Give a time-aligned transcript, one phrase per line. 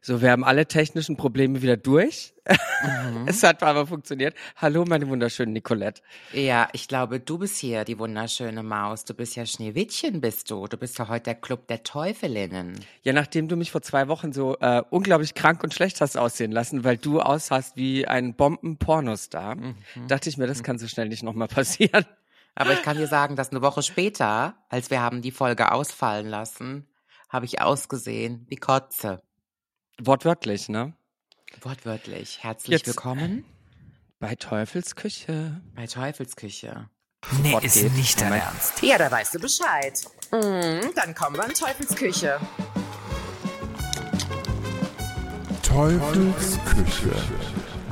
[0.00, 2.34] So, wir haben alle technischen Probleme wieder durch.
[2.46, 3.24] Mhm.
[3.26, 4.34] es hat aber funktioniert.
[4.56, 6.02] Hallo, meine wunderschöne Nicolette.
[6.32, 9.04] Ja, ich glaube, du bist hier die wunderschöne Maus.
[9.04, 10.66] Du bist ja Schneewittchen, bist du.
[10.66, 12.78] Du bist ja heute der Club der Teufelinnen.
[13.02, 16.52] Ja, nachdem du mich vor zwei Wochen so äh, unglaublich krank und schlecht hast aussehen
[16.52, 19.76] lassen, weil du aussahst wie ein Bomben-Pornostar, mhm.
[20.08, 22.04] dachte ich mir, das kann so schnell nicht nochmal passieren.
[22.54, 26.28] Aber ich kann dir sagen, dass eine Woche später, als wir haben die Folge ausfallen
[26.28, 26.86] lassen,
[27.28, 29.20] habe ich ausgesehen wie Kotze.
[30.00, 30.92] Wortwörtlich, ne?
[31.62, 32.42] Wortwörtlich.
[32.42, 33.44] Herzlich Jetzt willkommen.
[34.18, 35.60] Bei Teufelsküche.
[35.74, 36.88] Bei Teufelsküche.
[37.42, 37.94] Nee, Sofort ist geht.
[37.94, 38.82] nicht dein Ernst.
[38.82, 40.04] Ja, da weißt du Bescheid.
[40.32, 42.40] Mhm, dann kommen wir in Teufelsküche.
[45.62, 47.14] Teufelsküche.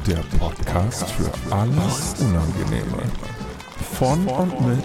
[0.06, 3.02] Der Podcast für alles Unangenehme.
[3.94, 4.84] Von und mit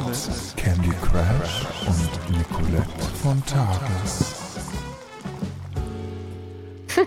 [0.55, 4.46] Candy Crash und Nicolette von Tages.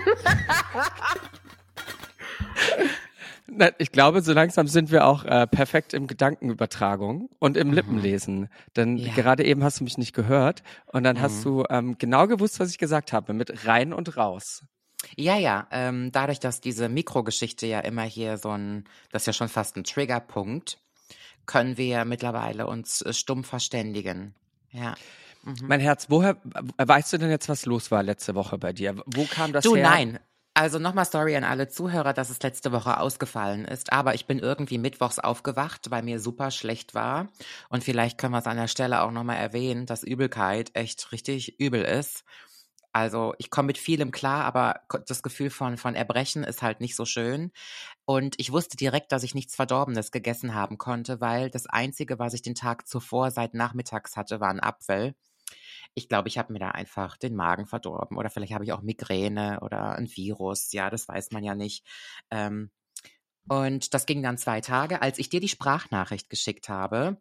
[3.79, 7.75] Ich glaube, so langsam sind wir auch äh, perfekt im Gedankenübertragung und im mhm.
[7.75, 8.49] Lippenlesen.
[8.77, 9.13] Denn ja.
[9.13, 11.21] gerade eben hast du mich nicht gehört und dann mhm.
[11.21, 14.63] hast du ähm, genau gewusst, was ich gesagt habe, mit rein und raus.
[15.17, 19.33] Ja, ja, ähm, dadurch, dass diese Mikrogeschichte ja immer hier so ein, das ist ja
[19.33, 20.79] schon fast ein Triggerpunkt,
[21.47, 24.35] können wir mittlerweile uns äh, stumm verständigen.
[24.71, 24.95] Ja.
[25.43, 25.67] Mhm.
[25.67, 26.37] Mein Herz, woher
[26.79, 29.03] weißt du denn jetzt, was los war letzte Woche bei dir?
[29.07, 29.85] Wo kam das du, her?
[29.85, 30.19] Du, nein.
[30.53, 33.93] Also nochmal Story an alle Zuhörer, dass es letzte Woche ausgefallen ist.
[33.93, 37.29] Aber ich bin irgendwie mittwochs aufgewacht, weil mir super schlecht war.
[37.69, 41.61] Und vielleicht können wir es an der Stelle auch nochmal erwähnen, dass Übelkeit echt richtig
[41.61, 42.25] übel ist.
[42.93, 46.97] Also ich komme mit vielem klar, aber das Gefühl von, von Erbrechen ist halt nicht
[46.97, 47.53] so schön.
[48.05, 52.35] Und ich wusste direkt, dass ich nichts Verdorbenes gegessen haben konnte, weil das Einzige, was
[52.35, 55.15] ich den Tag zuvor seit nachmittags hatte, war ein Apfel.
[55.95, 58.83] Ich glaube, ich habe mir da einfach den Magen verdorben oder vielleicht habe ich auch
[58.83, 60.73] Migräne oder ein Virus.
[60.73, 61.87] Ja, das weiß man ja nicht.
[62.31, 62.71] Ähm,
[63.49, 65.03] und das ging dann zwei Tage.
[65.03, 67.19] Als ich dir die Sprachnachricht geschickt habe,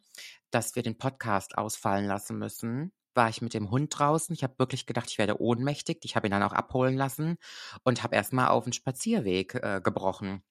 [0.52, 4.34] dass wir den Podcast ausfallen lassen müssen, war ich mit dem Hund draußen.
[4.34, 6.00] Ich habe wirklich gedacht, ich werde ohnmächtig.
[6.04, 7.38] Ich habe ihn dann auch abholen lassen
[7.84, 10.44] und habe erstmal auf den Spazierweg äh, gebrochen.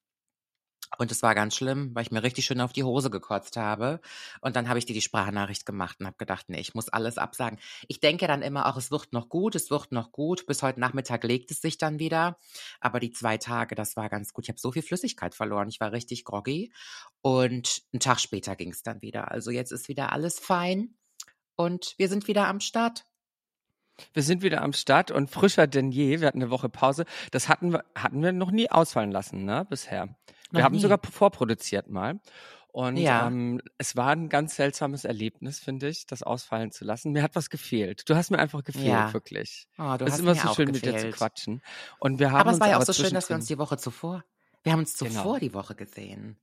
[0.97, 4.01] Und es war ganz schlimm, weil ich mir richtig schön auf die Hose gekotzt habe.
[4.41, 7.17] Und dann habe ich dir die Sprachnachricht gemacht und habe gedacht, nee, ich muss alles
[7.17, 7.59] absagen.
[7.87, 10.45] Ich denke dann immer auch, es wird noch gut, es wird noch gut.
[10.47, 12.37] Bis heute Nachmittag legt es sich dann wieder.
[12.79, 14.45] Aber die zwei Tage, das war ganz gut.
[14.45, 15.69] Ich habe so viel Flüssigkeit verloren.
[15.69, 16.73] Ich war richtig groggy.
[17.21, 19.31] Und einen Tag später ging es dann wieder.
[19.31, 20.95] Also jetzt ist wieder alles fein.
[21.55, 23.05] Und wir sind wieder am Start.
[24.13, 26.19] Wir sind wieder am Start und frischer denn je.
[26.21, 27.05] Wir hatten eine Woche Pause.
[27.31, 30.15] Das hatten wir, hatten wir noch nie ausfallen lassen, ne, bisher.
[30.51, 30.81] Wir haben nie.
[30.81, 32.19] sogar vorproduziert mal.
[32.71, 33.27] Und ja.
[33.27, 37.11] ähm, es war ein ganz seltsames Erlebnis, finde ich, das ausfallen zu lassen.
[37.11, 38.07] Mir hat was gefehlt.
[38.07, 39.11] Du hast mir einfach gefehlt, ja.
[39.11, 39.67] wirklich.
[39.79, 40.93] Oh, du es ist immer so schön, gefehlt.
[40.95, 41.61] mit dir zu quatschen.
[41.99, 43.77] Und wir haben aber es war ja auch so schön, dass wir uns die Woche
[43.77, 44.23] zuvor,
[44.63, 45.39] wir haben uns zuvor genau.
[45.39, 46.37] die Woche gesehen.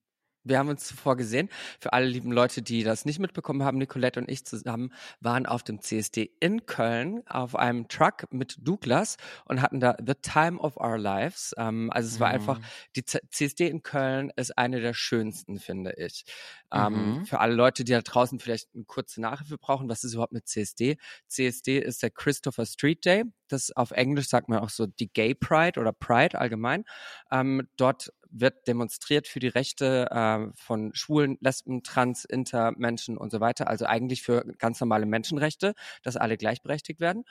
[0.47, 1.49] Wir haben uns zuvor gesehen.
[1.81, 5.63] Für alle lieben Leute, die das nicht mitbekommen haben, Nicolette und ich zusammen waren auf
[5.63, 10.77] dem CSD in Köln auf einem Truck mit Douglas und hatten da The Time of
[10.77, 11.55] Our Lives.
[11.59, 12.35] Ähm, also es war mhm.
[12.35, 12.61] einfach,
[12.95, 16.25] die CSD in Köln ist eine der schönsten, finde ich.
[16.73, 17.27] Ähm, mhm.
[17.27, 20.45] Für alle Leute, die da draußen vielleicht eine kurze Nachhilfe brauchen, was ist überhaupt eine
[20.45, 20.97] CSD?
[21.29, 23.25] CSD ist der Christopher Street Day.
[23.49, 26.85] Das auf Englisch sagt man auch so die Gay Pride oder Pride allgemein.
[27.31, 33.31] Ähm, dort wird demonstriert für die Rechte äh, von Schwulen, Lesben, Trans, Inter, Menschen und
[33.31, 33.69] so weiter.
[33.69, 37.25] Also eigentlich für ganz normale Menschenrechte, dass alle gleichberechtigt werden.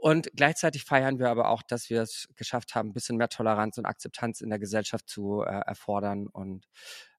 [0.00, 3.78] Und gleichzeitig feiern wir aber auch, dass wir es geschafft haben, ein bisschen mehr Toleranz
[3.78, 6.68] und Akzeptanz in der Gesellschaft zu äh, erfordern und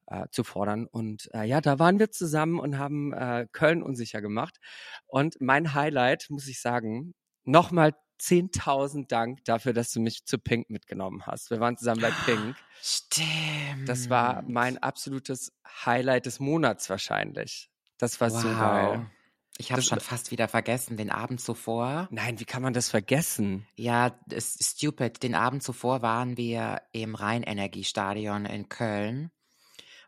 [0.08, 0.88] äh, zu fordern.
[0.88, 4.60] Und äh, ja, da waren wir zusammen und haben äh, Köln unsicher gemacht.
[5.08, 7.14] Und mein Highlight, muss ich sagen,
[7.44, 11.50] nochmal 10.000 Dank dafür, dass du mich zu Pink mitgenommen hast.
[11.50, 12.56] Wir waren zusammen bei Pink.
[12.82, 13.88] Stimmt.
[13.88, 15.54] Das war mein absolutes
[15.86, 17.70] Highlight des Monats wahrscheinlich.
[17.98, 18.42] Das war wow.
[18.42, 19.12] so geil.
[19.58, 22.08] Ich habe schon fast wieder vergessen, den Abend zuvor.
[22.12, 23.68] Nein, wie kann man das vergessen?
[23.76, 25.22] Ja, ist stupid.
[25.22, 29.32] Den Abend zuvor waren wir im Rheinenergiestadion in Köln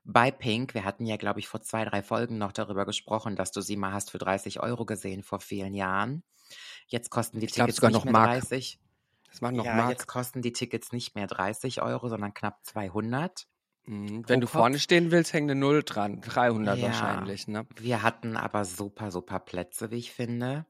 [0.06, 0.74] bei Pink.
[0.74, 3.76] Wir hatten ja, glaube ich, vor zwei, drei Folgen noch darüber gesprochen, dass du sie
[3.76, 6.24] mal hast für 30 Euro gesehen vor vielen Jahren.
[6.92, 8.42] Jetzt kosten die ich Tickets sogar nicht noch mehr Mark.
[8.42, 8.80] 30.
[9.30, 9.92] Das machen noch ja, Mark.
[9.92, 13.48] jetzt kosten die Tickets nicht mehr 30 Euro, sondern knapp 200.
[13.86, 14.28] Mhm.
[14.28, 14.58] Wenn du Kopf.
[14.58, 16.20] vorne stehen willst, hängt eine Null dran.
[16.20, 17.66] 300 ja, wahrscheinlich, ne?
[17.78, 20.66] Wir hatten aber super, super Plätze, wie ich finde.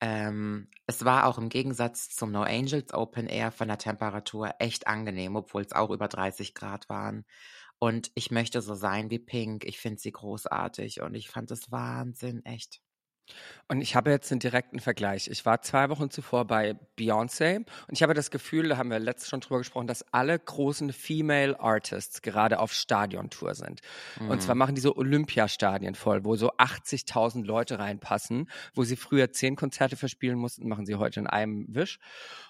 [0.00, 4.86] Ähm, es war auch im Gegensatz zum No Angels Open Air von der Temperatur echt
[4.86, 7.26] angenehm, obwohl es auch über 30 Grad waren.
[7.80, 9.64] Und ich möchte so sein wie Pink.
[9.64, 12.80] Ich finde sie großartig und ich fand es Wahnsinn, echt.
[13.68, 15.28] Und ich habe jetzt einen direkten Vergleich.
[15.28, 18.98] Ich war zwei Wochen zuvor bei Beyoncé und ich habe das Gefühl, da haben wir
[18.98, 23.80] letztes schon drüber gesprochen, dass alle großen Female Artists gerade auf Stadiontour sind.
[24.20, 24.30] Mhm.
[24.30, 29.30] Und zwar machen die so Olympiastadien voll, wo so 80.000 Leute reinpassen, wo sie früher
[29.30, 31.98] zehn Konzerte verspielen mussten, machen sie heute in einem Wisch.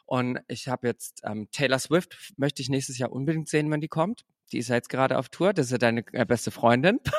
[0.06, 3.88] Und ich habe jetzt ähm, Taylor Swift, möchte ich nächstes Jahr unbedingt sehen, wenn die
[3.88, 4.24] kommt.
[4.52, 6.98] Die ist ja jetzt gerade auf Tour, das ist ja deine äh, beste Freundin.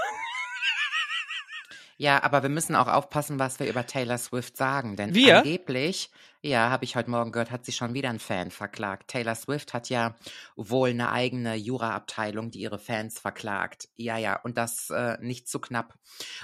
[2.01, 5.37] Ja, aber wir müssen auch aufpassen, was wir über Taylor Swift sagen, denn wir?
[5.37, 6.09] angeblich,
[6.41, 9.11] ja, habe ich heute Morgen gehört, hat sie schon wieder einen Fan verklagt.
[9.11, 10.15] Taylor Swift hat ja
[10.55, 13.87] wohl eine eigene Juraabteilung, die ihre Fans verklagt.
[13.97, 15.93] Ja, ja, und das äh, nicht zu knapp.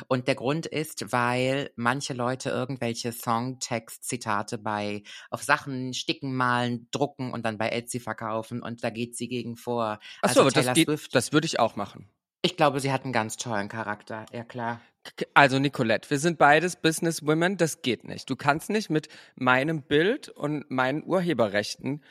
[0.07, 5.01] Und der Grund ist, weil manche Leute irgendwelche Songtext-Zitate bei
[5.31, 9.57] auf Sachen sticken, malen, drucken und dann bei Etsy verkaufen und da geht sie gegen
[9.57, 9.97] vor.
[10.21, 12.07] Achso, also das, geht, das würde ich auch machen.
[12.47, 14.79] Ich glaube, sie hat einen ganz tollen Charakter, ja klar.
[15.33, 18.29] Also Nicolette, wir sind beides Businesswomen, das geht nicht.
[18.29, 22.05] Du kannst nicht mit meinem Bild und meinen Urheberrechten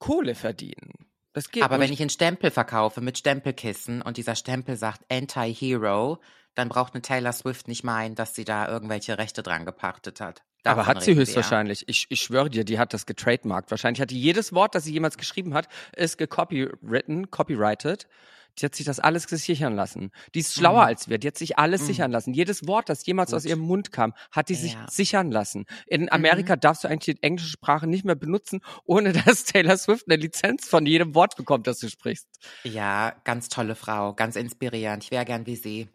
[0.00, 1.06] Kohle verdienen.
[1.34, 1.86] Das geht Aber nicht.
[1.86, 6.20] wenn ich einen Stempel verkaufe mit Stempelkissen und dieser Stempel sagt Anti-Hero,
[6.56, 10.42] dann braucht eine Taylor Swift nicht meinen, dass sie da irgendwelche Rechte dran gepachtet hat.
[10.64, 11.88] Davon Aber hat sie höchstwahrscheinlich.
[11.88, 13.70] Ich, ich schwöre dir, die hat das getrademarkt.
[13.70, 18.08] Wahrscheinlich hat die jedes Wort, das sie jemals geschrieben hat, ist gecopywritten, copyrighted.
[18.58, 20.10] Die hat sich das alles sichern lassen.
[20.34, 20.88] Die ist schlauer mhm.
[20.88, 21.18] als wir.
[21.18, 21.86] Die hat sich alles mhm.
[21.86, 22.32] sichern lassen.
[22.32, 23.36] Jedes Wort, das jemals Gut.
[23.36, 24.60] aus ihrem Mund kam, hat die ja.
[24.60, 25.66] sich sichern lassen.
[25.86, 26.60] In Amerika mhm.
[26.60, 30.68] darfst du eigentlich die englische Sprache nicht mehr benutzen, ohne dass Taylor Swift eine Lizenz
[30.68, 32.28] von jedem Wort bekommt, das du sprichst.
[32.64, 35.04] Ja, ganz tolle Frau, ganz inspirierend.
[35.04, 35.88] Ich wäre gern wie sie.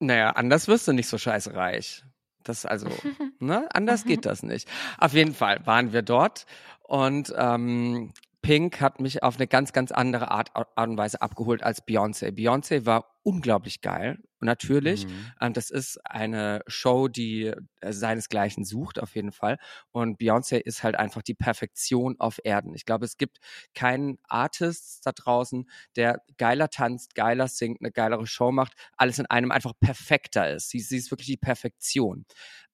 [0.00, 2.04] Naja, anders wirst du nicht so scheiße reich.
[2.44, 2.88] Das also,
[3.40, 3.68] ne?
[3.72, 4.68] Anders geht das nicht.
[4.96, 6.46] Auf jeden Fall waren wir dort
[6.82, 8.12] und ähm,
[8.42, 12.30] Pink hat mich auf eine ganz, ganz andere Art, Art und Weise abgeholt als Beyoncé.
[12.30, 14.18] Beyoncé war unglaublich geil.
[14.40, 15.32] Natürlich, mhm.
[15.40, 19.58] äh, das ist eine Show, die äh, seinesgleichen sucht, auf jeden Fall.
[19.90, 22.74] Und Beyoncé ist halt einfach die Perfektion auf Erden.
[22.74, 23.38] Ich glaube, es gibt
[23.74, 29.26] keinen Artist da draußen, der geiler tanzt, geiler singt, eine geilere Show macht, alles in
[29.26, 30.70] einem einfach perfekter ist.
[30.70, 32.24] Sie, sie ist wirklich die Perfektion.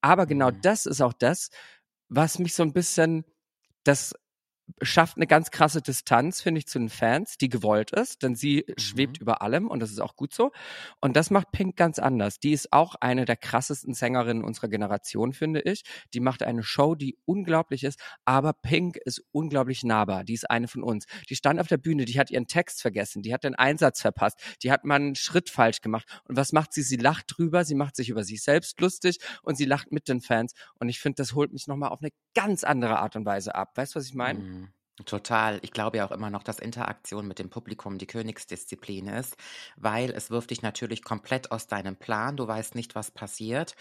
[0.03, 0.61] Aber genau mhm.
[0.61, 1.49] das ist auch das,
[2.11, 3.25] was mich so ein bisschen
[3.85, 4.15] das
[4.83, 8.65] schafft eine ganz krasse Distanz, finde ich, zu den Fans, die gewollt ist, denn sie
[8.67, 8.75] mhm.
[8.79, 10.53] schwebt über allem und das ist auch gut so.
[11.01, 12.39] Und das macht Pink ganz anders.
[12.39, 15.85] Die ist auch eine der krassesten Sängerinnen unserer Generation, finde ich.
[16.13, 20.25] Die macht eine Show, die unglaublich ist, aber Pink ist unglaublich nahbar.
[20.25, 21.07] Die ist eine von uns.
[21.29, 24.41] Die stand auf der Bühne, die hat ihren Text vergessen, die hat den Einsatz verpasst,
[24.63, 26.23] die hat mal einen Schritt falsch gemacht.
[26.25, 26.83] Und was macht sie?
[26.83, 30.21] Sie lacht drüber, sie macht sich über sich selbst lustig und sie lacht mit den
[30.21, 30.53] Fans.
[30.79, 33.77] Und ich finde, das holt mich nochmal auf eine ganz andere Art und Weise ab.
[33.77, 34.41] Weißt du, was ich meine?
[34.41, 34.64] Mhm.
[35.07, 35.59] Total.
[35.63, 39.37] Ich glaube ja auch immer noch, dass Interaktion mit dem Publikum die Königsdisziplin ist,
[39.77, 42.37] weil es wirft dich natürlich komplett aus deinem Plan.
[42.37, 43.75] Du weißt nicht, was passiert.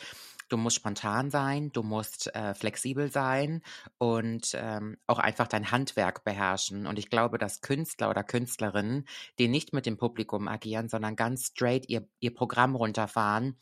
[0.50, 3.62] Du musst spontan sein, du musst äh, flexibel sein
[4.00, 6.88] und ähm, auch einfach dein Handwerk beherrschen.
[6.88, 9.06] Und ich glaube, dass Künstler oder Künstlerinnen,
[9.38, 13.60] die nicht mit dem Publikum agieren, sondern ganz straight ihr, ihr Programm runterfahren,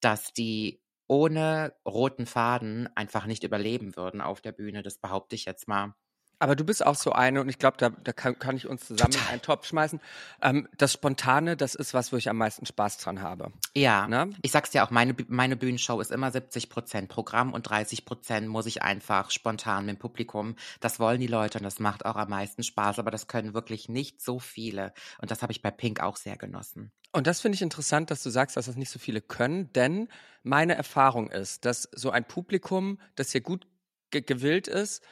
[0.00, 4.82] dass die ohne roten Faden einfach nicht überleben würden auf der Bühne.
[4.82, 5.94] Das behaupte ich jetzt mal.
[6.44, 8.86] Aber du bist auch so eine, und ich glaube, da, da kann, kann ich uns
[8.86, 9.28] zusammen Total.
[9.28, 9.98] in einen Topf schmeißen.
[10.42, 13.50] Ähm, das Spontane, das ist was, wo ich am meisten Spaß dran habe.
[13.74, 14.28] Ja, ne?
[14.42, 18.46] ich sag's dir auch, meine, meine Bühnenshow ist immer 70 Prozent Programm und 30 Prozent
[18.46, 20.56] muss ich einfach spontan mit dem Publikum.
[20.80, 23.88] Das wollen die Leute und das macht auch am meisten Spaß, aber das können wirklich
[23.88, 24.92] nicht so viele.
[25.22, 26.92] Und das habe ich bei Pink auch sehr genossen.
[27.12, 30.08] Und das finde ich interessant, dass du sagst, dass das nicht so viele können, denn
[30.42, 33.66] meine Erfahrung ist, dass so ein Publikum, das hier gut
[34.10, 35.02] ge gewillt ist,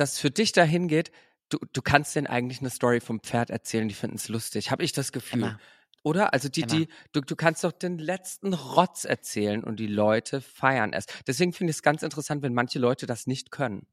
[0.00, 1.10] das für dich dahin geht,
[1.48, 4.70] du, du kannst denen eigentlich eine Story vom Pferd erzählen, die finden es lustig.
[4.70, 5.40] Habe ich das Gefühl.
[5.40, 5.60] Immer.
[6.02, 6.32] Oder?
[6.32, 6.72] Also die, Immer.
[6.72, 11.06] die, du, du kannst doch den letzten Rotz erzählen und die Leute feiern es.
[11.26, 13.86] Deswegen finde ich es ganz interessant, wenn manche Leute das nicht können.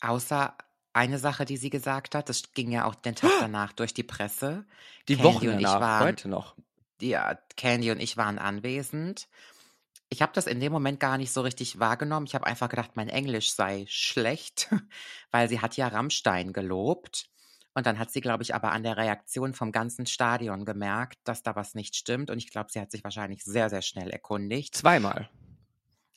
[0.00, 0.56] Außer
[0.92, 4.02] eine Sache, die sie gesagt hat, das ging ja auch den Tag danach durch die
[4.02, 4.66] Presse.
[5.08, 6.56] Die Candy Woche danach, waren, heute noch.
[7.00, 9.28] Ja, Candy und ich waren anwesend
[10.10, 12.26] ich habe das in dem Moment gar nicht so richtig wahrgenommen.
[12.26, 14.68] Ich habe einfach gedacht, mein Englisch sei schlecht,
[15.30, 17.28] weil sie hat ja Rammstein gelobt.
[17.74, 21.42] Und dann hat sie, glaube ich, aber an der Reaktion vom ganzen Stadion gemerkt, dass
[21.42, 22.30] da was nicht stimmt.
[22.30, 24.74] Und ich glaube, sie hat sich wahrscheinlich sehr, sehr schnell erkundigt.
[24.74, 25.28] Zweimal.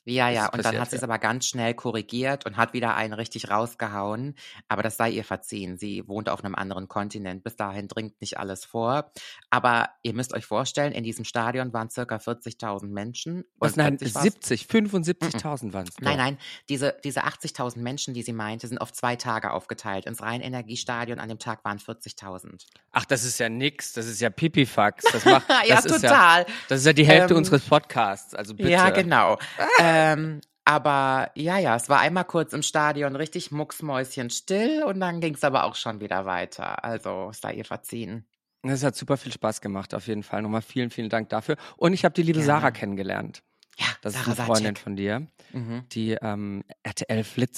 [0.04, 3.12] Ja, ja, und dann hat sie es aber ganz schnell korrigiert und hat wieder einen
[3.12, 4.34] richtig rausgehauen.
[4.68, 5.76] Aber das sei ihr verziehen.
[5.76, 7.44] Sie wohnt auf einem anderen Kontinent.
[7.44, 9.12] Bis dahin dringt nicht alles vor.
[9.50, 13.44] Aber ihr müsst euch vorstellen, in diesem Stadion waren circa 40.000 Menschen.
[13.58, 15.94] Was, nein, 70, 75.000 waren es.
[16.00, 20.06] Nein, nein, diese, diese 80.000 Menschen, die sie meinte, sind auf zwei Tage aufgeteilt.
[20.06, 22.66] Ins Rheinenergiestadion an dem Tag waren 40.000.
[22.90, 23.92] Ach, das ist ja nix.
[23.92, 25.04] Das ist ja Pipifax.
[25.12, 26.42] Das macht, ja, das total.
[26.42, 28.34] Ist ja, das ist ja die Hälfte ähm, unseres Podcasts.
[28.34, 28.70] Also bitte.
[28.70, 29.38] Ja, genau.
[29.92, 35.20] ähm, aber ja, ja, es war einmal kurz im Stadion richtig mucksmäuschen still und dann
[35.20, 36.84] ging es aber auch schon wieder weiter.
[36.84, 38.26] Also sei ihr verziehen.
[38.62, 40.40] Es hat super viel Spaß gemacht, auf jeden Fall.
[40.42, 41.56] Nochmal vielen, vielen Dank dafür.
[41.76, 42.46] Und ich habe die liebe Gerne.
[42.46, 43.42] Sarah kennengelernt.
[43.76, 44.78] Ja, Das Sarah ist eine Freundin Sacek.
[44.84, 45.84] von dir, Mhm.
[45.90, 46.62] die ähm,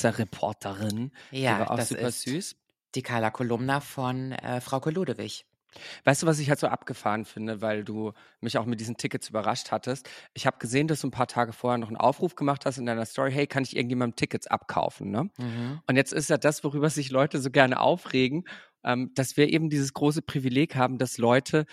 [0.04, 1.12] RTL-Flitzer-Reporterin.
[1.30, 2.56] Die Ja, war auch das super ist süß.
[2.94, 5.46] die Carla Kolumna von äh, Frauke Ludewig.
[6.04, 9.28] Weißt du, was ich halt so abgefahren finde, weil du mich auch mit diesen Tickets
[9.28, 10.08] überrascht hattest?
[10.32, 12.86] Ich habe gesehen, dass du ein paar Tage vorher noch einen Aufruf gemacht hast in
[12.86, 15.10] deiner Story, hey, kann ich irgendjemandem Tickets abkaufen?
[15.10, 15.30] Ne?
[15.38, 15.80] Mhm.
[15.86, 18.44] Und jetzt ist ja das, worüber sich Leute so gerne aufregen,
[18.84, 21.66] ähm, dass wir eben dieses große Privileg haben, dass Leute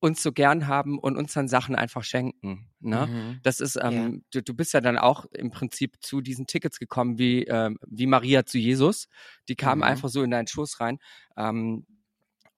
[0.00, 2.68] uns so gern haben und uns dann Sachen einfach schenken.
[2.80, 3.06] Ne?
[3.06, 3.40] Mhm.
[3.44, 7.18] Das ist, ähm, du, du bist ja dann auch im Prinzip zu diesen Tickets gekommen,
[7.18, 9.06] wie, ähm, wie Maria zu Jesus.
[9.48, 9.84] Die kamen Mhm.
[9.84, 10.98] einfach so in deinen Schoß rein.
[11.36, 11.86] Ähm,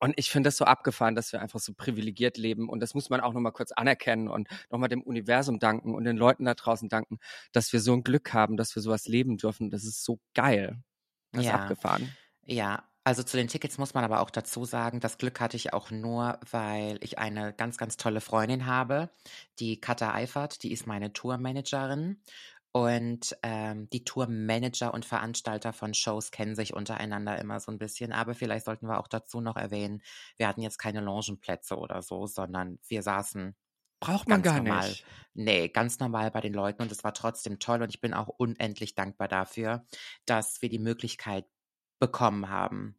[0.04, 2.68] und ich finde das so abgefahren, dass wir einfach so privilegiert leben.
[2.68, 6.16] Und das muss man auch nochmal kurz anerkennen und nochmal dem Universum danken und den
[6.18, 7.18] Leuten da draußen danken,
[7.52, 9.70] dass wir so ein Glück haben, dass wir sowas leben dürfen.
[9.70, 10.82] Das ist so geil.
[11.32, 11.54] Das ist Ja.
[11.54, 12.18] abgefahren.
[12.46, 15.72] Ja, also zu den Tickets muss man aber auch dazu sagen, das Glück hatte ich
[15.74, 19.10] auch nur, weil ich eine ganz, ganz tolle Freundin habe,
[19.60, 22.22] die Katha Eifert, die ist meine Tourmanagerin.
[22.76, 28.12] Und ähm, die Tourmanager und Veranstalter von Shows kennen sich untereinander immer so ein bisschen.
[28.12, 30.02] Aber vielleicht sollten wir auch dazu noch erwähnen,
[30.38, 33.54] wir hatten jetzt keine Longenplätze oder so, sondern wir saßen
[34.00, 34.60] Braucht man gar normal.
[34.60, 35.04] nicht.
[35.34, 38.28] Nee, ganz normal bei den Leuten und es war trotzdem toll und ich bin auch
[38.28, 39.86] unendlich dankbar dafür,
[40.26, 41.46] dass wir die Möglichkeit
[42.00, 42.96] bekommen haben.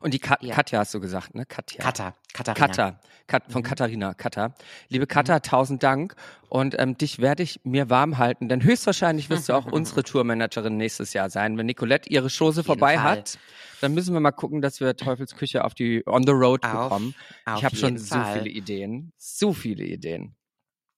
[0.00, 0.54] Und die Ka Ja.
[0.54, 1.44] Katja hast du gesagt, ne?
[1.46, 1.82] Katja.
[1.84, 2.66] Katha, Katharina.
[2.66, 3.66] Katha, Kat von Mhm.
[3.66, 4.54] Katharina, Katha.
[4.88, 6.14] Liebe Katha, tausend Dank.
[6.48, 10.76] Und ähm, dich werde ich mir warm halten, denn höchstwahrscheinlich wirst du auch unsere Tourmanagerin
[10.76, 11.58] nächstes Jahr sein.
[11.58, 13.02] Wenn Nicolette ihre Chose jeden vorbei Fall.
[13.18, 13.38] hat,
[13.80, 16.70] dann müssen wir mal gucken, dass wir Teufels Küche auf die On the Road Auf-
[16.72, 17.14] bekommen.
[17.44, 18.38] Auf ich habe schon jeden so Fall.
[18.38, 19.12] viele Ideen.
[19.18, 20.34] So viele Ideen.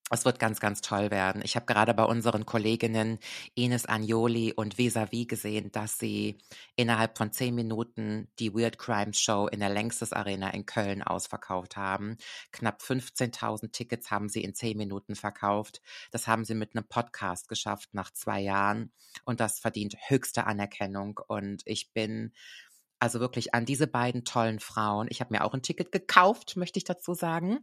[0.08, 1.42] Es wird ganz, ganz toll werden.
[1.44, 3.18] Ich habe gerade bei unseren Kolleginnen
[3.56, 6.38] Ines Agnoli und Visavi gesehen, dass sie
[6.76, 11.76] innerhalb von zehn Minuten die Weird Crime Show in der Längstes Arena in Köln ausverkauft
[11.76, 12.18] haben.
[12.52, 15.82] Knapp 15.000 Tickets haben sie in zehn Minuten verkauft.
[16.12, 18.92] Das haben sie mit einem Podcast geschafft nach zwei Jahren.
[19.25, 21.18] Und das verdient höchste Anerkennung.
[21.26, 22.32] Und ich bin
[22.98, 25.08] also wirklich an diese beiden tollen Frauen.
[25.10, 27.58] Ich habe mir auch ein Ticket gekauft, möchte ich dazu sagen.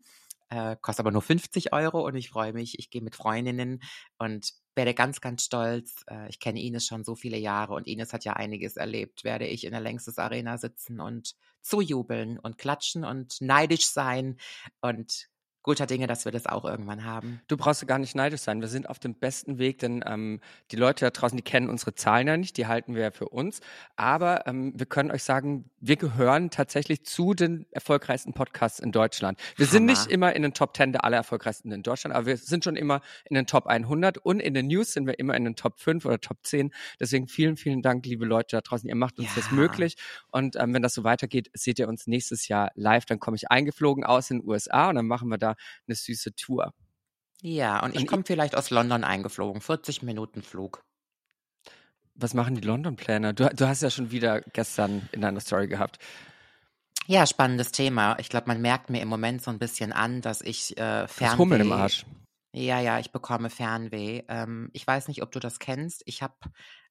[0.53, 2.77] Äh, kostet aber nur 50 Euro und ich freue mich.
[2.77, 3.81] Ich gehe mit Freundinnen
[4.19, 6.03] und werde ganz, ganz stolz.
[6.07, 9.23] Äh, ich kenne Ines schon so viele Jahre und Ines hat ja einiges erlebt.
[9.23, 11.33] Werde ich in der Längstes Arena sitzen und
[11.63, 14.37] zujubeln und klatschen und neidisch sein
[14.81, 15.27] und
[15.63, 17.41] guter Dinge, dass wir das auch irgendwann haben.
[17.47, 18.61] Du brauchst ja gar nicht neidisch sein.
[18.61, 20.41] Wir sind auf dem besten Weg, denn ähm,
[20.71, 23.29] die Leute da draußen, die kennen unsere Zahlen ja nicht, die halten wir ja für
[23.29, 23.61] uns.
[23.95, 29.39] Aber ähm, wir können euch sagen, wir gehören tatsächlich zu den erfolgreichsten Podcasts in Deutschland.
[29.55, 30.11] Wir sind nicht Hammer.
[30.11, 33.01] immer in den Top 10 der aller erfolgreichsten in Deutschland, aber wir sind schon immer
[33.25, 36.05] in den Top 100 und in den News sind wir immer in den Top 5
[36.05, 36.71] oder Top 10.
[36.99, 38.87] Deswegen vielen, vielen Dank, liebe Leute da draußen.
[38.89, 39.55] Ihr macht uns das Ja.
[39.55, 39.95] möglich.
[40.31, 43.05] Und ähm, wenn das so weitergeht, seht ihr uns nächstes Jahr live.
[43.05, 45.52] Dann komme ich eingeflogen aus den USA und dann machen wir da
[45.87, 46.73] eine süße Tour.
[47.41, 49.61] Ja, und ich komme vielleicht aus London eingeflogen.
[49.61, 50.83] 40 Minuten Flug.
[52.15, 53.33] Was machen die London-Pläne?
[53.33, 55.99] Du, du hast ja schon wieder gestern in deiner Story gehabt.
[57.07, 58.17] Ja, spannendes Thema.
[58.19, 61.11] Ich glaube, man merkt mir im Moment so ein bisschen an, dass ich äh, Das
[61.13, 61.37] Fernweh.
[61.37, 62.05] Hummeln im Arsch.
[62.53, 64.23] Ja, ja, ich bekomme Fernweh.
[64.29, 66.03] Ähm, ich weiß nicht, ob du das kennst.
[66.05, 66.35] Ich habe,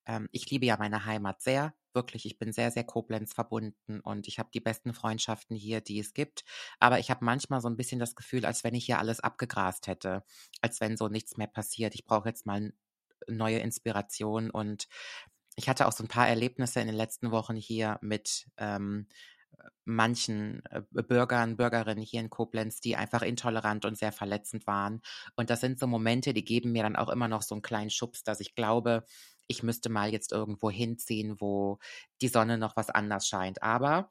[0.07, 2.27] ähm, ich liebe ja meine Heimat sehr, wirklich.
[2.27, 6.15] Ich bin sehr, sehr Koblenz verbunden und ich habe die besten Freundschaften hier, die es
[6.15, 6.45] gibt.
[6.81, 9.87] Aber ich habe manchmal so ein bisschen das Gefühl, als wenn ich hier alles abgegrast
[9.87, 10.25] hätte,
[10.61, 11.95] als wenn so nichts mehr passiert.
[11.95, 12.73] Ich brauche jetzt mal
[13.29, 14.89] neue Inspiration und
[15.57, 19.07] ich hatte auch so ein paar Erlebnisse in den letzten Wochen hier mit ähm,
[19.85, 25.03] manchen äh, Bürgern, Bürgerinnen hier in Koblenz, die einfach intolerant und sehr verletzend waren.
[25.37, 27.91] Und das sind so Momente, die geben mir dann auch immer noch so einen kleinen
[27.91, 29.05] Schubs, dass ich glaube,
[29.49, 31.79] ich müsste mal jetzt irgendwo hinziehen, wo
[32.21, 33.63] die Sonne noch was anders scheint.
[33.63, 34.11] Aber,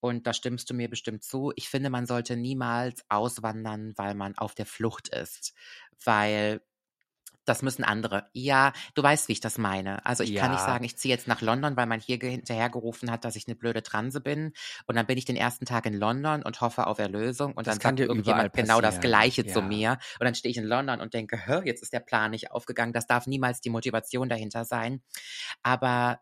[0.00, 4.36] und da stimmst du mir bestimmt zu, ich finde, man sollte niemals auswandern, weil man
[4.38, 5.54] auf der Flucht ist.
[6.04, 6.62] Weil
[7.44, 8.28] das müssen andere.
[8.32, 10.04] Ja, du weißt, wie ich das meine.
[10.06, 10.66] Also ich kann nicht Ja.
[10.66, 13.54] sagen, ich ziehe jetzt nach London, weil man hier ge- hinterhergerufen hat, dass ich eine
[13.56, 14.52] blöde Transe bin.
[14.86, 17.52] Und dann bin ich den ersten Tag in London und hoffe auf Erlösung.
[17.54, 19.00] Und Das dann kann sagt dir irgendjemand genau das.
[19.00, 19.66] Gleiche zu Ja.
[19.66, 19.90] mir.
[20.18, 22.92] Und dann stehe ich in London und denke, Hä, jetzt ist der Plan nicht aufgegangen.
[22.92, 25.02] Das darf niemals die Motivation dahinter sein.
[25.62, 26.20] Aber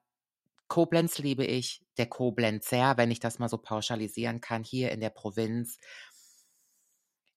[0.69, 5.11] Koblenz liebe ich, der Koblenzer, wenn ich das mal so pauschalisieren kann, hier in der
[5.11, 5.79] Provinz.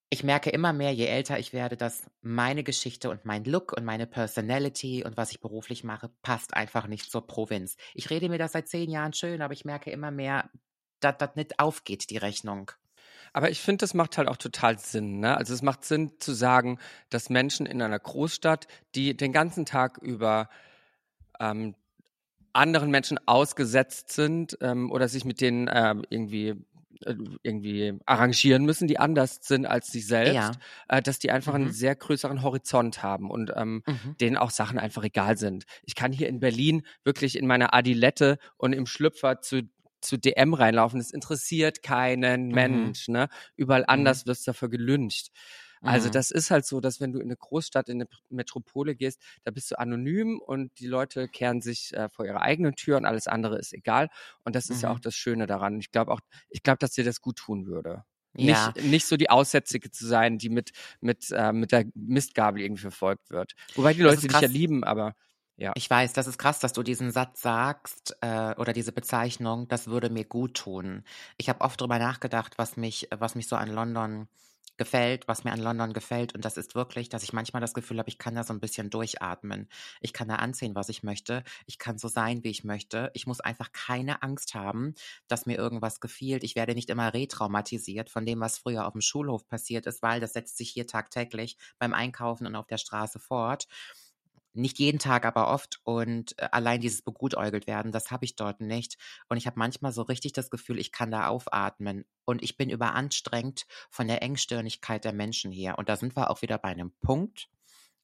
[0.09, 3.85] Ich merke immer mehr, je älter ich werde, dass meine Geschichte und mein Look und
[3.85, 7.75] meine Personality und was ich beruflich mache, passt einfach nicht zur Provinz.
[7.93, 10.49] Ich rede mir das seit zehn Jahren schön, aber ich merke immer mehr,
[10.99, 12.71] dass das nicht aufgeht, die Rechnung.
[13.33, 15.19] Aber ich finde, das macht halt auch total Sinn.
[15.19, 15.35] Ne?
[15.35, 19.97] Also es macht Sinn zu sagen, dass Menschen in einer Großstadt, die den ganzen Tag
[19.97, 20.49] über
[21.39, 21.75] ähm,
[22.53, 26.55] anderen Menschen ausgesetzt sind ähm, oder sich mit denen ähm, irgendwie äh,
[27.43, 30.51] irgendwie arrangieren müssen, die anders sind als sie selbst, ja.
[30.87, 31.65] äh, dass die einfach mhm.
[31.65, 34.17] einen sehr größeren Horizont haben und ähm, mhm.
[34.19, 35.65] denen auch Sachen einfach egal sind.
[35.83, 39.63] Ich kann hier in Berlin wirklich in meiner Adilette und im Schlüpfer zu
[40.01, 40.99] zu DM reinlaufen.
[40.99, 42.53] Das interessiert keinen mhm.
[42.53, 43.07] Mensch.
[43.07, 43.27] Ne?
[43.55, 43.89] Überall mhm.
[43.89, 45.31] anders wirst du dafür gelüncht.
[45.85, 46.13] Also mhm.
[46.13, 49.51] das ist halt so, dass wenn du in eine Großstadt, in eine Metropole gehst, da
[49.51, 53.27] bist du anonym und die Leute kehren sich äh, vor ihre eigenen Tür und alles
[53.27, 54.09] andere ist egal.
[54.43, 54.83] Und das ist mhm.
[54.83, 55.03] ja auch mhm.
[55.03, 55.79] das Schöne daran.
[55.79, 58.03] Ich glaube auch, ich glaube, dass dir das gut tun würde.
[58.37, 58.73] Ja.
[58.75, 62.81] Nicht, nicht so die Aussätzige zu sein, die mit, mit, äh, mit der Mistgabel irgendwie
[62.81, 63.53] verfolgt wird.
[63.75, 65.15] Wobei die Leute dich ja lieben, aber
[65.57, 65.71] ja.
[65.75, 69.87] Ich weiß, das ist krass, dass du diesen Satz sagst äh, oder diese Bezeichnung, das
[69.87, 71.03] würde mir gut tun.
[71.37, 74.27] Ich habe oft darüber nachgedacht, was mich, was mich so an London
[74.77, 76.35] gefällt, was mir an London gefällt.
[76.35, 78.59] Und das ist wirklich, dass ich manchmal das Gefühl habe, ich kann da so ein
[78.59, 79.67] bisschen durchatmen.
[80.01, 81.43] Ich kann da anziehen, was ich möchte.
[81.65, 83.11] Ich kann so sein, wie ich möchte.
[83.13, 84.93] Ich muss einfach keine Angst haben,
[85.27, 86.43] dass mir irgendwas gefielt.
[86.43, 90.19] Ich werde nicht immer retraumatisiert von dem, was früher auf dem Schulhof passiert ist, weil
[90.19, 93.67] das setzt sich hier tagtäglich beim Einkaufen und auf der Straße fort.
[94.55, 95.79] Nicht jeden Tag, aber oft.
[95.83, 98.97] Und äh, allein dieses begutäugelt werden, das habe ich dort nicht.
[99.29, 102.05] Und ich habe manchmal so richtig das Gefühl, ich kann da aufatmen.
[102.25, 105.77] Und ich bin überanstrengt von der Engstirnigkeit der Menschen hier.
[105.77, 107.49] Und da sind wir auch wieder bei einem Punkt.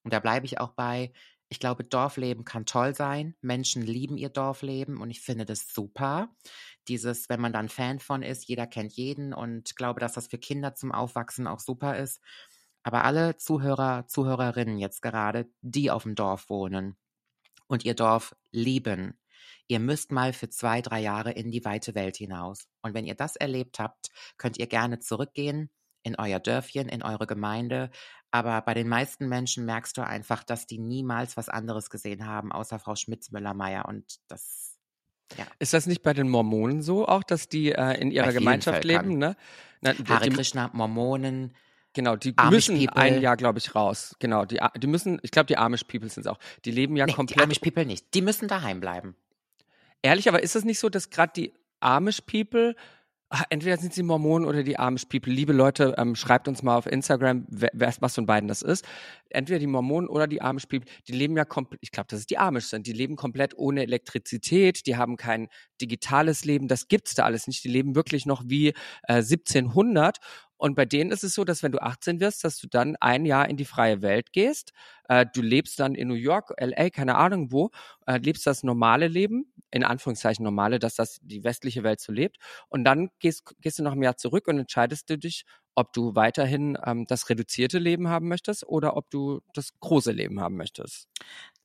[0.04, 1.12] Und da bleibe ich auch bei,
[1.52, 3.36] ich glaube, Dorfleben kann toll sein.
[3.42, 6.34] Menschen lieben ihr Dorfleben und ich finde das super.
[6.88, 10.38] Dieses, wenn man dann Fan von ist, jeder kennt jeden und glaube, dass das für
[10.38, 12.22] Kinder zum Aufwachsen auch super ist.
[12.84, 16.98] Aber alle Zuhörer, Zuhörerinnen jetzt gerade, die auf dem Dorf wohnen
[17.68, 19.20] und ihr Dorf lieben,
[19.68, 22.68] ihr müsst mal für zwei, drei Jahre in die weite Welt hinaus.
[22.82, 25.70] Und wenn ihr das erlebt habt, könnt ihr gerne zurückgehen
[26.04, 27.92] in euer Dörfchen, in eure Gemeinde.
[28.32, 32.52] Aber bei den meisten Menschen merkst du einfach, dass die niemals was anderes gesehen haben,
[32.52, 33.86] außer Frau Schmitz-Müller-Meyer.
[33.86, 34.72] Und das
[35.38, 35.46] ja.
[35.60, 39.06] Ist das nicht bei den Mormonen so auch, dass die äh, in ihrer Gemeinschaft Völkern.
[39.08, 39.18] leben?
[39.18, 39.38] Ne?
[39.82, 41.56] Na, Hare Krishna, Mormonen,
[41.94, 43.02] Genau, die Amish müssen People.
[43.02, 44.16] ein Jahr, glaube ich, raus.
[44.20, 46.40] Genau, die, die müssen, ich glaube, die Amish People sind es auch.
[46.64, 47.40] Die leben ja nee, komplett.
[47.40, 48.14] Die Amish People nicht.
[48.14, 49.16] Die müssen daheim bleiben.
[50.02, 52.76] Ehrlich, aber ist es nicht so, dass gerade die Amish People,
[53.50, 55.32] entweder sind sie Mormonen oder die Amish People.
[55.32, 58.86] Liebe Leute, ähm, schreibt uns mal auf Instagram, wer, was von beiden das ist.
[59.30, 62.26] Entweder die Mormonen oder die Amish People, die leben ja komplett, ich glaube, dass es
[62.26, 62.88] die Amish sind.
[62.88, 65.48] Die leben komplett ohne Elektrizität, die haben kein
[65.80, 67.64] digitales Leben, das gibt's da alles nicht.
[67.64, 68.70] Die leben wirklich noch wie
[69.08, 70.18] äh, 1700
[70.62, 73.26] und bei denen ist es so, dass wenn du 18 wirst, dass du dann ein
[73.26, 74.74] Jahr in die freie Welt gehst.
[75.10, 77.72] Äh, du lebst dann in New York, LA, keine Ahnung wo,
[78.06, 82.38] äh, lebst das normale Leben, in Anführungszeichen normale, dass das die westliche Welt so lebt.
[82.70, 86.16] Und dann gehst, gehst du noch ein Jahr zurück und entscheidest du dich, ob du
[86.16, 91.08] weiterhin ähm, das reduzierte Leben haben möchtest oder ob du das große Leben haben möchtest.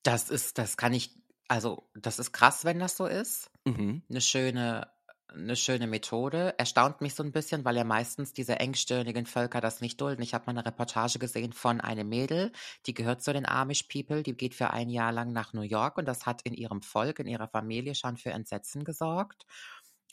[0.02, 1.10] Das ist, das kann ich,
[1.48, 3.50] also das ist krass, wenn das so ist.
[3.64, 4.02] Mhm.
[4.08, 4.88] Eine schöne
[5.28, 6.54] eine schöne Methode.
[6.58, 10.22] Erstaunt mich so ein bisschen, weil ja meistens diese engstirnigen Völker das nicht dulden.
[10.22, 12.52] Ich habe mal eine Reportage gesehen von einem Mädel,
[12.86, 15.98] die gehört zu den Amish People, die geht für ein Jahr lang nach New York
[15.98, 19.46] und das hat in ihrem Volk, in ihrer Familie schon für Entsetzen gesorgt.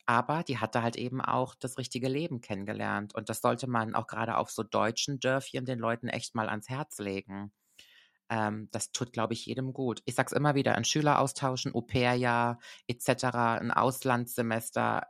[0.05, 3.15] Aber die hatte halt eben auch das richtige Leben kennengelernt.
[3.15, 6.69] Und das sollte man auch gerade auf so deutschen Dörfchen den Leuten echt mal ans
[6.69, 7.53] Herz legen.
[8.33, 10.01] Ähm, das tut, glaube ich, jedem gut.
[10.05, 15.03] Ich sage es immer wieder, ein Schüleraustausch, ein Au-pair-Jahr etc., ein Auslandssemester,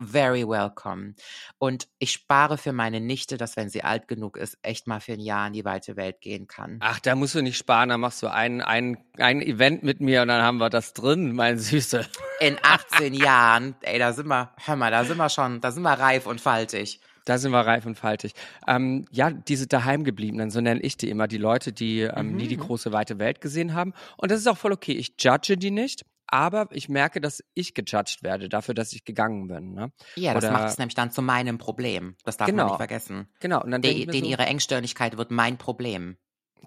[0.00, 1.14] very welcome.
[1.58, 5.14] Und ich spare für meine Nichte, dass wenn sie alt genug ist, echt mal für
[5.14, 6.78] ein Jahr in die weite Welt gehen kann.
[6.80, 10.22] Ach, da musst du nicht sparen, da machst du ein, ein, ein Event mit mir
[10.22, 12.06] und dann haben wir das drin, mein Süße.
[12.38, 15.82] In 18 Jahren, ey, da sind wir, hör mal, da sind wir schon, da sind
[15.82, 17.00] wir reif und faltig.
[17.24, 18.32] Da sind wir reif und faltig.
[18.66, 22.36] Ähm, ja, diese daheimgebliebenen, so nenne ich die immer, die Leute, die ähm, mhm.
[22.36, 23.92] nie die große weite Welt gesehen haben.
[24.16, 24.92] Und das ist auch voll okay.
[24.92, 29.48] Ich judge die nicht aber ich merke, dass ich gejudged werde dafür, dass ich gegangen
[29.48, 29.74] bin.
[29.74, 29.92] Ne?
[30.16, 32.16] Ja, das Oder, macht es nämlich dann zu meinem Problem.
[32.24, 33.28] Das darf genau, man nicht vergessen.
[33.40, 33.62] Genau.
[33.62, 36.16] Und dann De, den so, ihre Engstirnigkeit wird mein Problem.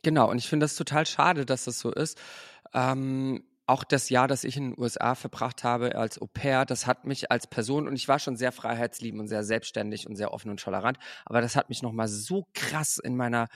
[0.04, 0.30] Genau.
[0.30, 2.22] Und ich finde das total schade, dass das so ist.
[2.76, 6.86] Ähm, auch das Jahr, das ich in den USA verbracht habe als Au pair, das
[6.86, 10.34] hat mich als Person, und ich war schon sehr freiheitsliebend und sehr selbstständig und sehr
[10.34, 13.48] offen und tolerant, aber das hat mich nochmal so krass in meiner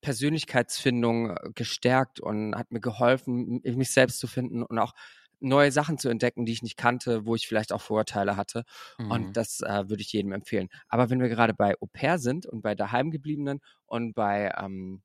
[0.00, 4.94] Persönlichkeitsfindung äh, gestärkt und hat mir geholfen, mich selbst zu finden und auch
[5.40, 8.64] neue Sachen zu entdecken, die ich nicht kannte, wo ich vielleicht auch Vorurteile hatte.
[8.98, 9.10] Mhm.
[9.10, 10.68] Und das äh, würde ich jedem empfehlen.
[10.88, 15.02] Aber wenn wir gerade bei Au pair sind und bei daheimgebliebenen und bei ähm,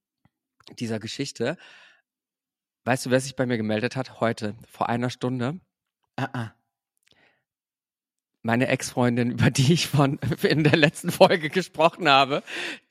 [0.78, 1.58] dieser Geschichte,
[2.86, 4.19] weißt du, wer sich bei mir gemeldet hat?
[4.21, 5.60] Heute, vor einer Stunde.
[6.19, 6.52] Uh -uh.
[8.41, 12.41] meine Ex-Freundin, über die ich von in der letzten Folge gesprochen habe,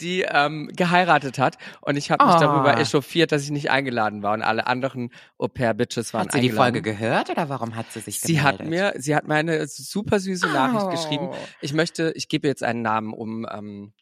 [0.01, 1.57] die ähm, geheiratet hat.
[1.81, 2.41] Und ich habe mich oh.
[2.41, 4.35] darüber echauffiert, dass ich nicht eingeladen war.
[4.35, 6.75] Und alle anderen Au-pair-Bitches waren Hat sie eingeladen.
[6.75, 8.27] die Folge gehört oder warum hat sie sich gemeldet?
[8.27, 10.91] Sie hat mir, sie hat mir eine super süße Nachricht oh.
[10.91, 11.31] geschrieben.
[11.61, 13.95] Ich möchte, ich gebe jetzt einen Namen, um ähm,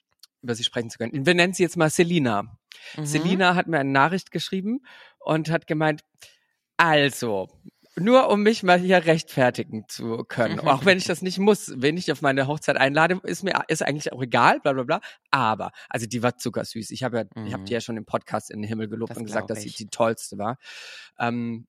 [0.42, 1.24] über sie sprechen zu können.
[1.24, 2.42] Wir nennen sie jetzt mal Selina.
[2.96, 3.06] Mhm.
[3.06, 4.80] Selina hat mir eine Nachricht geschrieben
[5.24, 6.02] und hat gemeint,
[6.76, 7.48] also,
[7.96, 10.60] nur um mich mal hier rechtfertigen zu können.
[10.60, 13.82] auch wenn ich das nicht muss, wenn ich auf meine Hochzeit einlade, ist mir ist
[13.82, 15.00] eigentlich auch egal, bla bla bla.
[15.30, 16.90] Aber, also die war zuckersüß.
[16.90, 17.46] Ich habe ja, mhm.
[17.46, 19.60] ich habe die ja schon im Podcast in den Himmel gelobt das und gesagt, dass
[19.60, 20.56] sie die tollste war.
[21.18, 21.66] Ähm,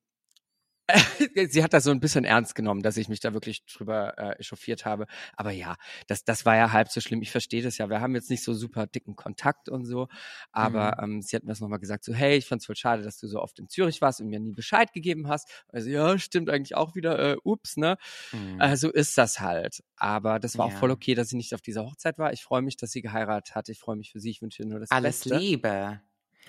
[1.49, 4.39] sie hat das so ein bisschen ernst genommen, dass ich mich da wirklich drüber äh,
[4.39, 5.08] echauffiert habe.
[5.36, 5.75] Aber ja,
[6.08, 7.21] das, das war ja halb so schlimm.
[7.21, 7.89] Ich verstehe das ja.
[7.89, 10.08] Wir haben jetzt nicht so super dicken Kontakt und so.
[10.51, 11.15] Aber mhm.
[11.15, 13.27] ähm, sie hat mir das nochmal gesagt, so, hey, ich fand's voll schade, dass du
[13.27, 15.49] so oft in Zürich warst und mir nie Bescheid gegeben hast.
[15.69, 17.97] Also ja, stimmt eigentlich auch wieder, äh, ups, ne?
[18.32, 18.60] Mhm.
[18.60, 19.84] Äh, so ist das halt.
[19.95, 20.73] Aber das war ja.
[20.73, 22.34] auch voll okay, dass sie nicht auf dieser Hochzeit war.
[22.34, 23.69] Ich freue mich, dass sie geheiratet hat.
[23.69, 24.29] Ich freue mich für sie.
[24.29, 25.36] Ich wünsche ihr nur das Alles Beste.
[25.36, 26.01] Alles Liebe.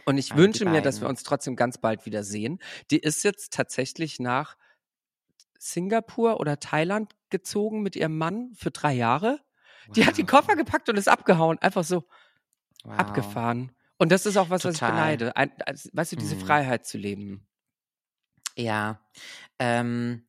[0.06, 2.58] Und ich wünsche mir, dass wir uns trotzdem ganz bald wieder sehen.
[2.90, 4.56] Die ist jetzt tatsächlich nach
[5.58, 9.40] Singapur oder Thailand gezogen mit ihrem Mann für drei Jahre.
[9.86, 9.94] Wow.
[9.94, 11.58] Die hat die Koffer gepackt und ist abgehauen.
[11.58, 12.04] Einfach so
[12.84, 12.98] wow.
[12.98, 13.72] abgefahren.
[13.96, 14.72] Und das ist auch was, Total.
[14.72, 15.36] was ich beneide.
[15.36, 15.52] Ein,
[15.92, 16.46] weißt du, diese hm.
[16.46, 17.46] Freiheit zu leben.
[18.56, 19.00] Ja.
[19.58, 20.26] Ähm,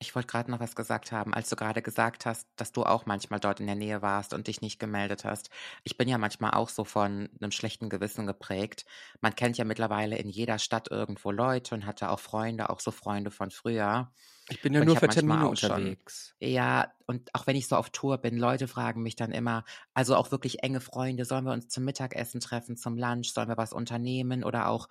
[0.00, 3.06] ich wollte gerade noch was gesagt haben, als du gerade gesagt hast, dass du auch
[3.06, 5.50] manchmal dort in der Nähe warst und dich nicht gemeldet hast.
[5.82, 8.84] Ich bin ja manchmal auch so von einem schlechten Gewissen geprägt.
[9.20, 12.92] Man kennt ja mittlerweile in jeder Stadt irgendwo Leute und hatte auch Freunde, auch so
[12.92, 14.12] Freunde von früher.
[14.50, 16.34] Ich bin ja und nur für Termine unterwegs.
[16.38, 19.64] Schon, ja, und auch wenn ich so auf Tour bin, Leute fragen mich dann immer,
[19.94, 23.58] also auch wirklich enge Freunde, sollen wir uns zum Mittagessen treffen, zum Lunch, sollen wir
[23.58, 24.88] was unternehmen oder auch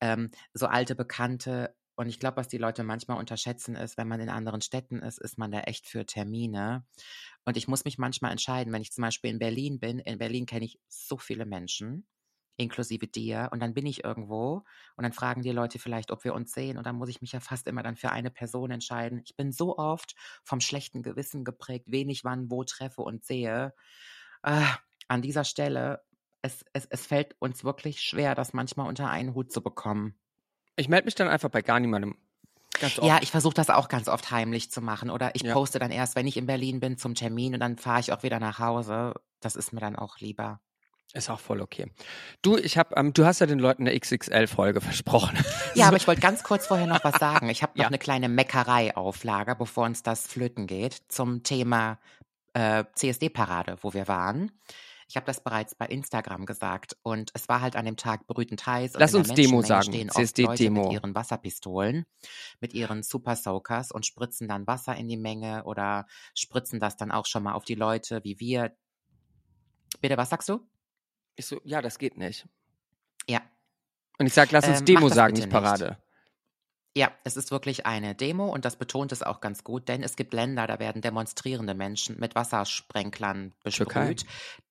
[0.00, 4.20] ähm, so alte Bekannte, und ich glaube, was die Leute manchmal unterschätzen ist, wenn man
[4.20, 6.86] in anderen Städten ist, ist man da echt für Termine.
[7.44, 9.98] Und ich muss mich manchmal entscheiden, wenn ich zum Beispiel in Berlin bin.
[9.98, 12.06] In Berlin kenne ich so viele Menschen,
[12.56, 13.48] inklusive dir.
[13.50, 16.78] Und dann bin ich irgendwo und dann fragen die Leute vielleicht, ob wir uns sehen.
[16.78, 19.20] Und dann muss ich mich ja fast immer dann für eine Person entscheiden.
[19.24, 23.74] Ich bin so oft vom schlechten Gewissen geprägt, wen ich wann wo treffe und sehe.
[24.44, 24.62] Äh,
[25.08, 26.04] an dieser Stelle,
[26.42, 30.16] es, es, es fällt uns wirklich schwer, das manchmal unter einen Hut zu bekommen.
[30.78, 32.16] Ich melde mich dann einfach bei gar niemandem.
[33.02, 35.10] Ja, ich versuche das auch ganz oft heimlich zu machen.
[35.10, 35.52] Oder ich ja.
[35.52, 38.22] poste dann erst, wenn ich in Berlin bin, zum Termin und dann fahre ich auch
[38.22, 39.14] wieder nach Hause.
[39.40, 40.60] Das ist mir dann auch lieber.
[41.14, 41.90] Ist auch voll okay.
[42.42, 45.38] Du, ich habe, ähm, du hast ja den Leuten eine XXL-Folge versprochen.
[45.74, 47.48] Ja, aber ich wollte ganz kurz vorher noch was sagen.
[47.48, 47.88] Ich habe noch ja.
[47.88, 51.98] eine kleine Meckerei auf Lager, bevor uns das flöten geht, zum Thema
[52.52, 54.52] äh, CSD-Parade, wo wir waren.
[55.08, 58.66] Ich habe das bereits bei Instagram gesagt und es war halt an dem Tag brütend
[58.66, 58.92] heiß.
[58.98, 59.84] Lass uns Demo sagen.
[59.84, 60.84] Stehen CSD Leute Demo.
[60.84, 62.04] mit ihren Wasserpistolen,
[62.60, 67.10] mit ihren Super Soakers und spritzen dann Wasser in die Menge oder spritzen das dann
[67.10, 68.76] auch schon mal auf die Leute, wie wir.
[70.02, 70.68] Bitte, was sagst du?
[71.36, 72.46] Ich so, ja, das geht nicht.
[73.26, 73.40] Ja.
[74.18, 75.88] Und ich sag, lass uns ähm, Demo sagen, nicht Parade.
[75.88, 75.98] Nicht.
[76.98, 80.16] Ja, es ist wirklich eine Demo und das betont es auch ganz gut, denn es
[80.16, 83.86] gibt Länder, da werden demonstrierende Menschen mit Wassersprenklern besprüht.
[83.88, 84.16] Türkei.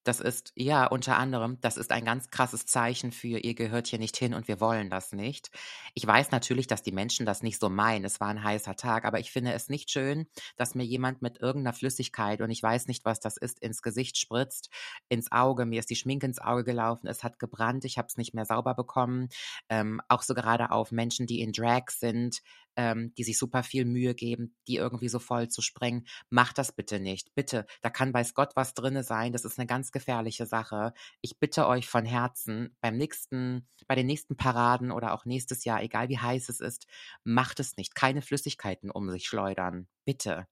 [0.07, 3.99] Das ist, ja, unter anderem, das ist ein ganz krasses Zeichen für, ihr gehört hier
[3.99, 5.51] nicht hin und wir wollen das nicht.
[5.95, 8.05] Ich weiß natürlich, dass die Menschen das nicht so meinen.
[8.05, 11.41] Es war ein heißer Tag, aber ich finde es nicht schön, dass mir jemand mit
[11.41, 14.69] irgendeiner Flüssigkeit und ich weiß nicht, was das ist, ins Gesicht spritzt,
[15.09, 15.65] ins Auge.
[15.65, 18.45] Mir ist die Schminke ins Auge gelaufen, es hat gebrannt, ich habe es nicht mehr
[18.45, 19.27] sauber bekommen.
[19.67, 22.39] Ähm, auch so gerade auf Menschen, die in Drag sind,
[22.77, 26.07] ähm, die sich super viel Mühe geben, die irgendwie so voll zu sprengen.
[26.29, 27.33] Macht das bitte nicht.
[27.35, 29.33] Bitte, da kann weiß Gott was drinne sein.
[29.33, 30.93] Das ist eine ganz gefährliche Sache.
[31.21, 35.81] Ich bitte euch von Herzen, beim nächsten, bei den nächsten Paraden oder auch nächstes Jahr,
[35.81, 36.85] egal wie heiß es ist,
[37.23, 37.95] macht es nicht.
[37.95, 39.87] Keine Flüssigkeiten um sich schleudern.
[40.05, 40.47] Bitte.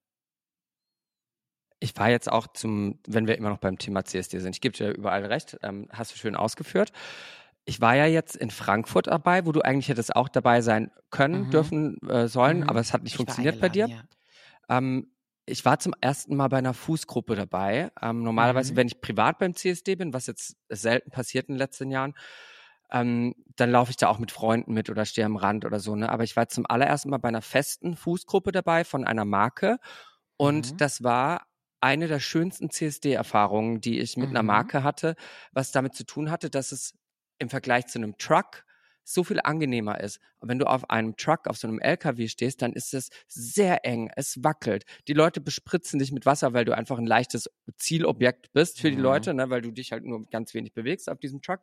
[1.78, 4.76] Ich war jetzt auch zum, wenn wir immer noch beim Thema CSD sind, ich gebe
[4.76, 6.90] dir überall recht, ähm, hast du schön ausgeführt.
[7.66, 11.46] Ich war ja jetzt in Frankfurt dabei, wo du eigentlich hättest auch dabei sein können,
[11.46, 11.50] mhm.
[11.50, 12.68] dürfen, äh, sollen, mhm.
[12.68, 13.88] aber es hat nicht ich funktioniert bei dir.
[13.88, 13.98] Ja.
[14.68, 15.10] Ähm,
[15.46, 17.90] ich war zum ersten Mal bei einer Fußgruppe dabei.
[18.00, 18.76] Ähm, normalerweise, mhm.
[18.76, 22.14] wenn ich privat beim CSD bin, was jetzt selten passiert in den letzten Jahren,
[22.90, 25.96] ähm, dann laufe ich da auch mit Freunden mit oder stehe am Rand oder so.
[25.96, 26.08] Ne?
[26.08, 29.78] Aber ich war zum allerersten Mal bei einer festen Fußgruppe dabei von einer Marke
[30.36, 30.76] und mhm.
[30.76, 31.46] das war
[31.80, 34.48] eine der schönsten CSD-Erfahrungen, die ich mit einer mhm.
[34.48, 35.14] Marke hatte,
[35.52, 36.94] was damit zu tun hatte, dass es
[37.38, 38.64] im Vergleich zu einem Truck
[39.08, 40.20] so viel angenehmer ist.
[40.40, 44.10] Wenn du auf einem Truck, auf so einem LKW stehst, dann ist es sehr eng,
[44.16, 44.84] es wackelt.
[45.06, 48.96] Die Leute bespritzen dich mit Wasser, weil du einfach ein leichtes Zielobjekt bist für die
[48.96, 49.02] mhm.
[49.02, 51.60] Leute, ne, weil du dich halt nur ganz wenig bewegst auf diesem Truck.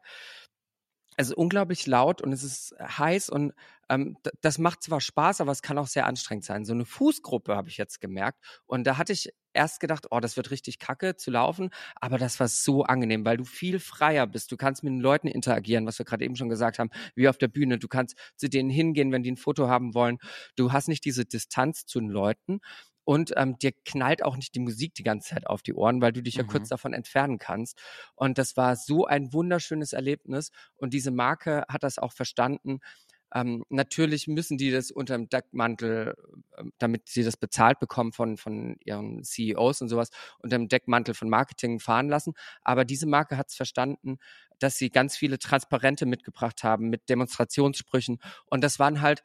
[1.18, 3.54] Also unglaublich laut und es ist heiß und
[3.90, 6.66] ähm, das macht zwar Spaß, aber es kann auch sehr anstrengend sein.
[6.66, 10.36] So eine Fußgruppe habe ich jetzt gemerkt und da hatte ich erst gedacht, oh, das
[10.36, 14.52] wird richtig kacke zu laufen, aber das war so angenehm, weil du viel freier bist.
[14.52, 17.38] Du kannst mit den Leuten interagieren, was wir gerade eben schon gesagt haben, wie auf
[17.38, 17.78] der Bühne.
[17.78, 20.18] Du kannst zu denen hingehen, wenn die ein Foto haben wollen.
[20.56, 22.60] Du hast nicht diese Distanz zu den Leuten
[23.06, 26.14] und ähm, dir knallt auch nicht die Musik die ganze Zeit auf die Ohren, weil
[26.14, 26.70] du dich ja kurz mhm.
[26.70, 27.82] davon entfernen kannst.
[28.16, 30.52] Und das war so ein wunderschönes Erlebnis.
[30.76, 32.80] Und diese Marke hat das auch verstanden.
[33.36, 36.16] Ähm, natürlich müssen die das unter dem Deckmantel,
[36.56, 41.16] äh, damit sie das bezahlt bekommen von, von ihren CEOs und sowas, unter dem Deckmantel
[41.16, 42.34] von Marketing fahren lassen.
[42.64, 44.20] Aber diese Marke hat es verstanden,
[44.60, 48.20] dass sie ganz viele Transparente mitgebracht haben mit Demonstrationssprüchen.
[48.46, 49.24] Und das waren halt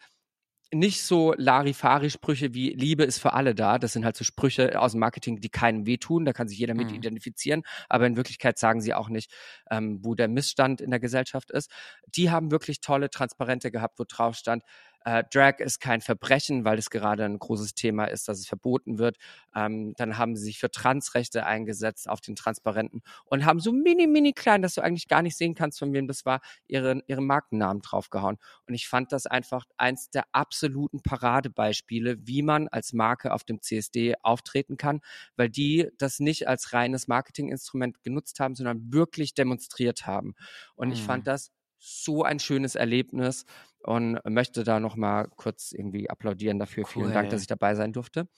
[0.72, 3.78] nicht so Larifari-Sprüche wie Liebe ist für alle da.
[3.78, 6.24] Das sind halt so Sprüche aus dem Marketing, die keinem wehtun.
[6.24, 6.96] Da kann sich jeder mit mhm.
[6.96, 7.62] identifizieren.
[7.88, 9.32] Aber in Wirklichkeit sagen sie auch nicht,
[9.70, 11.70] ähm, wo der Missstand in der Gesellschaft ist.
[12.06, 14.62] Die haben wirklich tolle Transparente gehabt, wo drauf stand,
[15.08, 18.98] äh, Drag ist kein Verbrechen, weil es gerade ein großes Thema ist, dass es verboten
[18.98, 19.16] wird.
[19.54, 24.06] Ähm, dann haben sie sich für Transrechte eingesetzt auf den Transparenten und haben so mini,
[24.06, 27.26] mini klein, dass du eigentlich gar nicht sehen kannst, von wem das war, ihren, ihren
[27.26, 28.36] Markennamen draufgehauen.
[28.66, 33.62] Und ich fand das einfach eins der absoluten Paradebeispiele, wie man als Marke auf dem
[33.62, 35.00] CSD auftreten kann,
[35.36, 40.34] weil die das nicht als reines Marketinginstrument genutzt haben, sondern wirklich demonstriert haben.
[40.74, 40.94] Und mhm.
[40.94, 41.30] ich fand mhm.
[41.30, 43.44] das so ein schönes Erlebnis
[43.82, 46.84] und möchte da nochmal kurz irgendwie applaudieren dafür.
[46.84, 47.04] Cool.
[47.04, 48.28] Vielen Dank, dass ich dabei sein durfte.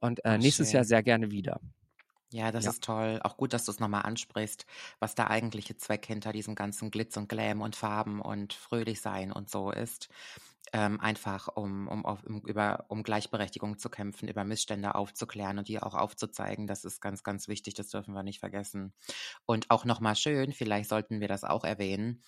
[0.00, 0.76] Und äh, nächstes schön.
[0.76, 1.60] Jahr sehr gerne wieder.
[2.30, 2.70] Ja, das ja.
[2.70, 3.20] ist toll.
[3.22, 4.66] Auch gut, dass du es nochmal ansprichst,
[5.00, 9.32] was der eigentliche Zweck hinter diesem ganzen Glitz und Glam und Farben und fröhlich sein
[9.32, 10.08] und so ist.
[10.74, 15.80] Ähm, einfach um, um, um, über, um Gleichberechtigung zu kämpfen, über Missstände aufzuklären und die
[15.80, 16.66] auch aufzuzeigen.
[16.66, 18.92] Das ist ganz, ganz wichtig, das dürfen wir nicht vergessen.
[19.46, 22.22] Und auch nochmal schön, vielleicht sollten wir das auch erwähnen.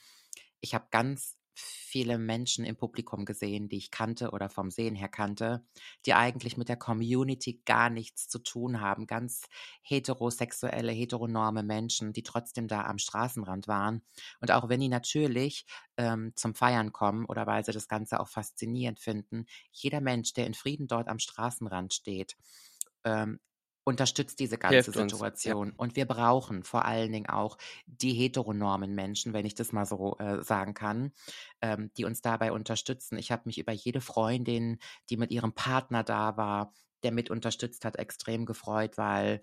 [0.61, 5.09] Ich habe ganz viele Menschen im Publikum gesehen, die ich kannte oder vom Sehen her
[5.09, 5.65] kannte,
[6.07, 9.07] die eigentlich mit der Community gar nichts zu tun haben.
[9.07, 9.43] Ganz
[9.83, 14.03] heterosexuelle, heteronorme Menschen, die trotzdem da am Straßenrand waren.
[14.41, 18.29] Und auch wenn die natürlich ähm, zum Feiern kommen oder weil sie das Ganze auch
[18.29, 22.37] faszinierend finden, jeder Mensch, der in Frieden dort am Straßenrand steht,
[23.05, 23.41] ähm,
[23.91, 25.69] unterstützt diese ganze Hilft Situation.
[25.69, 25.79] Uns, ja.
[25.79, 30.17] Und wir brauchen vor allen Dingen auch die heteronormen Menschen, wenn ich das mal so
[30.19, 31.13] äh, sagen kann,
[31.61, 33.19] ähm, die uns dabei unterstützen.
[33.19, 34.79] Ich habe mich über jede Freundin,
[35.11, 36.73] die mit ihrem Partner da war,
[37.03, 39.43] der mit unterstützt hat, extrem gefreut, weil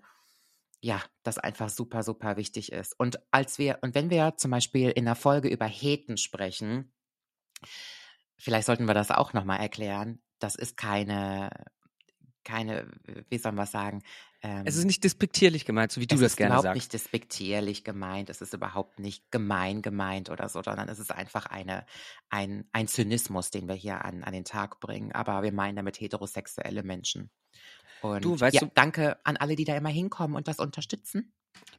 [0.80, 2.98] ja, das einfach super, super wichtig ist.
[2.98, 6.92] Und als wir, und wenn wir zum Beispiel in der Folge über Heten sprechen,
[8.36, 11.50] vielleicht sollten wir das auch nochmal erklären, das ist keine
[12.48, 12.88] keine,
[13.28, 14.02] wie soll man sagen?
[14.40, 16.58] Ähm, es ist nicht despektierlich gemeint, so wie du das gerne sagst.
[16.58, 20.88] Es ist überhaupt nicht despektierlich gemeint, es ist überhaupt nicht gemein gemeint oder so, sondern
[20.88, 21.84] es ist einfach eine,
[22.30, 25.12] ein, ein Zynismus, den wir hier an, an den Tag bringen.
[25.12, 27.30] Aber wir meinen damit heterosexuelle Menschen.
[28.00, 31.32] Und du, weißt ja, du, danke an alle, die da immer hinkommen und das unterstützen.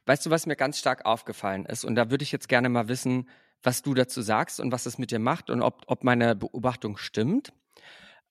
[0.04, 1.84] Weißt du, was mir ganz stark aufgefallen ist?
[1.84, 3.30] Und da würde ich jetzt gerne mal wissen,
[3.62, 6.98] was du dazu sagst und was es mit dir macht und ob, ob meine Beobachtung
[6.98, 7.52] stimmt.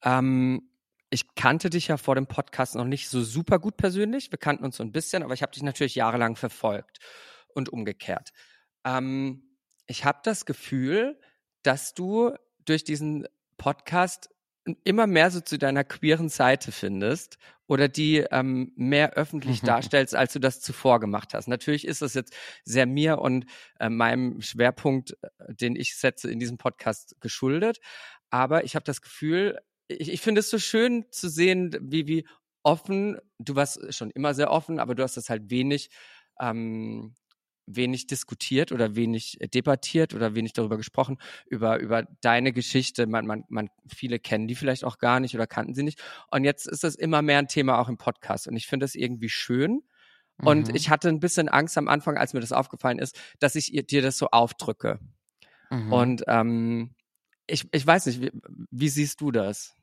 [0.03, 0.68] Ähm,
[1.09, 4.31] ich kannte dich ja vor dem Podcast noch nicht so super gut persönlich.
[4.31, 6.99] Wir kannten uns so ein bisschen, aber ich habe dich natürlich jahrelang verfolgt
[7.47, 8.29] und umgekehrt.
[8.85, 11.19] Ähm, ich habe das Gefühl,
[11.63, 12.33] dass du
[12.65, 14.29] durch diesen Podcast
[14.83, 19.67] immer mehr so zu deiner queeren Seite findest oder die ähm, mehr öffentlich mhm.
[19.67, 21.47] darstellst, als du das zuvor gemacht hast.
[21.47, 23.45] Natürlich ist das jetzt sehr mir und
[23.79, 27.79] äh, meinem Schwerpunkt, äh, den ich setze in diesem Podcast, geschuldet.
[28.29, 32.27] Aber ich habe das Gefühl, ich, ich finde es so schön zu sehen, wie, wie
[32.63, 35.89] offen, du warst schon immer sehr offen, aber du hast das halt wenig,
[36.39, 37.15] ähm,
[37.65, 43.05] wenig diskutiert oder wenig debattiert oder wenig darüber gesprochen, über, über deine Geschichte.
[43.05, 46.01] Man, man, man, viele kennen die vielleicht auch gar nicht oder kannten sie nicht.
[46.31, 48.47] Und jetzt ist das immer mehr ein Thema auch im Podcast.
[48.47, 49.81] Und ich finde das irgendwie schön.
[50.41, 50.75] Und mhm.
[50.75, 54.01] ich hatte ein bisschen Angst am Anfang, als mir das aufgefallen ist, dass ich dir
[54.01, 54.99] das so aufdrücke.
[55.69, 55.93] Mhm.
[55.93, 56.95] Und ähm,
[57.45, 58.31] ich, ich weiß nicht, wie,
[58.71, 59.75] wie siehst du das?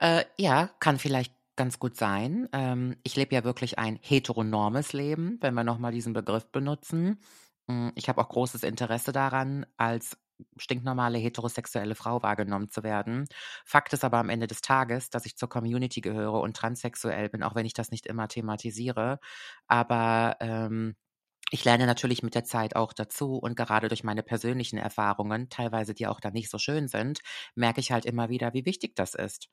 [0.00, 2.48] Äh, ja, kann vielleicht ganz gut sein.
[2.52, 7.20] Ähm, ich lebe ja wirklich ein heteronormes Leben, wenn wir nochmal diesen Begriff benutzen.
[7.68, 10.16] Hm, ich habe auch großes Interesse daran, als
[10.58, 13.26] stinknormale heterosexuelle Frau wahrgenommen zu werden.
[13.64, 17.44] Fakt ist aber am Ende des Tages, dass ich zur Community gehöre und transsexuell bin,
[17.44, 19.20] auch wenn ich das nicht immer thematisiere.
[19.68, 20.96] Aber ähm,
[21.50, 25.94] ich lerne natürlich mit der Zeit auch dazu und gerade durch meine persönlichen Erfahrungen, teilweise
[25.94, 27.20] die auch da nicht so schön sind,
[27.54, 29.48] merke ich halt immer wieder, wie wichtig das ist.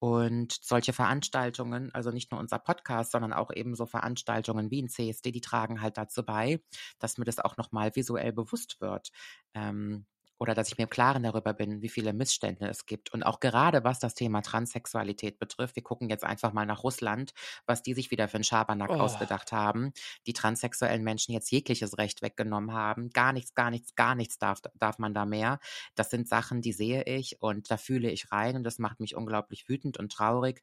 [0.00, 4.88] Und solche Veranstaltungen, also nicht nur unser Podcast, sondern auch eben so Veranstaltungen wie ein
[4.88, 6.60] CSD, die tragen halt dazu bei,
[7.00, 9.10] dass mir das auch nochmal visuell bewusst wird.
[9.54, 10.06] Ähm,
[10.38, 13.12] oder dass ich mir im Klaren darüber bin, wie viele Missstände es gibt.
[13.12, 17.32] Und auch gerade was das Thema Transsexualität betrifft, wir gucken jetzt einfach mal nach Russland,
[17.66, 18.94] was die sich wieder für einen Schabernack oh.
[18.94, 19.92] ausgedacht haben,
[20.26, 23.10] die transsexuellen Menschen jetzt jegliches Recht weggenommen haben.
[23.10, 25.58] Gar nichts, gar nichts, gar nichts darf, darf man da mehr.
[25.94, 29.16] Das sind Sachen, die sehe ich und da fühle ich rein und das macht mich
[29.16, 30.62] unglaublich wütend und traurig.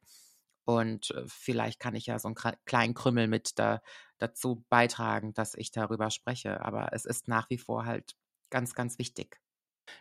[0.64, 3.80] Und äh, vielleicht kann ich ja so einen kleinen Krümmel mit da,
[4.18, 6.60] dazu beitragen, dass ich darüber spreche.
[6.62, 8.16] Aber es ist nach wie vor halt
[8.50, 9.38] ganz, ganz wichtig.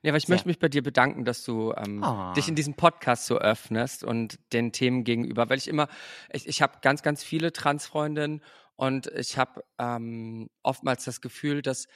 [0.01, 0.35] Ja, aber ich Sehr.
[0.35, 2.33] möchte mich bei dir bedanken, dass du ähm, oh.
[2.33, 5.87] dich in diesem Podcast so öffnest und den Themen gegenüber, weil ich immer,
[6.31, 8.41] ich, ich habe ganz, ganz viele Transfreundinnen
[8.75, 11.87] und ich habe ähm, oftmals das Gefühl, dass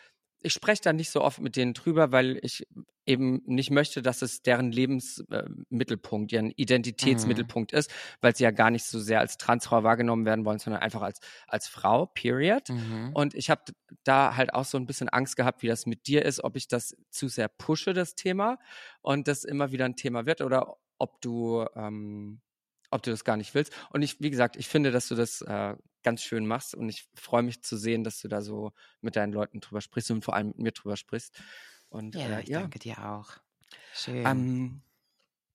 [0.41, 2.65] ich spreche da nicht so oft mit denen drüber, weil ich
[3.05, 7.79] eben nicht möchte, dass es deren Lebensmittelpunkt, äh, ihren Identitätsmittelpunkt mhm.
[7.79, 11.01] ist, weil sie ja gar nicht so sehr als Transfrau wahrgenommen werden wollen, sondern einfach
[11.01, 12.69] als, als Frau, period.
[12.69, 13.11] Mhm.
[13.13, 13.63] Und ich habe
[14.03, 16.67] da halt auch so ein bisschen Angst gehabt, wie das mit dir ist, ob ich
[16.67, 18.59] das zu sehr pushe, das Thema,
[19.01, 22.41] und das immer wieder ein Thema wird oder ob du ähm,
[22.91, 23.71] ob du das gar nicht willst.
[23.91, 27.07] Und ich, wie gesagt, ich finde, dass du das äh, ganz schön machst und ich
[27.15, 30.35] freue mich zu sehen, dass du da so mit deinen Leuten drüber sprichst und vor
[30.35, 31.39] allem mit mir drüber sprichst.
[31.89, 32.61] Und, ja, äh, ich ja.
[32.61, 33.31] danke dir auch.
[33.93, 34.25] Schön.
[34.25, 34.81] Ähm,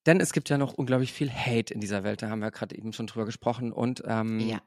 [0.05, 2.77] denn es gibt ja noch unglaublich viel Hate in dieser Welt, da haben wir gerade
[2.77, 3.71] eben schon drüber gesprochen.
[3.71, 4.61] Und ähm, ja.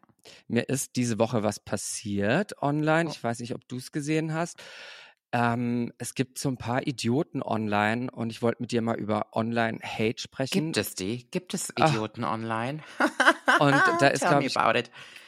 [0.48, 3.08] mir ist diese Woche was passiert online.
[3.08, 3.12] Oh.
[3.12, 4.60] Ich weiß nicht, ob du es gesehen hast.
[5.32, 9.26] Ähm, es gibt so ein paar Idioten online und ich wollte mit dir mal über
[9.32, 10.72] Online-Hate sprechen.
[10.72, 11.30] Gibt es die?
[11.30, 12.32] Gibt es Idioten Ach.
[12.32, 12.82] online?
[13.58, 14.54] und da ist, glaube ich,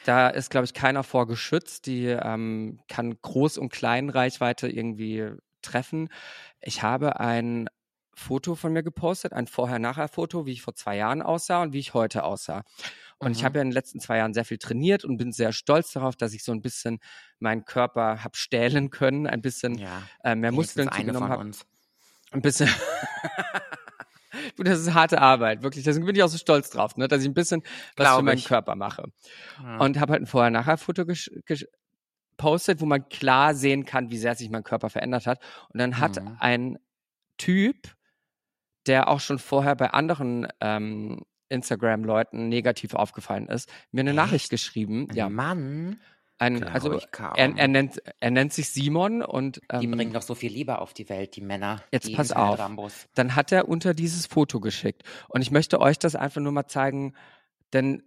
[0.05, 1.85] da ist, glaube ich, keiner vor geschützt.
[1.85, 5.29] Die ähm, kann Groß- und Kleinreichweite irgendwie
[5.61, 6.09] treffen.
[6.61, 7.69] Ich habe ein
[8.13, 11.93] Foto von mir gepostet, ein Vorher-Nachher-Foto, wie ich vor zwei Jahren aussah und wie ich
[11.93, 12.63] heute aussah.
[13.21, 13.33] Und mhm.
[13.33, 15.91] ich habe ja in den letzten zwei Jahren sehr viel trainiert und bin sehr stolz
[15.93, 16.99] darauf, dass ich so ein bisschen
[17.39, 21.51] meinen Körper habe stählen können, ein bisschen ja, äh, mehr Muskeln zugenommen habe.
[22.31, 22.67] Ein bisschen.
[24.57, 25.83] du, das ist harte Arbeit, wirklich.
[25.83, 27.61] Deswegen bin ich auch so stolz drauf, ne, dass ich ein bisschen
[27.95, 28.45] was Glaub für meinen ich.
[28.45, 29.11] Körper mache.
[29.61, 29.77] Ja.
[29.77, 34.63] Und habe halt ein Vorher-Nachher-Foto gepostet, wo man klar sehen kann, wie sehr sich mein
[34.63, 35.39] Körper verändert hat.
[35.69, 36.37] Und dann hat mhm.
[36.39, 36.79] ein
[37.37, 37.95] Typ,
[38.87, 44.17] der auch schon vorher bei anderen ähm, Instagram-Leuten negativ aufgefallen ist, mir eine Echt?
[44.17, 45.07] Nachricht geschrieben.
[45.13, 45.99] Ja, Mann.
[46.37, 46.99] Ein, also
[47.35, 50.79] er, er, nennt, er nennt sich Simon und ähm, die bringen doch so viel Liebe
[50.79, 51.83] auf die Welt, die Männer.
[51.91, 52.57] Jetzt die pass auf.
[52.57, 53.07] Rambos.
[53.13, 56.65] Dann hat er unter dieses Foto geschickt und ich möchte euch das einfach nur mal
[56.65, 57.13] zeigen,
[57.73, 58.01] denn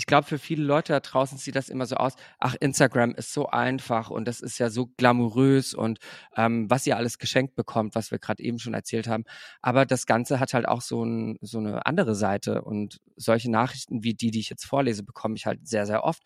[0.00, 3.34] ich glaube, für viele Leute da draußen sieht das immer so aus, ach, Instagram ist
[3.34, 5.98] so einfach und das ist ja so glamourös und
[6.38, 9.24] ähm, was ihr alles geschenkt bekommt, was wir gerade eben schon erzählt haben.
[9.60, 14.02] Aber das Ganze hat halt auch so, ein, so eine andere Seite und solche Nachrichten
[14.02, 16.22] wie die, die ich jetzt vorlese, bekomme ich halt sehr, sehr oft.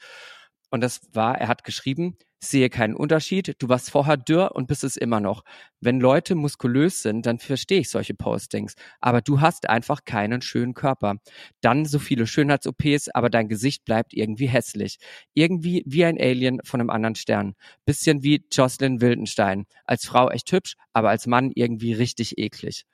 [0.70, 4.84] Und das war, er hat geschrieben, sehe keinen Unterschied, du warst vorher dürr und bist
[4.84, 5.44] es immer noch.
[5.80, 8.74] Wenn Leute muskulös sind, dann verstehe ich solche Postings.
[9.00, 11.16] Aber du hast einfach keinen schönen Körper.
[11.60, 14.98] Dann so viele Schönheits-OPs, aber dein Gesicht bleibt irgendwie hässlich.
[15.32, 17.54] Irgendwie wie ein Alien von einem anderen Stern.
[17.84, 19.66] Bisschen wie Jocelyn Wildenstein.
[19.84, 22.84] Als Frau echt hübsch, aber als Mann irgendwie richtig eklig.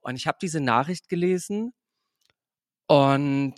[0.00, 1.72] Und ich habe diese Nachricht gelesen
[2.86, 3.54] und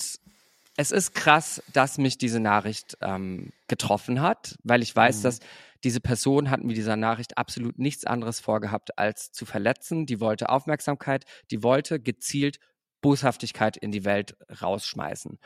[0.77, 5.23] es ist krass, dass mich diese Nachricht ähm, getroffen hat, weil ich weiß, mhm.
[5.23, 5.41] dass
[5.85, 10.07] diese Person hat mit dieser Nachricht absolut nichts anderes vorgehabt, als zu verletzen.
[10.07, 12.59] Die wollte Aufmerksamkeit, die wollte gezielt
[13.03, 15.39] Boshaftigkeit in die Welt rausschmeißen.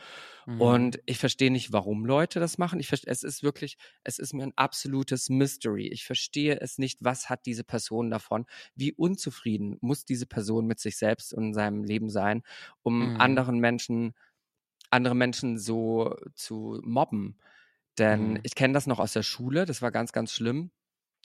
[0.47, 0.61] Mhm.
[0.61, 2.79] Und ich verstehe nicht, warum Leute das machen.
[2.79, 5.87] Ich verstehe, es ist wirklich, es ist mir ein absolutes Mystery.
[5.87, 8.45] Ich verstehe es nicht, was hat diese Person davon?
[8.73, 12.41] Wie unzufrieden muss diese Person mit sich selbst und seinem Leben sein,
[12.81, 13.21] um mhm.
[13.21, 14.13] anderen Menschen
[14.91, 17.37] andere Menschen so zu mobben.
[17.97, 18.39] Denn mhm.
[18.43, 20.71] ich kenne das noch aus der Schule, das war ganz, ganz schlimm.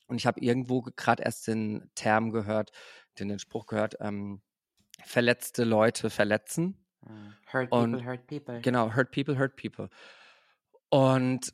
[0.06, 2.70] Und ich habe irgendwo gerade erst den Term gehört,
[3.18, 4.40] den, den Spruch gehört, ähm,
[5.04, 6.86] verletzte Leute verletzen.
[7.02, 7.34] Mhm.
[7.52, 8.60] Hurt people, Und, hurt people.
[8.60, 9.90] Genau, hurt people, hurt people.
[10.88, 11.52] Und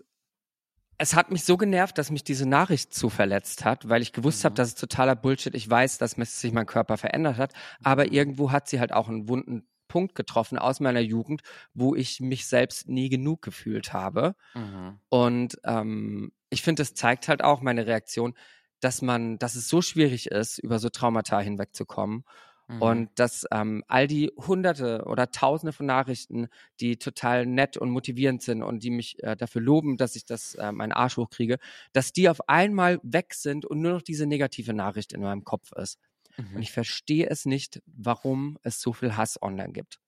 [0.99, 4.43] es hat mich so genervt, dass mich diese Nachricht zu verletzt hat, weil ich gewusst
[4.43, 4.47] mhm.
[4.47, 5.55] habe, dass es totaler Bullshit.
[5.55, 8.13] Ich weiß, dass sich mein Körper verändert hat, aber mhm.
[8.13, 11.43] irgendwo hat sie halt auch einen wunden Punkt getroffen aus meiner Jugend,
[11.75, 14.35] wo ich mich selbst nie genug gefühlt habe.
[14.55, 14.99] Mhm.
[15.11, 18.33] Und ähm, ich finde, es zeigt halt auch meine Reaktion,
[18.81, 22.25] dass man, dass es so schwierig ist, über so Traumata hinwegzukommen.
[22.69, 22.81] Mhm.
[22.81, 26.49] Und dass ähm, all die hunderte oder tausende von Nachrichten,
[26.81, 30.55] die total nett und motivierend sind und die mich äh, dafür loben, dass ich das
[30.55, 31.59] äh, meinen Arsch hochkriege,
[31.93, 35.71] dass die auf einmal weg sind und nur noch diese negative Nachricht in meinem Kopf
[35.73, 35.99] ist.
[36.37, 36.57] Mhm.
[36.57, 40.01] Und ich verstehe es nicht, warum es so viel Hass online gibt.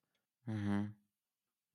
[0.47, 0.95] Mhm.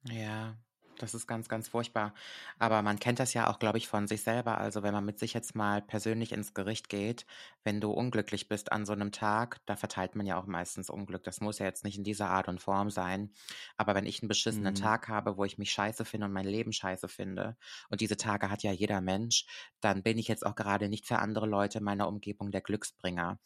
[0.04, 0.58] Ja,
[1.00, 2.14] das ist ganz, ganz furchtbar.
[2.60, 4.58] Aber man kennt das ja auch, glaube ich, von sich selber.
[4.58, 7.26] Also wenn man mit sich jetzt mal persönlich ins Gericht geht,
[7.64, 11.24] wenn du unglücklich bist an so einem Tag, da verteilt man ja auch meistens Unglück.
[11.24, 13.32] Das muss ja jetzt nicht in dieser Art und Form sein.
[13.78, 14.80] Aber wenn ich einen beschissenen mhm.
[14.80, 17.56] Tag habe, wo ich mich scheiße finde und mein Leben scheiße finde,
[17.90, 19.46] und diese Tage hat ja jeder Mensch,
[19.80, 23.40] dann bin ich jetzt auch gerade nicht für andere Leute in meiner Umgebung der Glücksbringer.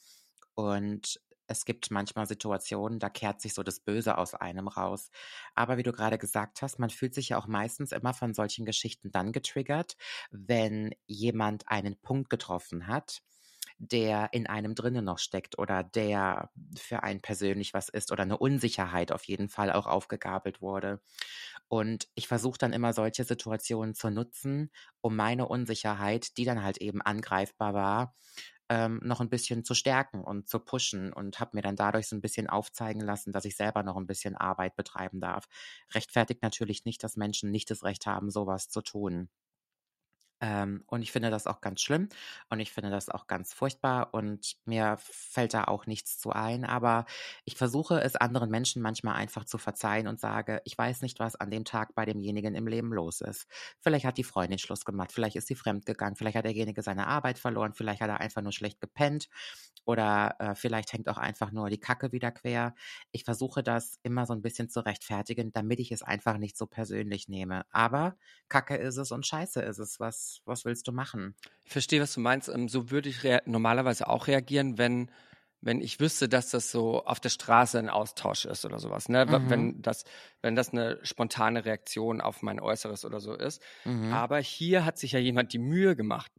[0.56, 5.10] Und es gibt manchmal Situationen, da kehrt sich so das Böse aus einem raus.
[5.56, 8.66] Aber wie du gerade gesagt hast, man fühlt sich ja auch meistens immer von solchen
[8.66, 9.96] Geschichten dann getriggert,
[10.32, 13.22] wenn jemand einen Punkt getroffen hat,
[13.78, 18.38] der in einem drinnen noch steckt oder der für einen persönlich was ist oder eine
[18.38, 21.02] Unsicherheit auf jeden Fall auch aufgegabelt wurde.
[21.68, 26.78] Und ich versuche dann immer solche Situationen zu nutzen, um meine Unsicherheit, die dann halt
[26.78, 28.16] eben angreifbar war,
[28.74, 32.16] ähm, noch ein bisschen zu stärken und zu pushen und habe mir dann dadurch so
[32.16, 35.48] ein bisschen aufzeigen lassen, dass ich selber noch ein bisschen Arbeit betreiben darf.
[35.94, 39.30] Rechtfertigt natürlich nicht, dass Menschen nicht das Recht haben, sowas zu tun.
[40.44, 42.10] Ähm, und ich finde das auch ganz schlimm
[42.50, 46.66] und ich finde das auch ganz furchtbar und mir fällt da auch nichts zu ein.
[46.66, 47.06] Aber
[47.46, 51.38] ich versuche es anderen Menschen manchmal einfach zu verzeihen und sage, ich weiß nicht, was
[51.38, 53.48] an dem Tag bei demjenigen im Leben los ist.
[53.80, 57.40] Vielleicht hat die Freundin Schluss gemacht, vielleicht ist sie fremdgegangen, vielleicht hat derjenige seine Arbeit
[57.40, 59.30] verloren, vielleicht hat er einfach nur schlecht gepennt
[59.86, 62.76] oder äh, vielleicht hängt auch einfach nur die Kacke wieder quer.
[63.12, 66.68] Ich versuche das immer so ein bisschen zu rechtfertigen, damit ich es einfach nicht so
[66.68, 67.66] persönlich nehme.
[67.72, 68.18] Aber
[68.50, 70.00] Kacke ist es und Scheiße ist es.
[70.00, 71.36] Was was, willst du machen?
[71.64, 72.50] Ich verstehe, was du meinst.
[72.50, 75.12] Ähm, so würde ich normalerweise auch reagieren, wenn,
[75.62, 79.10] wenn ich wüsste, dass das so auf der Straße ein Austausch ist oder sowas.
[79.10, 79.26] Ne?
[79.26, 79.50] Mhm.
[79.50, 80.06] Wenn, das,
[80.42, 83.62] wenn das eine spontane Reaktion auf mein Äußeres oder so ist.
[83.86, 84.12] Mhm.
[84.12, 86.32] Aber hier hat sich ja jemand die Mühe gemacht.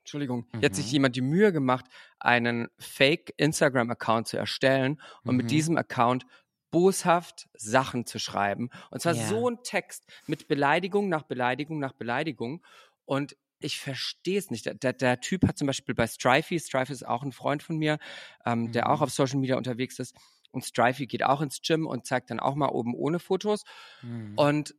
[0.00, 0.60] Entschuldigung, mhm.
[0.60, 1.84] hier hat sich jemand die Mühe gemacht,
[2.18, 5.50] einen Fake Instagram-Account zu erstellen und mit mhm.
[5.50, 6.26] diesem Account
[6.70, 8.70] boshaft Sachen zu schreiben.
[8.90, 9.26] Und zwar yeah.
[9.26, 12.62] so ein Text mit Beleidigung nach Beleidigung nach Beleidigung.
[13.10, 14.66] Und ich verstehe es nicht.
[14.84, 17.98] Der, der, Typ hat zum Beispiel bei Strifey, Strifey ist auch ein Freund von mir,
[18.46, 18.72] ähm, mhm.
[18.72, 19.02] der auch mhm.
[19.02, 20.14] auf Social Media unterwegs ist.
[20.52, 23.64] Und Strifey geht auch ins Gym und zeigt dann auch mal oben ohne Fotos.
[24.02, 24.34] Mhm.
[24.36, 24.76] Und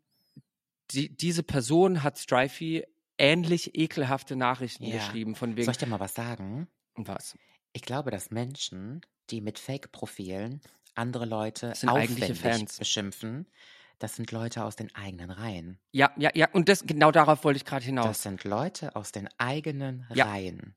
[0.92, 2.86] die, diese Person hat Strifey
[3.18, 4.96] ähnlich ekelhafte Nachrichten ja.
[4.96, 5.36] geschrieben.
[5.36, 6.70] Von wegen, Soll ich dir mal was sagen?
[6.96, 7.38] Was?
[7.74, 10.62] Ich glaube, dass Menschen, die mit Fake-Profilen
[10.96, 13.50] andere Leute aufwendig beschimpfen,
[14.02, 15.78] das sind Leute aus den eigenen Reihen.
[15.92, 16.48] Ja, ja, ja.
[16.54, 18.08] Und das, genau darauf wollte ich gerade hinaus.
[18.08, 20.26] Das sind Leute aus den eigenen ja.
[20.26, 20.76] Reihen.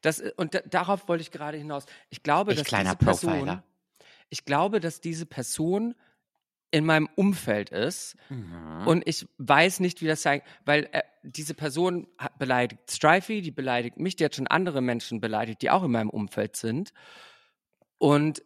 [0.00, 1.86] Das, äh, und darauf wollte ich gerade hinaus.
[2.08, 3.62] Ich glaube, ich dass diese Person,
[4.30, 5.96] ich glaube, dass diese Person
[6.70, 8.86] in meinem Umfeld ist mhm.
[8.86, 12.06] und ich weiß nicht, wie das sein, weil äh, diese Person
[12.38, 16.10] beleidigt Strifey, die beleidigt mich, die hat schon andere Menschen beleidigt, die auch in meinem
[16.10, 16.92] Umfeld sind
[17.98, 18.42] und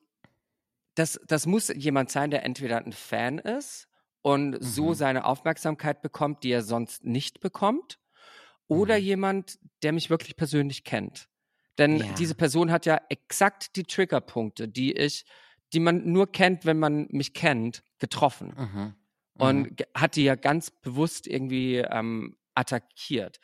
[0.95, 3.89] das, das muss jemand sein, der entweder ein Fan ist
[4.23, 4.62] und mhm.
[4.62, 7.99] so seine Aufmerksamkeit bekommt, die er sonst nicht bekommt.
[8.68, 9.05] Oder mhm.
[9.05, 11.29] jemand, der mich wirklich persönlich kennt.
[11.79, 12.12] Denn ja.
[12.18, 15.25] diese Person hat ja exakt die Triggerpunkte, die ich,
[15.73, 18.55] die man nur kennt, wenn man mich kennt, getroffen.
[18.57, 18.95] Mhm.
[19.35, 19.85] Und mhm.
[19.95, 23.41] hat die ja ganz bewusst irgendwie ähm, attackiert.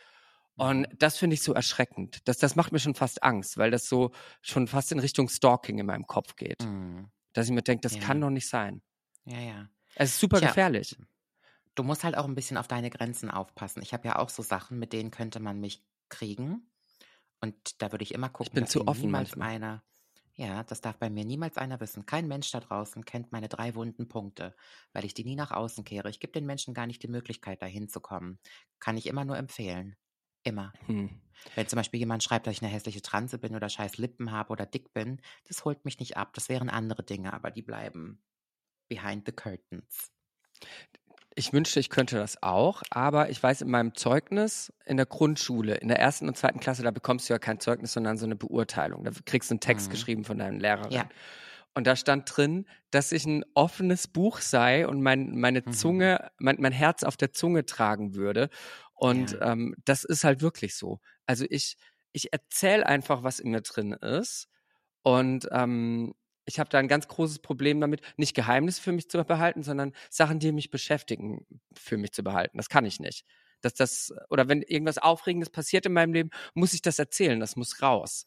[0.56, 0.98] Und mhm.
[0.98, 2.20] das finde ich so erschreckend.
[2.28, 4.12] Das, das macht mir schon fast Angst, weil das so
[4.42, 6.62] schon fast in Richtung Stalking in meinem Kopf geht.
[6.64, 7.10] Mhm.
[7.32, 8.00] Dass ich mir denke, das ja.
[8.00, 8.82] kann doch nicht sein.
[9.24, 9.68] Ja, ja.
[9.96, 10.96] Es ist super Tja, gefährlich.
[11.74, 13.82] Du musst halt auch ein bisschen auf deine Grenzen aufpassen.
[13.82, 16.70] Ich habe ja auch so Sachen, mit denen könnte man mich kriegen.
[17.40, 19.50] Und da würde ich immer gucken, ich bin dass zu offen niemals manchmal.
[19.50, 19.84] einer.
[20.36, 22.06] Ja, das darf bei mir niemals einer wissen.
[22.06, 24.54] Kein Mensch da draußen kennt meine drei wunden Punkte,
[24.92, 26.10] weil ich die nie nach außen kehre.
[26.10, 28.38] Ich gebe den Menschen gar nicht die Möglichkeit, da hinzukommen.
[28.80, 29.96] Kann ich immer nur empfehlen.
[30.44, 30.74] Immer.
[30.86, 31.20] Hm.
[31.54, 34.52] Wenn zum Beispiel jemand schreibt, dass ich eine hässliche Transe bin oder scheiß Lippen habe
[34.52, 36.32] oder dick bin, das holt mich nicht ab.
[36.34, 38.22] Das wären andere Dinge, aber die bleiben
[38.88, 40.10] behind the curtains.
[41.34, 45.74] Ich wünschte, ich könnte das auch, aber ich weiß in meinem Zeugnis in der Grundschule,
[45.74, 48.36] in der ersten und zweiten Klasse, da bekommst du ja kein Zeugnis, sondern so eine
[48.36, 49.04] Beurteilung.
[49.04, 49.90] Da kriegst du einen Text mhm.
[49.92, 50.92] geschrieben von deinem Lehrerin.
[50.92, 51.08] Ja.
[51.74, 55.72] Und da stand drin, dass ich ein offenes Buch sei und mein, meine mhm.
[55.72, 58.48] Zunge, mein, mein Herz auf der Zunge tragen würde.
[58.94, 59.52] Und ja.
[59.52, 61.00] ähm, das ist halt wirklich so.
[61.26, 61.76] Also ich,
[62.12, 64.48] ich erzähle einfach, was in mir drin ist.
[65.02, 66.14] Und ähm,
[66.46, 69.92] ich habe da ein ganz großes Problem damit, nicht Geheimnisse für mich zu behalten, sondern
[70.10, 71.44] Sachen, die mich beschäftigen,
[71.74, 72.56] für mich zu behalten.
[72.56, 73.26] Das kann ich nicht.
[73.60, 77.56] Dass das, oder wenn irgendwas Aufregendes passiert in meinem Leben, muss ich das erzählen, das
[77.56, 78.26] muss raus.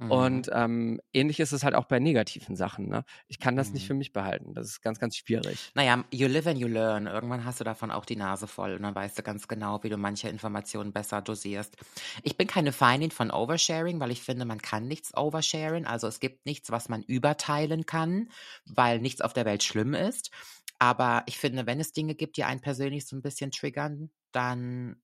[0.00, 0.10] Mhm.
[0.10, 2.88] Und ähm, ähnlich ist es halt auch bei negativen Sachen.
[2.88, 3.04] Ne?
[3.28, 3.74] Ich kann das mhm.
[3.74, 4.54] nicht für mich behalten.
[4.54, 5.70] Das ist ganz, ganz schwierig.
[5.74, 7.06] Naja, you live and you learn.
[7.06, 9.90] Irgendwann hast du davon auch die Nase voll und dann weißt du ganz genau, wie
[9.90, 11.76] du manche Informationen besser dosierst.
[12.22, 15.86] Ich bin keine Feindin von Oversharing, weil ich finde, man kann nichts oversharen.
[15.86, 18.30] Also es gibt nichts, was man überteilen kann,
[18.64, 20.30] weil nichts auf der Welt schlimm ist.
[20.78, 24.96] Aber ich finde, wenn es Dinge gibt, die einen persönlich so ein bisschen triggern, dann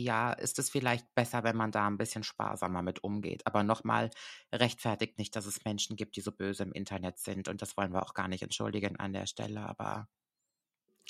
[0.00, 3.46] ja, ist es vielleicht besser, wenn man da ein bisschen sparsamer mit umgeht.
[3.46, 4.10] Aber nochmal,
[4.52, 7.48] rechtfertigt nicht, dass es Menschen gibt, die so böse im Internet sind.
[7.48, 9.60] Und das wollen wir auch gar nicht entschuldigen an der Stelle.
[9.60, 10.08] Aber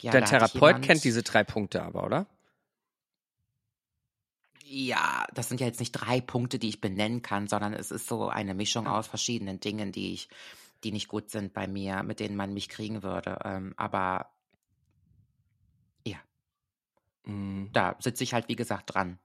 [0.00, 2.26] ja, der Therapeut kennt diese drei Punkte aber, oder?
[4.64, 8.06] Ja, das sind ja jetzt nicht drei Punkte, die ich benennen kann, sondern es ist
[8.06, 10.28] so eine Mischung aus verschiedenen Dingen, die ich,
[10.82, 13.38] die nicht gut sind bei mir, mit denen man mich kriegen würde.
[13.44, 14.31] Ähm, aber
[17.24, 17.70] mhm.
[17.72, 19.18] da sitze ich halt, wie gesagt, dran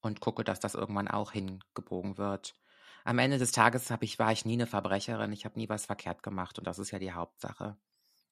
[0.00, 2.54] und gucke, dass das irgendwann auch hingebogen wird.
[3.04, 6.22] Am Ende des Tages ich, war ich nie eine Verbrecherin, ich habe nie was verkehrt
[6.22, 7.76] gemacht und das ist ja die Hauptsache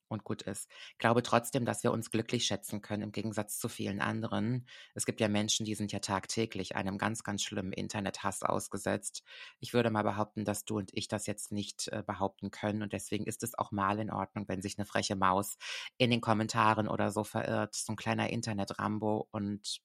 [0.09, 0.69] und gut ist.
[0.93, 4.67] Ich glaube trotzdem, dass wir uns glücklich schätzen können im Gegensatz zu vielen anderen.
[4.95, 9.23] Es gibt ja Menschen, die sind ja tagtäglich einem ganz, ganz schlimmen Internethass ausgesetzt.
[9.61, 12.93] Ich würde mal behaupten, dass du und ich das jetzt nicht äh, behaupten können und
[12.93, 15.57] deswegen ist es auch mal in Ordnung, wenn sich eine freche Maus
[15.99, 19.81] in den Kommentaren oder so verirrt, so ein kleiner Internet-Rambo und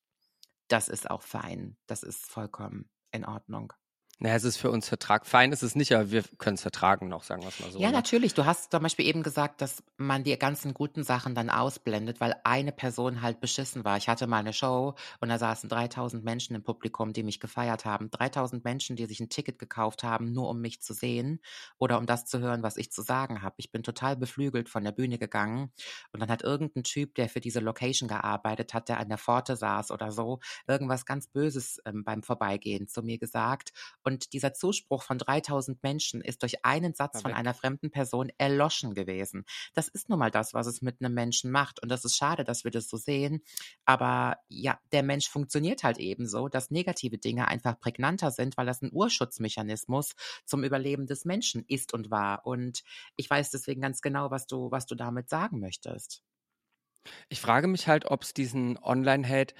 [0.67, 1.77] das ist auch fein.
[1.87, 3.73] Das ist vollkommen in Ordnung.
[4.21, 5.25] Naja, es ist für uns Vertrag.
[5.25, 7.79] Fein ist es nicht, aber wir können es vertragen noch, sagen wir es mal so.
[7.79, 7.93] Ja, ne?
[7.93, 8.33] natürlich.
[8.33, 12.35] Du hast zum Beispiel eben gesagt, dass man die ganzen guten Sachen dann ausblendet, weil
[12.43, 13.95] eine Person halt beschissen war.
[13.95, 17.85] Ich hatte mal eine Show und da saßen 3000 Menschen im Publikum, die mich gefeiert
[17.85, 18.11] haben.
[18.11, 21.39] 3000 Menschen, die sich ein Ticket gekauft haben, nur um mich zu sehen
[21.77, 23.55] oder um das zu hören, was ich zu sagen habe.
[23.57, 25.71] Ich bin total beflügelt von der Bühne gegangen
[26.11, 29.55] und dann hat irgendein Typ, der für diese Location gearbeitet hat, der an der Pforte
[29.55, 33.71] saß oder so, irgendwas ganz Böses ähm, beim Vorbeigehen zu mir gesagt.
[34.03, 38.93] Und dieser Zuspruch von 3000 Menschen ist durch einen Satz von einer fremden Person erloschen
[38.93, 39.45] gewesen.
[39.73, 41.81] Das ist nun mal das, was es mit einem Menschen macht.
[41.81, 43.41] Und das ist schade, dass wir das so sehen.
[43.85, 48.65] Aber ja, der Mensch funktioniert halt eben so, dass negative Dinge einfach prägnanter sind, weil
[48.65, 50.13] das ein Urschutzmechanismus
[50.45, 52.45] zum Überleben des Menschen ist und war.
[52.45, 52.83] Und
[53.15, 56.23] ich weiß deswegen ganz genau, was du, was du damit sagen möchtest.
[57.29, 59.55] Ich frage mich halt, ob es diesen Online-Hate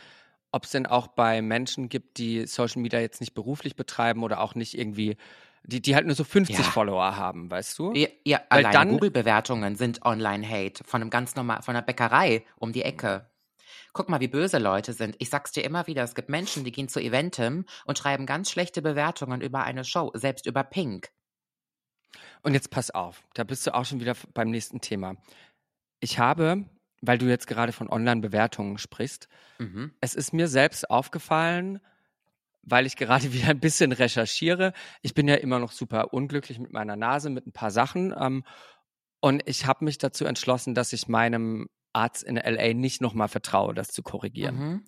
[0.52, 4.42] ob es denn auch bei Menschen gibt, die Social Media jetzt nicht beruflich betreiben oder
[4.42, 5.18] auch nicht irgendwie,
[5.64, 6.64] die, die halt nur so 50 ja.
[6.64, 7.94] Follower haben, weißt du?
[7.94, 12.74] Ja, ja Weil alleine Google-Bewertungen sind Online-Hate von einem ganz normal, von einer Bäckerei um
[12.74, 13.30] die Ecke.
[13.94, 15.16] Guck mal, wie böse Leute sind.
[15.20, 18.52] Ich sag's dir immer wieder, es gibt Menschen, die gehen zu Eventem und schreiben ganz
[18.52, 21.10] schlechte Bewertungen über eine Show, selbst über Pink.
[22.42, 25.16] Und jetzt pass auf, da bist du auch schon wieder beim nächsten Thema.
[26.00, 26.66] Ich habe
[27.02, 29.28] weil du jetzt gerade von Online-Bewertungen sprichst.
[29.58, 29.94] Mhm.
[30.02, 31.80] Es ist mir selbst aufgefallen,
[32.64, 34.74] weil ich gerade wieder ein bisschen recherchiere.
[35.02, 38.14] Ich bin ja immer noch super unglücklich mit meiner Nase, mit ein paar Sachen.
[38.20, 38.44] Ähm,
[39.22, 43.74] und ich habe mich dazu entschlossen, dass ich meinem Arzt in LA nicht nochmal vertraue,
[43.74, 44.56] das zu korrigieren.
[44.56, 44.86] Mhm.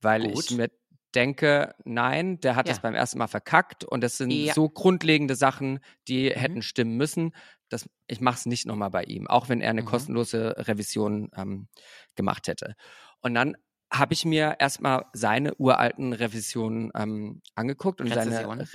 [0.00, 0.44] Weil Gut.
[0.44, 0.70] ich mir
[1.14, 2.82] denke, nein, der hat es ja.
[2.82, 4.52] beim ersten Mal verkackt und das sind ja.
[4.52, 6.38] so grundlegende Sachen, die mhm.
[6.38, 7.32] hätten stimmen müssen.
[7.68, 9.86] Das, ich mache es nicht nochmal bei ihm, auch wenn er eine mhm.
[9.86, 11.68] kostenlose Revision ähm,
[12.14, 12.74] gemacht hätte.
[13.20, 13.56] Und dann
[13.90, 18.58] habe ich mir erstmal seine uralten Revisionen ähm, angeguckt und Rezession.
[18.58, 18.68] seine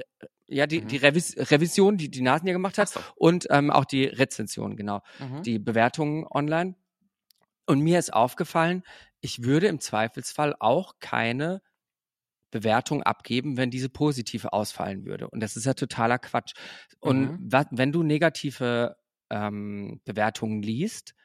[0.47, 0.87] ja die mhm.
[0.87, 2.99] die Revis Revision, die die Nasen ja gemacht hat so.
[3.15, 5.43] und ähm, auch die Rezension genau, mhm.
[5.43, 6.75] die Bewertungen online.
[7.65, 8.83] Und mir ist aufgefallen,
[9.21, 11.61] ich würde im Zweifelsfall auch keine
[12.51, 15.29] Bewertung abgeben, wenn diese positive ausfallen würde.
[15.29, 16.53] Und das ist ja totaler Quatsch.
[16.99, 17.65] Und mhm.
[17.71, 18.97] wenn du negative
[19.29, 21.15] ähm, Bewertungen liest,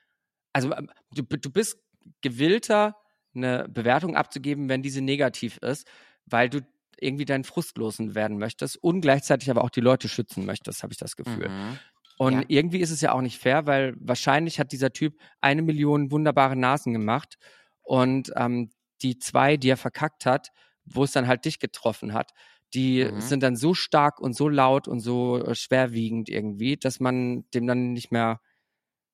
[0.52, 1.78] also ähm, du, du bist
[2.22, 2.96] gewillter,
[3.34, 5.86] eine Bewertung abzugeben, wenn diese negativ ist,
[6.24, 6.60] weil du
[6.98, 10.92] irgendwie deinen Frust losen werden möchtest und gleichzeitig aber auch die Leute schützen möchtest, habe
[10.92, 11.50] ich das Gefühl.
[11.50, 11.78] Mhm.
[12.18, 12.44] Und ja.
[12.48, 16.56] irgendwie ist es ja auch nicht fair, weil wahrscheinlich hat dieser Typ eine Million wunderbare
[16.56, 17.36] Nasen gemacht
[17.82, 18.70] und ähm,
[19.02, 20.50] die zwei, die er verkackt hat,
[20.86, 22.32] wo es dann halt dich getroffen hat,
[22.74, 23.20] die mhm.
[23.20, 27.66] sind dann so stark und so laut und so äh, schwerwiegend irgendwie, dass man dem
[27.66, 28.40] dann nicht mehr,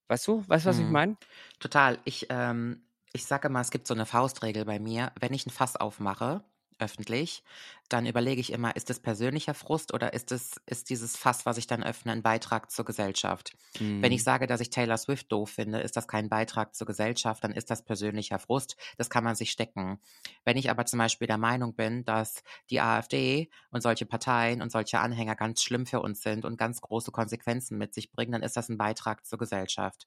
[0.09, 0.85] weißt du, weißt du, was mhm.
[0.85, 1.16] ich meine?
[1.59, 1.99] Total.
[2.05, 5.51] Ich, ähm, ich sage mal, es gibt so eine Faustregel bei mir, wenn ich ein
[5.51, 6.45] Fass aufmache,
[6.79, 7.43] öffentlich,
[7.89, 11.59] dann überlege ich immer, ist es persönlicher Frust oder ist es ist dieses Fass, was
[11.59, 13.53] ich dann öffne, ein Beitrag zur Gesellschaft?
[13.79, 14.03] Mhm.
[14.03, 14.25] Wenn ich hm.
[14.25, 17.70] sage, dass ich Taylor Swift doof finde, ist das kein Beitrag zur Gesellschaft, dann ist
[17.70, 18.77] das persönlicher Frust.
[18.97, 20.01] Das kann man sich stecken.
[20.45, 24.73] Wenn ich aber zum Beispiel der Meinung bin, dass die AfD und solche Parteien und
[24.73, 28.43] solche Anhänger ganz schlimm für uns sind und ganz große Konsequenzen mit sich bringen, dann
[28.43, 30.07] ist das ein Beitrag zur Gesellschaft.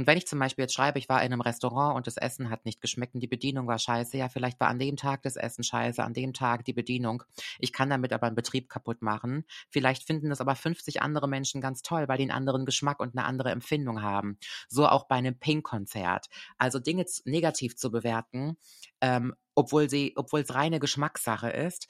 [0.00, 2.48] Und wenn ich zum Beispiel jetzt schreibe, ich war in einem Restaurant und das Essen
[2.48, 5.36] hat nicht geschmeckt und die Bedienung war scheiße, ja, vielleicht war an dem Tag das
[5.36, 7.22] Essen scheiße, an dem Tag die Bedienung.
[7.58, 9.44] Ich kann damit aber einen Betrieb kaputt machen.
[9.68, 13.14] Vielleicht finden das aber 50 andere Menschen ganz toll, weil die einen anderen Geschmack und
[13.14, 14.38] eine andere Empfindung haben.
[14.70, 16.30] So auch bei einem Pink-Konzert.
[16.56, 18.56] Also Dinge negativ zu bewerten,
[19.02, 21.88] ähm, obwohl sie, obwohl es reine Geschmackssache ist,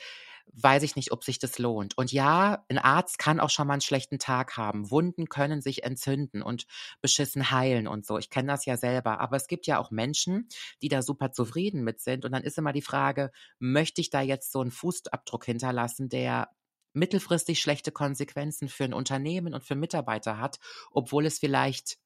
[0.54, 1.96] weiß ich nicht, ob sich das lohnt.
[1.96, 4.90] Und ja, ein Arzt kann auch schon mal einen schlechten Tag haben.
[4.90, 6.66] Wunden können sich entzünden und
[7.00, 8.18] beschissen heilen und so.
[8.18, 9.20] Ich kenne das ja selber.
[9.20, 10.48] Aber es gibt ja auch Menschen,
[10.82, 12.24] die da super zufrieden mit sind.
[12.24, 16.50] Und dann ist immer die Frage, möchte ich da jetzt so einen Fußabdruck hinterlassen, der
[16.92, 20.58] mittelfristig schlechte Konsequenzen für ein Unternehmen und für Mitarbeiter hat,
[20.90, 21.98] obwohl es vielleicht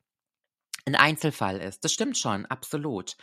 [0.84, 1.84] ein Einzelfall ist.
[1.84, 3.16] Das stimmt schon, absolut.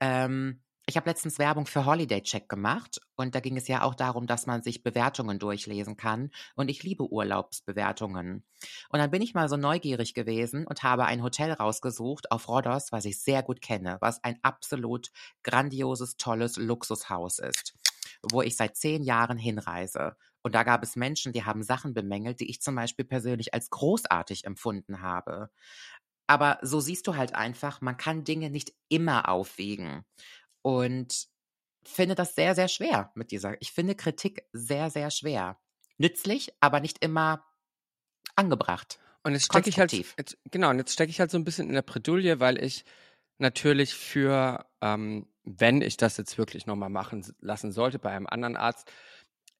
[0.00, 3.94] Ähm, ich habe letztens Werbung für Holiday Check gemacht und da ging es ja auch
[3.94, 8.42] darum, dass man sich Bewertungen durchlesen kann und ich liebe Urlaubsbewertungen.
[8.88, 12.90] Und dann bin ich mal so neugierig gewesen und habe ein Hotel rausgesucht auf Rhodos,
[12.90, 15.10] was ich sehr gut kenne, was ein absolut
[15.42, 17.74] grandioses, tolles Luxushaus ist,
[18.22, 20.16] wo ich seit zehn Jahren hinreise.
[20.40, 23.68] Und da gab es Menschen, die haben Sachen bemängelt, die ich zum Beispiel persönlich als
[23.68, 25.50] großartig empfunden habe.
[26.30, 30.04] Aber so siehst du halt einfach, man kann Dinge nicht immer aufwiegen
[30.68, 31.28] und
[31.82, 33.60] finde das sehr, sehr schwer mit dieser.
[33.62, 35.58] Ich finde Kritik sehr, sehr schwer.
[35.96, 37.42] Nützlich, aber nicht immer
[38.36, 39.00] angebracht.
[39.22, 41.68] Und jetzt stecke ich halt, jetzt, genau, und jetzt stecke ich halt so ein bisschen
[41.68, 42.84] in der Bredouille, weil ich
[43.38, 48.56] natürlich für, ähm, wenn ich das jetzt wirklich nochmal machen lassen sollte bei einem anderen
[48.56, 48.92] Arzt,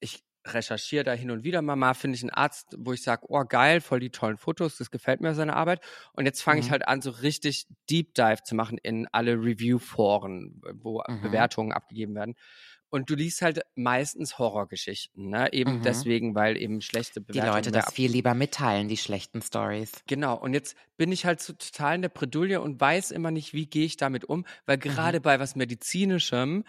[0.01, 0.23] ich
[0.55, 3.45] recherchiere da hin und wieder mal, mal finde ich einen Arzt, wo ich sage, oh
[3.45, 5.81] geil, voll die tollen Fotos, das gefällt mir seine Arbeit.
[6.13, 6.67] Und jetzt fange mhm.
[6.67, 11.23] ich halt an, so richtig Deep Dive zu machen in alle Review-Foren, wo mhm.
[11.23, 12.35] Bewertungen abgegeben werden.
[12.91, 15.53] Und du liest halt meistens Horrorgeschichten, ne?
[15.53, 15.83] Eben mhm.
[15.83, 17.63] deswegen, weil eben schlechte Bewertungen.
[17.63, 19.93] Die Leute das viel lieber mitteilen, die schlechten Stories.
[20.07, 20.39] Genau.
[20.39, 23.67] Und jetzt bin ich halt so total in der Bredouille und weiß immer nicht, wie
[23.67, 24.81] gehe ich damit um, weil mhm.
[24.81, 26.65] gerade bei was Medizinischem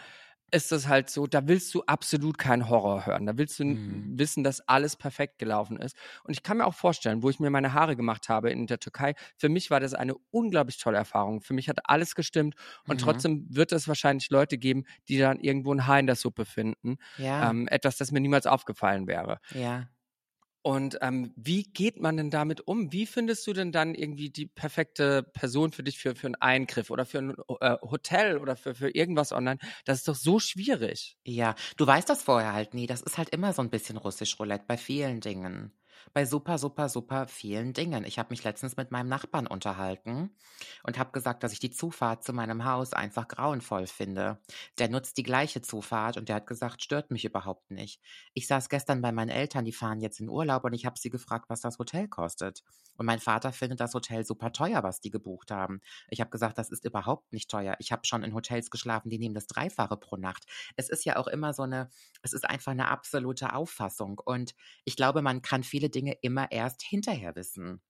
[0.51, 3.25] ist das halt so, da willst du absolut keinen Horror hören.
[3.25, 4.17] Da willst du mhm.
[4.17, 5.95] wissen, dass alles perfekt gelaufen ist.
[6.23, 8.79] Und ich kann mir auch vorstellen, wo ich mir meine Haare gemacht habe in der
[8.79, 11.41] Türkei, für mich war das eine unglaublich tolle Erfahrung.
[11.41, 12.55] Für mich hat alles gestimmt
[12.87, 13.03] und mhm.
[13.05, 16.97] trotzdem wird es wahrscheinlich Leute geben, die dann irgendwo ein Haar in der Suppe finden.
[17.17, 17.49] Ja.
[17.49, 19.39] Ähm, etwas, das mir niemals aufgefallen wäre.
[19.53, 19.87] Ja.
[20.61, 22.91] Und ähm, wie geht man denn damit um?
[22.91, 26.89] Wie findest du denn dann irgendwie die perfekte Person für dich für, für einen Eingriff
[26.91, 29.59] oder für ein äh, Hotel oder für, für irgendwas online?
[29.85, 31.17] Das ist doch so schwierig.
[31.25, 32.87] Ja, du weißt das vorher halt nie.
[32.87, 35.73] Das ist halt immer so ein bisschen russisch Roulette bei vielen Dingen
[36.13, 38.03] bei super, super, super vielen Dingen.
[38.03, 40.35] Ich habe mich letztens mit meinem Nachbarn unterhalten
[40.83, 44.39] und habe gesagt, dass ich die Zufahrt zu meinem Haus einfach grauenvoll finde.
[44.77, 48.01] Der nutzt die gleiche Zufahrt und der hat gesagt, stört mich überhaupt nicht.
[48.33, 51.09] Ich saß gestern bei meinen Eltern, die fahren jetzt in Urlaub und ich habe sie
[51.09, 52.63] gefragt, was das Hotel kostet.
[52.97, 55.79] Und mein Vater findet das Hotel super teuer, was die gebucht haben.
[56.09, 57.75] Ich habe gesagt, das ist überhaupt nicht teuer.
[57.79, 60.45] Ich habe schon in Hotels geschlafen, die nehmen das Dreifache pro Nacht.
[60.75, 61.89] Es ist ja auch immer so eine,
[62.21, 64.19] es ist einfach eine absolute Auffassung.
[64.19, 64.53] Und
[64.83, 67.81] ich glaube, man kann viele Dinge immer erst hinterher wissen.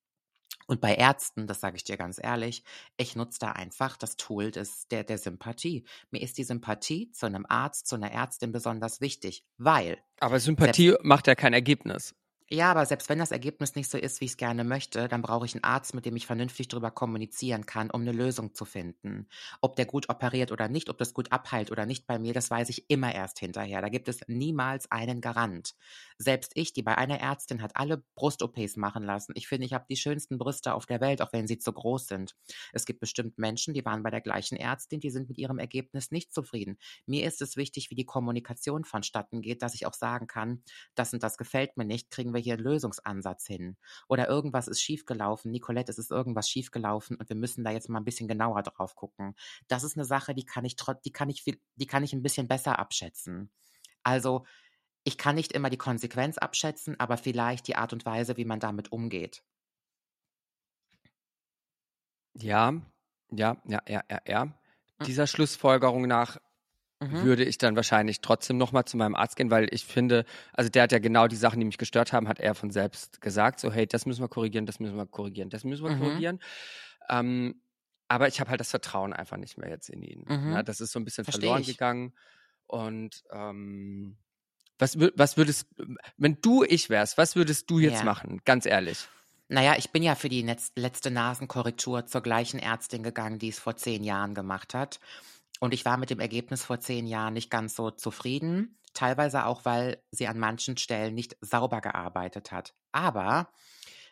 [0.67, 2.63] Und bei Ärzten, das sage ich dir ganz ehrlich,
[2.95, 5.83] ich nutze da einfach das Tool des, der, der Sympathie.
[6.11, 9.97] Mir ist die Sympathie zu einem Arzt, zu einer Ärztin besonders wichtig, weil.
[10.19, 12.13] Aber Sympathie macht ja kein Ergebnis.
[12.51, 15.21] Ja, aber selbst wenn das Ergebnis nicht so ist, wie ich es gerne möchte, dann
[15.21, 18.65] brauche ich einen Arzt, mit dem ich vernünftig darüber kommunizieren kann, um eine Lösung zu
[18.65, 19.27] finden.
[19.61, 22.49] Ob der gut operiert oder nicht, ob das gut abheilt oder nicht bei mir, das
[22.49, 23.81] weiß ich immer erst hinterher.
[23.81, 25.75] Da gibt es niemals einen Garant.
[26.17, 29.33] Selbst ich, die bei einer Ärztin hat alle Brust-OPs machen lassen.
[29.35, 32.07] Ich finde, ich habe die schönsten Brüste auf der Welt, auch wenn sie zu groß
[32.07, 32.35] sind.
[32.73, 36.09] Es gibt bestimmt Menschen, die waren bei der gleichen Ärztin, die sind mit ihrem Ergebnis
[36.09, 36.77] nicht zufrieden.
[37.05, 40.63] Mir ist es wichtig, wie die Kommunikation vonstatten geht, dass ich auch sagen kann,
[40.95, 43.77] das und das gefällt mir nicht, kriegen wir wir hier einen Lösungsansatz hin?
[44.07, 45.51] Oder irgendwas ist schiefgelaufen.
[45.51, 48.95] Nicolette, es ist irgendwas schiefgelaufen und wir müssen da jetzt mal ein bisschen genauer drauf
[48.95, 49.35] gucken.
[49.67, 50.75] Das ist eine Sache, die kann ich
[51.05, 53.51] die kann ich viel, die kann ich ein bisschen besser abschätzen.
[54.03, 54.45] Also,
[55.03, 58.59] ich kann nicht immer die Konsequenz abschätzen, aber vielleicht die Art und Weise, wie man
[58.59, 59.43] damit umgeht.
[62.33, 62.73] Ja,
[63.31, 64.43] ja, ja, ja, ja, ja.
[64.43, 64.53] Hm.
[65.05, 66.37] Dieser Schlussfolgerung nach
[67.01, 67.23] Mhm.
[67.23, 70.83] würde ich dann wahrscheinlich trotzdem nochmal zu meinem Arzt gehen, weil ich finde, also der
[70.83, 73.71] hat ja genau die Sachen, die mich gestört haben, hat er von selbst gesagt, so
[73.71, 75.99] hey, das müssen wir korrigieren, das müssen wir korrigieren, das müssen wir mhm.
[75.99, 76.39] korrigieren.
[77.09, 77.61] Ähm,
[78.09, 80.25] aber ich habe halt das Vertrauen einfach nicht mehr jetzt in ihn.
[80.27, 80.51] Mhm.
[80.51, 81.67] Ja, das ist so ein bisschen Versteh verloren ich.
[81.67, 82.13] gegangen.
[82.67, 84.17] Und ähm,
[84.77, 85.67] was, was würdest,
[86.17, 88.05] wenn du ich wärst, was würdest du jetzt ja.
[88.05, 88.41] machen?
[88.45, 89.07] Ganz ehrlich.
[89.47, 90.41] Naja, ich bin ja für die
[90.75, 94.99] letzte Nasenkorrektur zur gleichen Ärztin gegangen, die es vor zehn Jahren gemacht hat.
[95.59, 99.65] Und ich war mit dem Ergebnis vor zehn Jahren nicht ganz so zufrieden, teilweise auch,
[99.65, 102.73] weil sie an manchen Stellen nicht sauber gearbeitet hat.
[102.91, 103.49] Aber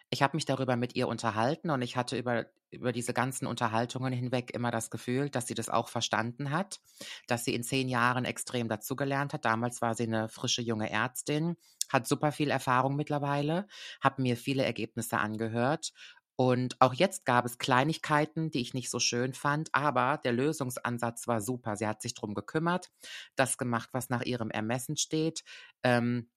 [0.09, 4.13] ich habe mich darüber mit ihr unterhalten und ich hatte über, über diese ganzen Unterhaltungen
[4.13, 6.79] hinweg immer das Gefühl, dass sie das auch verstanden hat,
[7.27, 9.43] dass sie in zehn Jahren extrem dazugelernt hat.
[9.43, 11.57] Damals war sie eine frische junge Ärztin,
[11.89, 13.67] hat super viel Erfahrung mittlerweile,
[14.01, 15.91] habe mir viele Ergebnisse angehört
[16.37, 21.27] und auch jetzt gab es Kleinigkeiten, die ich nicht so schön fand, aber der Lösungsansatz
[21.27, 21.75] war super.
[21.75, 22.91] Sie hat sich drum gekümmert,
[23.35, 25.43] das gemacht, was nach ihrem Ermessen steht.
[25.83, 26.29] Ähm,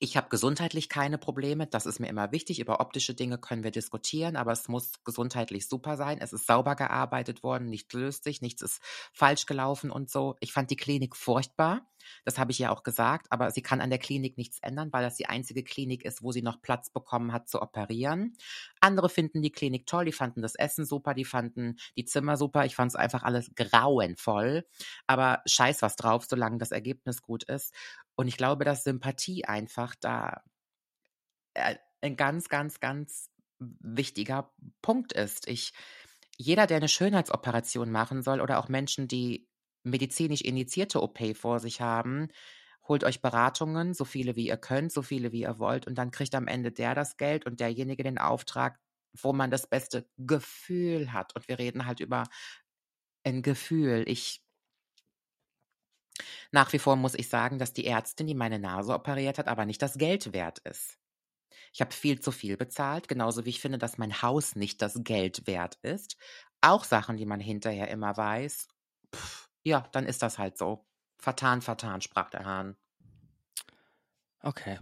[0.00, 1.66] Ich habe gesundheitlich keine Probleme.
[1.66, 2.60] Das ist mir immer wichtig.
[2.60, 6.18] Über optische Dinge können wir diskutieren, aber es muss gesundheitlich super sein.
[6.20, 8.80] Es ist sauber gearbeitet worden, nichts löst sich, nichts ist
[9.12, 10.36] falsch gelaufen und so.
[10.40, 11.88] Ich fand die Klinik furchtbar.
[12.24, 15.02] Das habe ich ja auch gesagt, aber sie kann an der Klinik nichts ändern, weil
[15.02, 18.36] das die einzige Klinik ist, wo sie noch Platz bekommen hat zu operieren.
[18.80, 22.64] Andere finden die Klinik toll, die fanden das Essen super, die fanden die Zimmer super.
[22.64, 24.66] Ich fand es einfach alles grauenvoll.
[25.06, 27.74] Aber scheiß was drauf, solange das Ergebnis gut ist.
[28.14, 30.42] Und ich glaube, dass Sympathie einfach da
[31.54, 34.52] äh, ein ganz, ganz, ganz wichtiger
[34.82, 35.48] Punkt ist.
[35.48, 35.72] Ich,
[36.36, 39.47] jeder, der eine Schönheitsoperation machen soll oder auch Menschen, die
[39.84, 42.28] medizinisch initiierte OP vor sich haben,
[42.86, 46.10] holt euch Beratungen, so viele wie ihr könnt, so viele wie ihr wollt, und dann
[46.10, 48.78] kriegt am Ende der das Geld und derjenige den Auftrag,
[49.14, 51.34] wo man das beste Gefühl hat.
[51.36, 52.24] Und wir reden halt über
[53.24, 54.04] ein Gefühl.
[54.08, 54.42] Ich
[56.52, 59.64] nach wie vor muss ich sagen, dass die Ärztin, die meine Nase operiert hat, aber
[59.66, 60.98] nicht das Geld wert ist.
[61.72, 65.00] Ich habe viel zu viel bezahlt, genauso wie ich finde, dass mein Haus nicht das
[65.04, 66.16] Geld wert ist.
[66.60, 68.68] Auch Sachen, die man hinterher immer weiß.
[69.14, 70.84] Pff, ja, dann ist das halt so.
[71.18, 72.76] Vertan, vertan, sprach der Hahn.
[74.40, 74.78] Okay.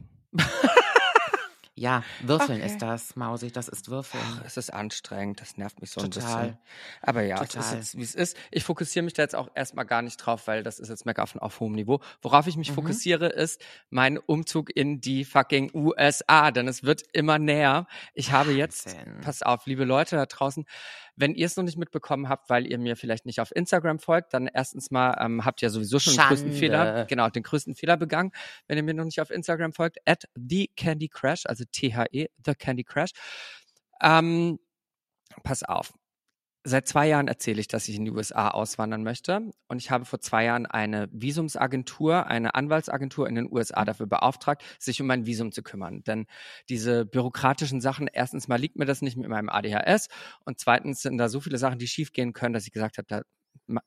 [1.74, 2.72] Ja, Würfeln okay.
[2.72, 4.22] ist das, Mausi, das ist Würfeln.
[4.24, 6.22] Ach, es ist anstrengend, das nervt mich so Total.
[6.22, 6.58] ein bisschen.
[7.02, 7.60] Aber ja, Total.
[7.60, 8.36] es ist jetzt, wie es ist.
[8.50, 11.38] Ich fokussiere mich da jetzt auch erstmal gar nicht drauf, weil das ist jetzt Meckern
[11.38, 12.00] auf hohem Niveau.
[12.20, 12.74] Worauf ich mich mhm.
[12.74, 17.86] fokussiere, ist mein Umzug in die fucking USA, denn es wird immer näher.
[18.14, 20.66] Ich habe jetzt, pass auf, liebe Leute da draußen,
[21.16, 24.34] wenn ihr es noch nicht mitbekommen habt, weil ihr mir vielleicht nicht auf Instagram folgt,
[24.34, 26.36] dann erstens mal ähm, habt ihr sowieso schon Schande.
[26.36, 28.32] den größten Fehler, genau, den größten Fehler begangen,
[28.68, 32.54] wenn ihr mir noch nicht auf Instagram folgt, at the Candy Crash, also T-H-E, the
[32.54, 33.10] Candy Crash.
[34.02, 34.58] Ähm,
[35.42, 35.92] pass auf
[36.66, 39.50] seit zwei Jahren erzähle ich, dass ich in die USA auswandern möchte.
[39.68, 44.64] Und ich habe vor zwei Jahren eine Visumsagentur, eine Anwaltsagentur in den USA dafür beauftragt,
[44.78, 46.02] sich um mein Visum zu kümmern.
[46.02, 46.26] Denn
[46.68, 50.08] diese bürokratischen Sachen, erstens mal liegt mir das nicht mit meinem ADHS
[50.44, 53.22] und zweitens sind da so viele Sachen, die schiefgehen können, dass ich gesagt habe, da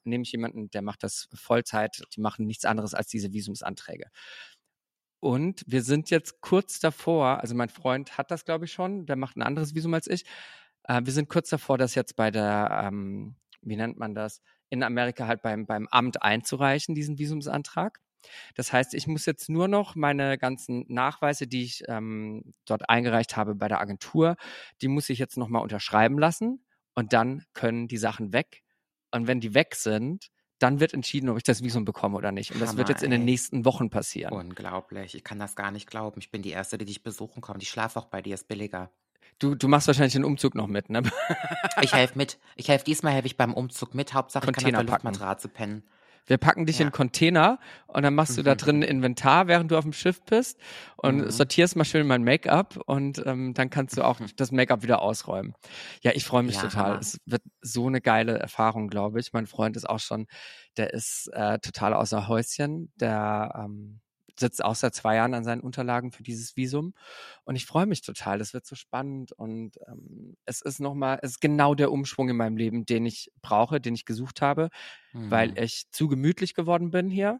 [0.03, 4.05] nehme ich jemanden, der macht das Vollzeit, die machen nichts anderes als diese Visumsanträge.
[5.21, 9.17] Und wir sind jetzt kurz davor, also mein Freund hat das, glaube ich, schon, der
[9.17, 10.23] macht ein anderes Visum als ich.
[10.83, 14.83] Äh, wir sind kurz davor, das jetzt bei der, ähm, wie nennt man das, in
[14.83, 17.99] Amerika halt beim, beim Amt einzureichen, diesen Visumsantrag.
[18.55, 23.37] Das heißt, ich muss jetzt nur noch meine ganzen Nachweise, die ich ähm, dort eingereicht
[23.37, 24.35] habe bei der Agentur,
[24.81, 26.65] die muss ich jetzt nochmal unterschreiben lassen
[26.95, 28.61] und dann können die Sachen weg.
[29.11, 30.27] Und wenn die weg sind,
[30.59, 32.51] dann wird entschieden, ob ich das Visum bekomme oder nicht.
[32.51, 34.33] Und Hammer, das wird jetzt in den nächsten Wochen passieren.
[34.33, 35.15] Unglaublich.
[35.15, 36.19] Ich kann das gar nicht glauben.
[36.19, 37.63] Ich bin die Erste, die dich besuchen kommt.
[37.63, 38.91] Ich schlafe auch bei dir, ist billiger.
[39.39, 41.03] Du, du machst wahrscheinlich den Umzug noch mit, ne?
[41.81, 42.39] ich helfe mit.
[42.55, 44.13] Ich helfe diesmal helfe ich beim Umzug mit.
[44.13, 45.83] Hauptsache ich kann auf der Luftmatratze pennen.
[46.29, 46.85] Wir packen dich ja.
[46.85, 47.57] in Container
[47.87, 50.59] und dann machst du da drin Inventar, während du auf dem Schiff bist
[50.95, 51.31] und mhm.
[51.31, 54.27] sortierst mal schön mein Make-up und ähm, dann kannst du auch mhm.
[54.35, 55.55] das Make-up wieder ausräumen.
[56.01, 56.83] Ja, ich freue mich ja, total.
[56.83, 56.99] Hammer.
[56.99, 59.33] Es wird so eine geile Erfahrung, glaube ich.
[59.33, 60.27] Mein Freund ist auch schon,
[60.77, 62.93] der ist äh, total außer Häuschen.
[62.99, 63.99] Der ähm,
[64.39, 66.93] sitzt auch seit zwei Jahren an seinen Unterlagen für dieses Visum
[67.43, 68.39] und ich freue mich total.
[68.39, 72.37] Das wird so spannend und ähm, es ist nochmal, es ist genau der Umschwung in
[72.37, 74.69] meinem Leben, den ich brauche, den ich gesucht habe,
[75.13, 75.31] mhm.
[75.31, 77.39] weil ich zu gemütlich geworden bin hier.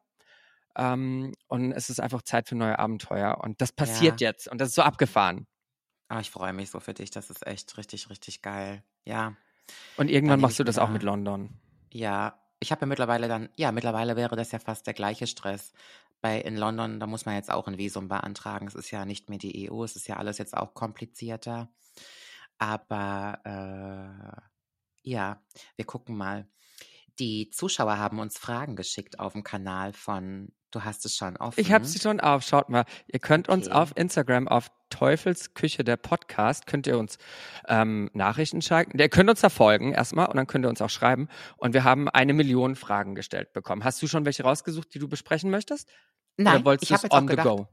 [0.76, 4.30] Ähm, und es ist einfach Zeit für neue Abenteuer und das passiert ja.
[4.30, 5.48] jetzt und das ist so abgefahren.
[6.10, 7.12] Ah, ich freue mich so für dich.
[7.12, 8.84] Das ist echt richtig, richtig geil.
[9.06, 9.36] Ja.
[9.96, 11.60] Und irgendwann machst du das auch mit London.
[11.92, 15.72] Ja, ich habe ja mittlerweile dann, ja, mittlerweile wäre das ja fast der gleiche Stress.
[16.22, 18.68] Bei in London, da muss man jetzt auch ein Visum beantragen.
[18.68, 21.70] Es ist ja nicht mehr die EU, es ist ja alles jetzt auch komplizierter.
[22.58, 24.42] Aber äh,
[25.04, 25.42] ja,
[25.76, 26.48] wir gucken mal.
[27.20, 31.60] Die Zuschauer haben uns Fragen geschickt auf dem Kanal von Du hast es schon offen.
[31.60, 32.44] Ich habe sie schon auf.
[32.44, 32.86] Schaut mal.
[33.08, 33.58] Ihr könnt okay.
[33.58, 37.18] uns auf Instagram auf Teufelsküche der Podcast könnt ihr uns
[37.68, 38.98] ähm, Nachrichten schreiben.
[38.98, 41.28] Ihr könnt uns da folgen erstmal und dann könnt ihr uns auch schreiben.
[41.58, 43.84] Und wir haben eine Million Fragen gestellt bekommen.
[43.84, 45.88] Hast du schon welche rausgesucht, die du besprechen möchtest?
[46.38, 47.68] Nein, Oder wolltest ich habe jetzt on auch gedacht, go?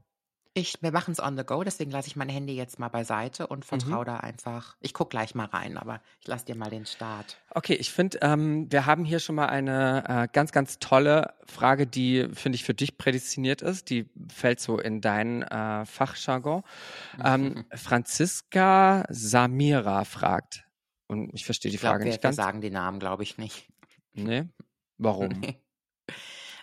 [0.57, 3.45] Ich, wir machen es on the go, deswegen lasse ich mein Handy jetzt mal beiseite
[3.45, 4.05] und vertraue mhm.
[4.05, 4.75] da einfach.
[4.81, 7.37] Ich gucke gleich mal rein, aber ich lasse dir mal den Start.
[7.51, 11.85] Okay, ich finde, ähm, wir haben hier schon mal eine äh, ganz, ganz tolle Frage,
[11.85, 13.91] die, finde ich, für dich prädestiniert ist.
[13.91, 16.63] Die fällt so in dein äh, Fachjargon.
[17.23, 20.65] Ähm, Franziska Samira fragt,
[21.05, 22.37] und ich verstehe die ich Frage glaub, wir, nicht ganz.
[22.37, 23.67] Wir sagen die Namen, glaube ich, nicht.
[24.13, 24.45] Nee?
[24.97, 25.27] Warum?
[25.39, 25.61] Nee.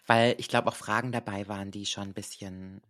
[0.09, 2.83] Weil ich glaube auch Fragen dabei waren, die schon ein bisschen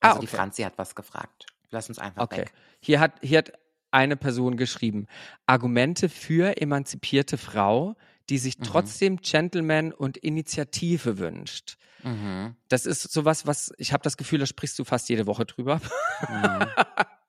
[0.00, 0.20] also ah, okay.
[0.20, 1.46] die Franzi hat was gefragt.
[1.70, 2.42] Lass uns einfach okay.
[2.42, 2.52] weg.
[2.80, 3.52] Hier hat, hier hat
[3.90, 5.06] eine Person geschrieben,
[5.46, 7.96] Argumente für emanzipierte Frau,
[8.28, 8.64] die sich Mhm.
[8.64, 11.76] trotzdem Gentleman und Initiative wünscht.
[12.02, 12.56] Mhm.
[12.68, 15.80] Das ist sowas, was ich habe das Gefühl, da sprichst du fast jede Woche drüber.
[16.28, 16.66] Mhm.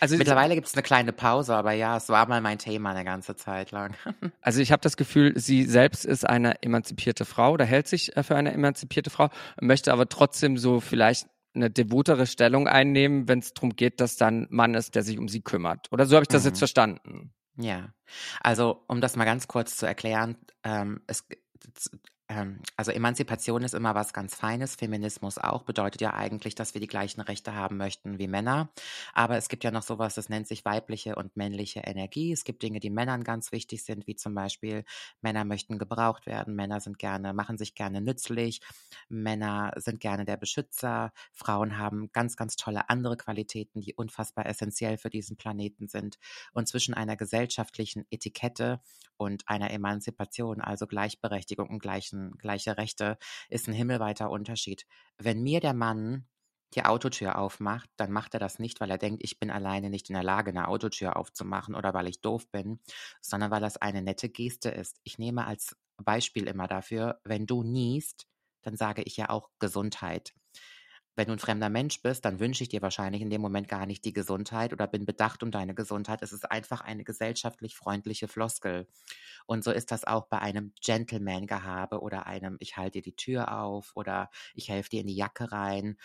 [0.00, 3.04] Also, Mittlerweile gibt es eine kleine Pause, aber ja, es war mal mein Thema eine
[3.04, 3.94] ganze Zeit lang.
[4.42, 8.22] also ich habe das Gefühl, sie selbst ist eine emanzipierte Frau oder hält sich äh,
[8.22, 13.54] für eine emanzipierte Frau, möchte aber trotzdem so vielleicht eine devotere Stellung einnehmen, wenn es
[13.54, 15.92] darum geht, dass dann ein Mann ist, der sich um sie kümmert.
[15.92, 16.48] Oder so habe ich das Mhm.
[16.48, 17.32] jetzt verstanden.
[17.56, 17.94] Ja,
[18.40, 21.24] also um das mal ganz kurz zu erklären, ähm, es,
[22.28, 26.80] ähm, also Emanzipation ist immer was ganz Feines, Feminismus auch, bedeutet ja eigentlich, dass wir
[26.80, 28.70] die gleichen Rechte haben möchten wie Männer.
[29.12, 32.32] Aber es gibt ja noch sowas, das nennt sich weibliche und männliche Energie.
[32.32, 34.84] Es gibt Dinge, die Männern ganz wichtig sind, wie zum Beispiel
[35.20, 38.60] Männer möchten gebraucht werden, Männer sind gerne, machen sich gerne nützlich,
[39.08, 44.96] Männer sind gerne der Beschützer, Frauen haben ganz, ganz tolle andere Qualitäten, die unfassbar essentiell
[44.96, 46.18] für diesen Planeten sind.
[46.52, 48.80] Und zwischen einer gesellschaftlichen Etikette
[49.16, 54.86] und einer Emanzipation, also Gleichberechtigung und gleichen, gleiche Rechte, ist ein himmelweiter Unterschied.
[55.18, 56.26] Wenn mir der Mann
[56.74, 60.08] die Autotür aufmacht, dann macht er das nicht, weil er denkt, ich bin alleine nicht
[60.10, 62.80] in der Lage, eine Autotür aufzumachen oder weil ich doof bin,
[63.20, 64.98] sondern weil das eine nette Geste ist.
[65.04, 68.26] Ich nehme als Beispiel immer dafür, wenn du niest,
[68.62, 70.34] dann sage ich ja auch Gesundheit.
[71.16, 73.86] Wenn du ein fremder Mensch bist, dann wünsche ich dir wahrscheinlich in dem Moment gar
[73.86, 76.22] nicht die Gesundheit oder bin bedacht um deine Gesundheit.
[76.22, 78.88] Es ist einfach eine gesellschaftlich freundliche Floskel.
[79.46, 83.60] Und so ist das auch bei einem Gentleman-Gehabe oder einem Ich halte dir die Tür
[83.60, 85.96] auf oder ich helfe dir in die Jacke rein.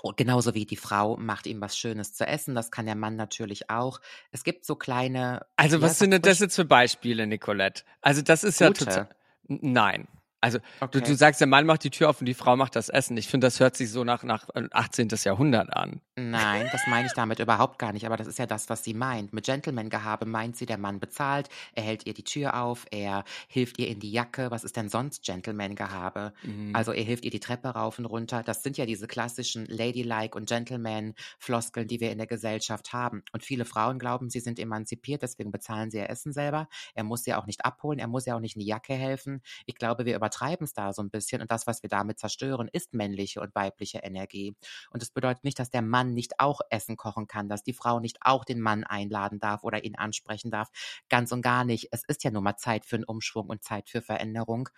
[0.00, 2.54] Und genauso wie die Frau macht ihm was Schönes zu essen.
[2.54, 4.00] Das kann der Mann natürlich auch.
[4.30, 5.46] Es gibt so kleine.
[5.56, 7.82] Also ja, was sind denn das jetzt für Beispiele, Nicolette?
[8.00, 8.84] Also das ist ja Gute.
[8.84, 9.08] total.
[9.48, 10.08] N- Nein.
[10.40, 11.00] Also du, Okay.
[11.00, 13.16] du sagst, der Mann macht die Tür auf und die Frau macht das Essen.
[13.16, 15.08] Ich finde, das hört sich so nach, nach äh, 18.
[15.24, 16.00] Jahrhundert an.
[16.16, 18.94] Nein, das meine ich damit überhaupt gar nicht, aber das ist ja das, was sie
[18.94, 19.32] meint.
[19.32, 23.78] Mit Gentleman-Gehabe meint sie, der Mann bezahlt, er hält ihr die Tür auf, er hilft
[23.78, 24.50] ihr in die Jacke.
[24.50, 26.32] Was ist denn sonst Gentleman-Gehabe?
[26.42, 26.74] Mhm.
[26.74, 28.42] Also er hilft ihr die Treppe rauf und runter.
[28.42, 33.22] Das sind ja diese klassischen Ladylike und Gentleman-Floskeln, die wir in der Gesellschaft haben.
[33.32, 36.68] Und viele Frauen glauben, sie sind emanzipiert, deswegen bezahlen sie ihr Essen selber.
[36.94, 39.42] Er muss sie auch nicht abholen, er muss ihr auch nicht in die Jacke helfen.
[39.66, 42.68] Ich glaube, wir übertreiben es da so ein bisschen und das, was wir damit zerstören,
[42.72, 44.54] ist männliche und weibliche Energie.
[44.90, 48.00] Und das bedeutet nicht, dass der Mann nicht auch Essen kochen kann, dass die Frau
[48.00, 50.68] nicht auch den Mann einladen darf oder ihn ansprechen darf.
[51.08, 51.88] Ganz und gar nicht.
[51.92, 54.68] Es ist ja nun mal Zeit für einen Umschwung und Zeit für Veränderung.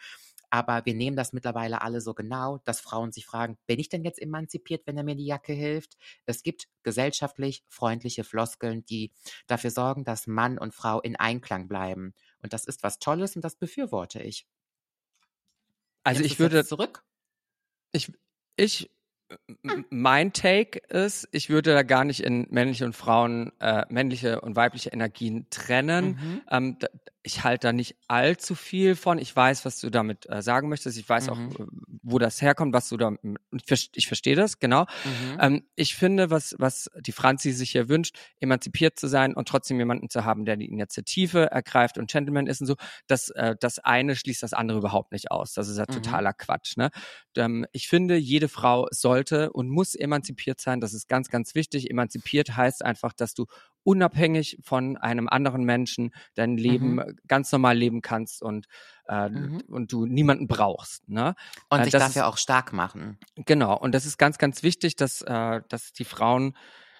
[0.53, 4.03] Aber wir nehmen das mittlerweile alle so genau, dass Frauen sich fragen, bin ich denn
[4.05, 5.97] jetzt emanzipiert, wenn er mir die Jacke hilft?
[6.27, 9.13] Es gibt gesellschaftlich freundliche Floskeln, die
[9.47, 12.15] dafür sorgen, dass Mann und Frau in Einklang bleiben.
[12.43, 14.47] Und das ist was Tolles und das befürworte ich.
[16.05, 17.03] Also Nimmst ich würde, zurück.
[17.93, 18.13] ich,
[18.57, 18.91] ich,
[19.63, 24.41] m- mein Take ist, ich würde da gar nicht in männliche und Frauen, äh, männliche
[24.41, 26.19] und weibliche Energien trennen.
[26.21, 26.43] Mhm.
[26.51, 26.89] Ähm, da,
[27.23, 29.19] ich halte da nicht allzu viel von.
[29.19, 30.97] Ich weiß, was du damit äh, sagen möchtest.
[30.99, 31.33] Ich weiß Mhm.
[31.33, 31.67] auch, äh,
[32.03, 33.13] wo das herkommt, was du da.
[33.69, 34.87] Ich, ich verstehe das genau.
[35.05, 35.37] Mhm.
[35.41, 39.79] Ähm, ich finde, was, was die Franzi sich hier wünscht, emanzipiert zu sein und trotzdem
[39.79, 43.79] jemanden zu haben, der die Initiative ergreift und Gentleman ist und so, das, äh, das
[43.81, 45.53] eine schließt das andere überhaupt nicht aus.
[45.53, 45.93] Das ist ja Mhm.
[45.95, 46.77] totaler Quatsch.
[46.79, 46.91] Ne?
[47.37, 50.81] Ähm, ich finde, jede Frau sollte und muss emanzipiert sein.
[50.81, 51.91] Das ist ganz, ganz wichtig.
[51.91, 53.47] Emanzipiert heißt einfach, dass du
[53.85, 56.99] unabhängig von einem anderen Menschen dein Leben Mhm.
[56.99, 58.67] äh, ganz normal leben kannst und,
[59.09, 59.63] äh, Mhm.
[59.69, 61.09] und du niemanden brauchst.
[61.09, 61.35] Ne?
[61.69, 63.19] Und äh, sich das dafür ist- auch stark machen.
[63.37, 66.57] Genau, und das ist ganz, ganz wichtig, dass, äh, dass die Frauen,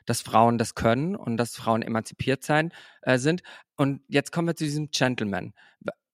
[0.07, 2.73] dass Frauen das können und dass Frauen emanzipiert sein
[3.03, 3.43] äh, sind.
[3.77, 5.53] Und jetzt kommen wir zu diesem Gentleman.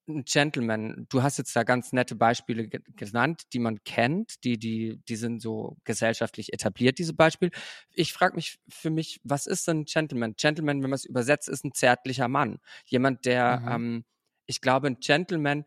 [0.08, 4.56] Ein Gentleman, du hast jetzt da ganz nette Beispiele ge genannt, die man kennt, die,
[4.56, 7.50] die, die sind so gesellschaftlich etabliert, diese Beispiele.
[7.92, 10.34] Ich frage mich für mich, was ist denn ein Gentleman?
[10.36, 12.60] Gentleman, wenn man es übersetzt, ist ein zärtlicher Mann.
[12.84, 13.68] Jemand, der, Mhm.
[13.68, 14.04] ähm,
[14.46, 15.64] ich glaube, ein Gentleman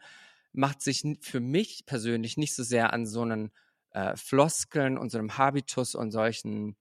[0.54, 3.52] macht sich für mich persönlich nicht so sehr an so einen
[3.92, 6.78] äh, Floskeln und so einem Habitus und solchen,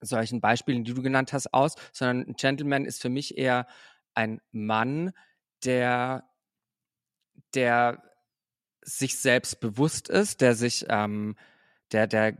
[0.00, 3.66] solchen Beispielen, die du genannt hast, aus, sondern ein Gentleman ist für mich eher
[4.14, 5.12] ein Mann,
[5.64, 6.24] der,
[7.54, 8.02] der
[8.82, 11.36] sich selbst bewusst ist, der sich, ähm,
[11.92, 12.36] der, der,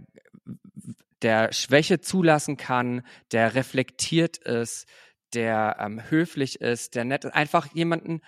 [1.23, 4.87] der Schwäche zulassen kann, der reflektiert ist,
[5.35, 8.21] der ähm, höflich ist, der nett ist, einfach jemanden,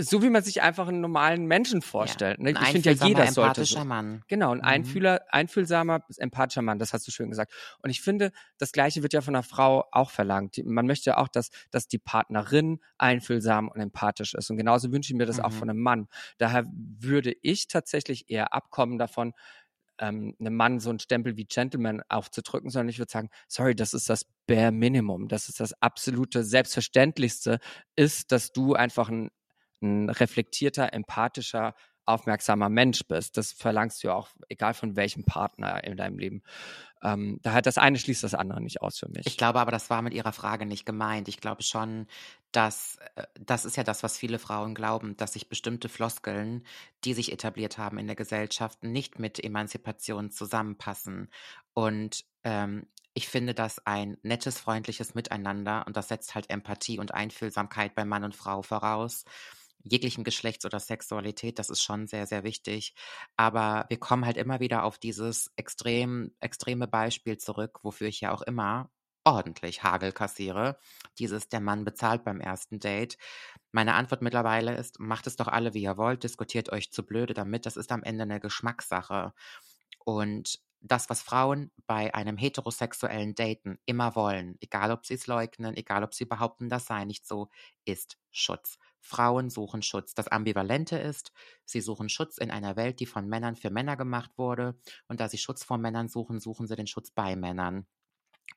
[0.00, 2.38] so wie man sich einfach einen normalen Menschen vorstellt.
[2.40, 2.50] ne?
[2.50, 3.84] Ein Ich finde ja, jeder sollte empathischer so.
[3.86, 4.22] Mann.
[4.28, 4.64] Genau, ein Mhm.
[4.64, 7.52] Einfühler, einfühlsamer, empathischer Mann, das hast du schön gesagt.
[7.82, 10.60] Und ich finde, das Gleiche wird ja von einer Frau auch verlangt.
[10.64, 14.50] Man möchte ja auch, dass, dass die Partnerin einfühlsam und empathisch ist.
[14.50, 15.54] Und genauso wünsche ich mir das auch Mhm.
[15.56, 16.08] von einem Mann.
[16.38, 19.32] Daher würde ich tatsächlich eher abkommen davon,
[19.98, 23.94] ähm, einem Mann so einen Stempel wie Gentleman aufzudrücken, sondern ich würde sagen, sorry, das
[23.94, 25.28] ist das Bare Minimum.
[25.28, 27.58] Das ist das absolute Selbstverständlichste,
[27.96, 29.30] ist, dass du einfach ein
[29.82, 31.74] ein reflektierter, empathischer,
[32.06, 33.36] aufmerksamer Mensch bist.
[33.36, 36.42] Das verlangst du ja auch, egal von welchem Partner in deinem Leben.
[37.02, 39.26] Ähm, da hat das eine schließt das andere nicht aus für mich.
[39.26, 41.28] Ich glaube aber, das war mit Ihrer Frage nicht gemeint.
[41.28, 42.06] Ich glaube schon,
[42.52, 46.64] dass äh, das ist ja das, was viele Frauen glauben, dass sich bestimmte Floskeln,
[47.04, 51.28] die sich etabliert haben in der Gesellschaft, nicht mit Emanzipation zusammenpassen.
[51.74, 57.14] Und ähm, ich finde das ein nettes, freundliches Miteinander und das setzt halt Empathie und
[57.14, 59.24] Einfühlsamkeit bei Mann und Frau voraus
[59.90, 62.94] jeglichen Geschlechts oder Sexualität, das ist schon sehr, sehr wichtig.
[63.36, 68.32] Aber wir kommen halt immer wieder auf dieses extrem, extreme Beispiel zurück, wofür ich ja
[68.32, 68.90] auch immer
[69.24, 70.78] ordentlich Hagel kassiere.
[71.18, 73.18] Dieses, der Mann bezahlt beim ersten Date.
[73.72, 77.34] Meine Antwort mittlerweile ist, macht es doch alle, wie ihr wollt, diskutiert euch zu blöde
[77.34, 77.66] damit.
[77.66, 79.32] Das ist am Ende eine Geschmackssache.
[80.04, 85.76] Und das, was Frauen bei einem heterosexuellen Daten immer wollen, egal ob sie es leugnen,
[85.76, 87.48] egal ob sie behaupten, das sei nicht so,
[87.84, 88.78] ist Schutz.
[89.06, 90.14] Frauen suchen Schutz.
[90.14, 91.32] Das Ambivalente ist,
[91.64, 94.78] sie suchen Schutz in einer Welt, die von Männern für Männer gemacht wurde.
[95.08, 97.86] Und da sie Schutz vor Männern suchen, suchen sie den Schutz bei Männern.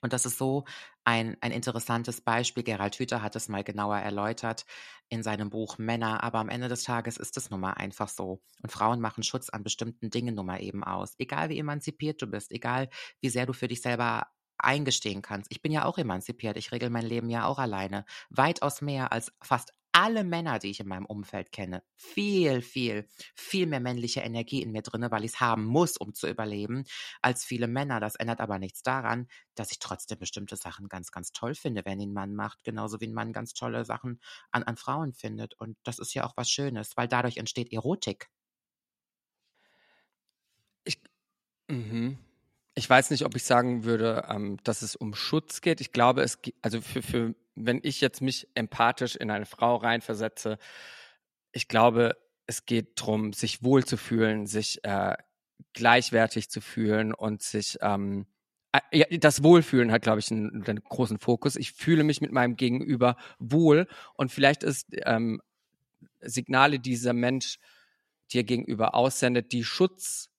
[0.01, 0.65] Und das ist so
[1.03, 2.63] ein, ein interessantes Beispiel.
[2.63, 4.65] Gerald Hüther hat es mal genauer erläutert
[5.09, 6.23] in seinem Buch Männer.
[6.23, 8.41] Aber am Ende des Tages ist es nun mal einfach so.
[8.61, 11.15] Und Frauen machen Schutz an bestimmten Dingen nun mal eben aus.
[11.17, 12.89] Egal wie emanzipiert du bist, egal
[13.21, 14.27] wie sehr du für dich selber
[14.57, 15.51] eingestehen kannst.
[15.51, 16.57] Ich bin ja auch emanzipiert.
[16.57, 18.05] Ich regel mein Leben ja auch alleine.
[18.29, 23.65] Weitaus mehr als fast alle Männer, die ich in meinem Umfeld kenne, viel, viel, viel
[23.67, 26.83] mehr männliche Energie in mir drinne, weil ich es haben muss, um zu überleben,
[27.21, 27.99] als viele Männer.
[27.99, 31.99] Das ändert aber nichts daran, dass ich trotzdem bestimmte Sachen ganz, ganz toll finde, wenn
[32.01, 34.19] ein Mann macht, genauso wie ein Mann ganz tolle Sachen
[34.51, 35.53] an, an Frauen findet.
[35.59, 38.29] Und das ist ja auch was Schönes, weil dadurch entsteht Erotik.
[40.83, 40.99] Ich,
[41.69, 42.17] mh.
[42.79, 45.81] Ich weiß nicht, ob ich sagen würde, ähm, dass es um Schutz geht.
[45.81, 50.57] Ich glaube, es also für, für wenn ich jetzt mich empathisch in eine Frau reinversetze,
[51.51, 52.15] ich glaube,
[52.47, 55.17] es geht darum, sich wohlzufühlen, sich äh,
[55.73, 58.27] gleichwertig zu fühlen und sich ähm,
[58.71, 61.57] äh, ja, das Wohlfühlen hat, glaube ich, einen, einen, großen Fokus.
[61.57, 65.41] Ich fühle mich mit meinem Gegenüber wohl und vielleicht ist ähm,
[66.21, 67.59] Signale, die dieser Mensch
[68.31, 70.29] dir gegenüber aussendet, die Schutz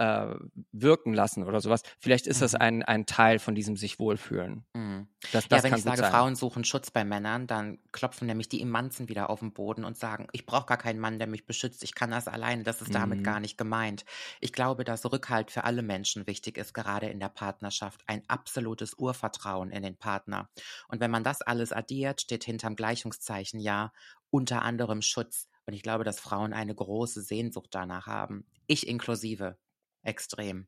[0.00, 0.34] äh,
[0.72, 1.82] wirken lassen oder sowas.
[1.98, 2.40] Vielleicht ist mhm.
[2.40, 4.64] das ein, ein Teil von diesem sich wohlfühlen.
[4.72, 5.08] Mhm.
[5.30, 6.10] Das, das ja, wenn ich sage, sein.
[6.10, 9.98] Frauen suchen Schutz bei Männern, dann klopfen nämlich die Emanzen wieder auf den Boden und
[9.98, 12.62] sagen, ich brauche gar keinen Mann, der mich beschützt, ich kann das alleine.
[12.62, 13.24] Das ist damit mhm.
[13.24, 14.06] gar nicht gemeint.
[14.40, 18.00] Ich glaube, dass Rückhalt für alle Menschen wichtig ist, gerade in der Partnerschaft.
[18.06, 20.48] Ein absolutes Urvertrauen in den Partner.
[20.88, 23.92] Und wenn man das alles addiert, steht hinterm Gleichungszeichen ja
[24.30, 25.46] unter anderem Schutz.
[25.66, 28.46] Und ich glaube, dass Frauen eine große Sehnsucht danach haben.
[28.66, 29.58] Ich inklusive
[30.02, 30.66] extrem.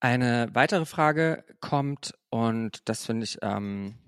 [0.00, 3.98] Eine weitere Frage kommt und das finde ich, ähm,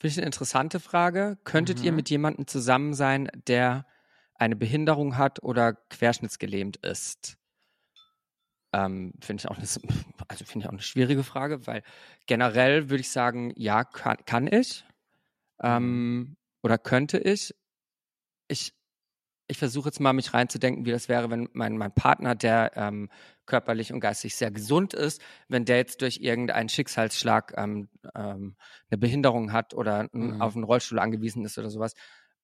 [0.00, 1.38] finde ich eine interessante Frage.
[1.44, 1.84] Könntet mhm.
[1.84, 3.86] ihr mit jemandem zusammen sein, der
[4.34, 7.38] eine Behinderung hat oder querschnittsgelähmt ist?
[8.72, 9.66] Ähm, finde ich auch eine,
[10.28, 11.84] also finde ich auch eine schwierige Frage, weil
[12.26, 14.84] generell würde ich sagen, ja, kann, kann ich
[15.62, 16.36] ähm, mhm.
[16.62, 17.54] oder könnte ich.
[18.48, 18.74] Ich
[19.52, 23.10] ich versuche jetzt mal mich reinzudenken, wie das wäre, wenn mein, mein Partner, der ähm,
[23.46, 28.56] körperlich und geistig sehr gesund ist, wenn der jetzt durch irgendeinen Schicksalsschlag ähm, ähm,
[28.90, 30.40] eine Behinderung hat oder mhm.
[30.40, 31.92] auf einen Rollstuhl angewiesen ist oder sowas,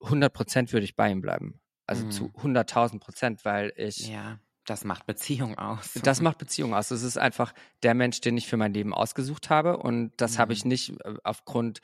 [0.03, 1.61] 100 Prozent würde ich bei ihm bleiben.
[1.87, 2.11] Also mhm.
[2.11, 4.09] zu 100.000 Prozent, weil ich.
[4.09, 5.95] Ja, das macht Beziehung aus.
[6.05, 6.89] Das macht Beziehung aus.
[6.89, 9.79] Das ist einfach der Mensch, den ich für mein Leben ausgesucht habe.
[9.79, 10.39] Und das mhm.
[10.39, 10.69] habe ich mhm.
[10.69, 11.81] nicht äh, aufgrund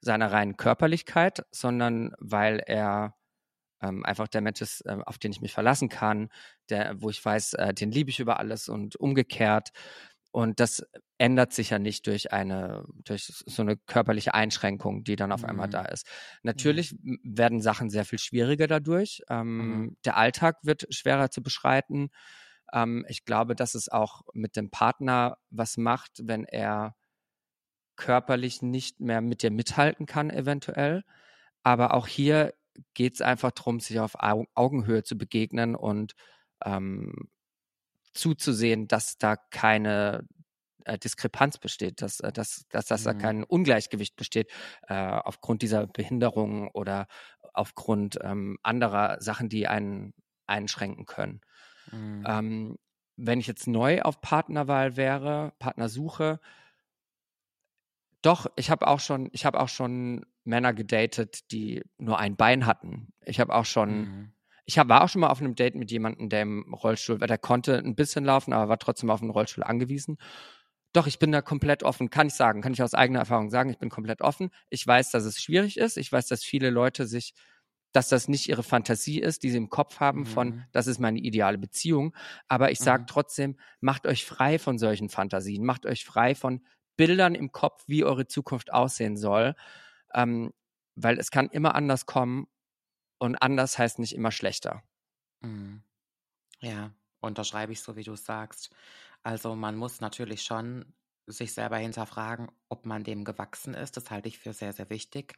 [0.00, 3.17] seiner reinen Körperlichkeit, sondern weil er
[3.82, 6.30] ähm, einfach der Mensch ist, äh, auf den ich mich verlassen kann,
[6.68, 9.70] der, wo ich weiß, äh, den liebe ich über alles und umgekehrt.
[10.30, 10.84] Und das
[11.16, 15.48] ändert sich ja nicht durch eine, durch so eine körperliche Einschränkung, die dann auf mhm.
[15.48, 16.06] einmal da ist.
[16.42, 17.18] Natürlich mhm.
[17.24, 19.22] werden Sachen sehr viel schwieriger dadurch.
[19.28, 19.96] Ähm, mhm.
[20.04, 22.10] Der Alltag wird schwerer zu beschreiten.
[22.72, 26.94] Ähm, ich glaube, dass es auch mit dem Partner was macht, wenn er
[27.96, 31.04] körperlich nicht mehr mit dir mithalten kann, eventuell.
[31.62, 32.54] Aber auch hier
[32.94, 36.14] geht es einfach darum, sich auf Augenhöhe zu begegnen und
[36.64, 37.28] ähm,
[38.12, 40.26] zuzusehen, dass da keine
[40.84, 43.04] äh, Diskrepanz besteht, dass, äh, dass, dass, dass mhm.
[43.04, 44.50] da kein Ungleichgewicht besteht
[44.88, 47.06] äh, aufgrund dieser Behinderung oder
[47.52, 50.14] aufgrund ähm, anderer Sachen, die einen
[50.46, 51.40] einschränken können.
[51.92, 52.24] Mhm.
[52.26, 52.78] Ähm,
[53.16, 56.40] wenn ich jetzt neu auf Partnerwahl wäre, Partnersuche,
[58.22, 62.66] doch, ich habe auch schon, ich habe auch schon Männer gedatet, die nur ein Bein
[62.66, 63.12] hatten.
[63.24, 64.32] Ich habe auch schon, mhm.
[64.64, 67.28] ich hab, war auch schon mal auf einem Date mit jemandem, der im Rollstuhl, weil
[67.28, 70.18] der konnte ein bisschen laufen, aber war trotzdem auf einen Rollstuhl angewiesen.
[70.92, 73.70] Doch, ich bin da komplett offen, kann ich sagen, kann ich aus eigener Erfahrung sagen,
[73.70, 74.50] ich bin komplett offen.
[74.70, 75.98] Ich weiß, dass es schwierig ist.
[75.98, 77.34] Ich weiß, dass viele Leute sich,
[77.92, 80.26] dass das nicht ihre Fantasie ist, die sie im Kopf haben mhm.
[80.26, 82.16] von, das ist meine ideale Beziehung.
[82.48, 83.06] Aber ich sage mhm.
[83.06, 86.62] trotzdem, macht euch frei von solchen Fantasien, macht euch frei von
[86.96, 89.54] Bildern im Kopf, wie eure Zukunft aussehen soll.
[90.14, 90.52] Ähm,
[90.96, 92.46] weil es kann immer anders kommen
[93.18, 94.82] und anders heißt nicht immer schlechter.
[95.42, 95.82] Mhm.
[96.60, 98.70] Ja, unterschreibe ich so, wie du sagst.
[99.22, 100.94] Also man muss natürlich schon
[101.26, 103.96] sich selber hinterfragen, ob man dem gewachsen ist.
[103.96, 105.36] Das halte ich für sehr, sehr wichtig.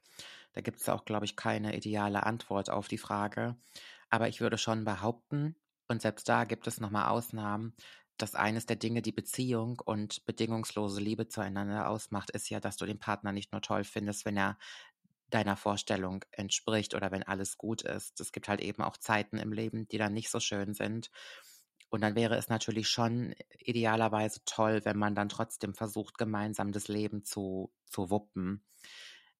[0.54, 3.56] Da gibt es auch, glaube ich, keine ideale Antwort auf die Frage.
[4.10, 5.56] Aber ich würde schon behaupten,
[5.88, 7.74] und selbst da gibt es nochmal Ausnahmen,
[8.22, 12.86] dass eines der Dinge, die Beziehung und bedingungslose Liebe zueinander ausmacht, ist ja, dass du
[12.86, 14.58] den Partner nicht nur toll findest, wenn er
[15.30, 18.20] deiner Vorstellung entspricht oder wenn alles gut ist.
[18.20, 21.10] Es gibt halt eben auch Zeiten im Leben, die dann nicht so schön sind.
[21.88, 26.88] Und dann wäre es natürlich schon idealerweise toll, wenn man dann trotzdem versucht, gemeinsam das
[26.88, 28.64] Leben zu, zu wuppen.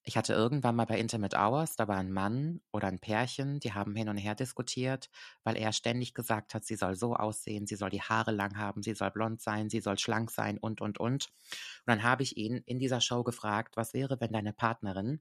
[0.02, 3.74] Ich hatte irgendwann mal bei Intimate Hours, da war ein Mann oder ein Pärchen, die
[3.74, 5.10] haben hin und her diskutiert,
[5.44, 8.82] weil er ständig gesagt hat, sie soll so aussehen, sie soll die Haare lang haben,
[8.82, 11.26] sie soll blond sein, sie soll schlank sein und, und, und.
[11.26, 11.30] Und
[11.86, 15.20] dann habe ich ihn in dieser Show gefragt, was wäre, wenn deine Partnerin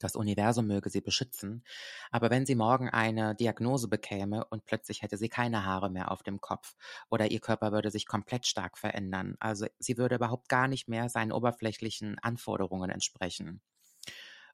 [0.00, 1.64] das Universum möge sie beschützen,
[2.10, 6.22] aber wenn sie morgen eine Diagnose bekäme und plötzlich hätte sie keine Haare mehr auf
[6.24, 6.76] dem Kopf
[7.10, 11.08] oder ihr Körper würde sich komplett stark verändern, also sie würde überhaupt gar nicht mehr
[11.08, 13.62] seinen oberflächlichen Anforderungen entsprechen.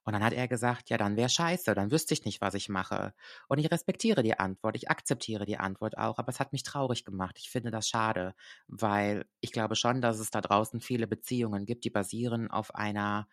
[0.09, 2.67] Und dann hat er gesagt, ja, dann wäre scheiße, dann wüsste ich nicht, was ich
[2.67, 3.13] mache.
[3.47, 7.05] Und ich respektiere die Antwort, ich akzeptiere die Antwort auch, aber es hat mich traurig
[7.05, 7.37] gemacht.
[7.37, 8.33] Ich finde das schade,
[8.65, 13.27] weil ich glaube schon, dass es da draußen viele Beziehungen gibt, die basieren auf einer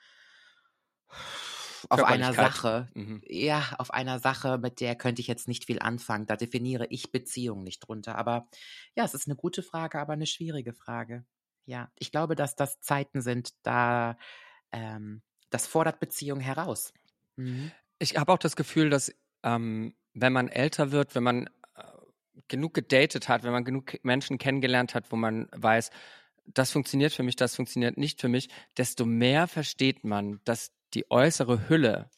[1.88, 2.90] auf einer Sache.
[2.92, 3.22] Mhm.
[3.26, 6.26] Ja, auf einer Sache, mit der könnte ich jetzt nicht viel anfangen.
[6.26, 8.18] Da definiere ich Beziehung nicht drunter.
[8.18, 8.50] Aber
[8.94, 11.24] ja, es ist eine gute Frage, aber eine schwierige Frage.
[11.64, 14.18] Ja, ich glaube, dass das Zeiten sind, da
[14.72, 15.22] ähm,
[15.56, 16.92] das fordert Beziehung heraus.
[17.36, 17.72] Mhm.
[17.98, 21.46] Ich habe auch das Gefühl, dass ähm, wenn man älter wird, wenn man
[21.76, 21.82] äh,
[22.48, 25.90] genug gedatet hat, wenn man genug Menschen kennengelernt hat, wo man weiß,
[26.44, 31.10] das funktioniert für mich, das funktioniert nicht für mich, desto mehr versteht man, dass die
[31.10, 32.10] äußere Hülle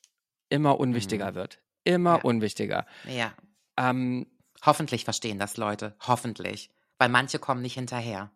[0.48, 1.34] immer unwichtiger mhm.
[1.36, 1.62] wird.
[1.84, 2.22] Immer ja.
[2.22, 2.86] unwichtiger.
[3.06, 3.32] Ja.
[3.76, 4.26] Ähm,
[4.64, 5.94] Hoffentlich verstehen das Leute.
[6.00, 6.70] Hoffentlich.
[6.98, 8.32] Weil manche kommen nicht hinterher.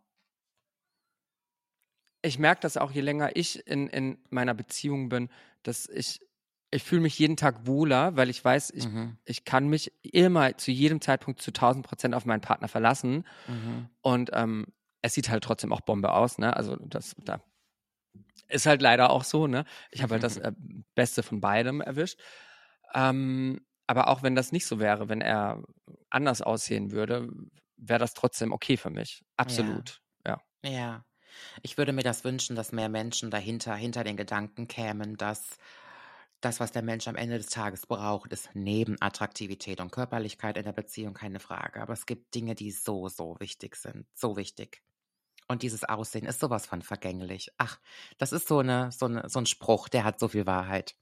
[2.22, 5.28] Ich merke das auch, je länger ich in, in meiner Beziehung bin,
[5.62, 6.20] dass ich,
[6.70, 9.18] ich fühle mich jeden Tag wohler, weil ich weiß, ich, mhm.
[9.24, 13.26] ich kann mich immer zu jedem Zeitpunkt zu 1000 Prozent auf meinen Partner verlassen.
[13.48, 13.88] Mhm.
[14.00, 14.66] Und ähm,
[15.02, 16.56] es sieht halt trotzdem auch Bombe aus, ne?
[16.56, 17.42] Also das, da
[18.48, 19.64] ist halt leider auch so, ne?
[19.90, 20.52] Ich habe halt das äh,
[20.94, 22.20] Beste von beidem erwischt.
[22.94, 25.62] Ähm, aber auch wenn das nicht so wäre, wenn er
[26.08, 27.28] anders aussehen würde,
[27.76, 29.24] wäre das trotzdem okay für mich.
[29.36, 30.00] Absolut.
[30.26, 30.40] Ja.
[30.64, 30.70] ja.
[30.70, 31.04] Ja.
[31.62, 35.58] Ich würde mir das wünschen, dass mehr Menschen dahinter, hinter den Gedanken kämen, dass
[36.40, 40.64] das, was der Mensch am Ende des Tages braucht, ist neben Attraktivität und Körperlichkeit in
[40.64, 41.80] der Beziehung keine Frage.
[41.80, 44.06] Aber es gibt Dinge, die so, so wichtig sind.
[44.14, 44.82] So wichtig.
[45.48, 47.50] Und dieses Aussehen ist sowas von vergänglich.
[47.58, 47.78] Ach,
[48.18, 50.96] das ist so, eine, so, eine, so ein Spruch, der hat so viel Wahrheit.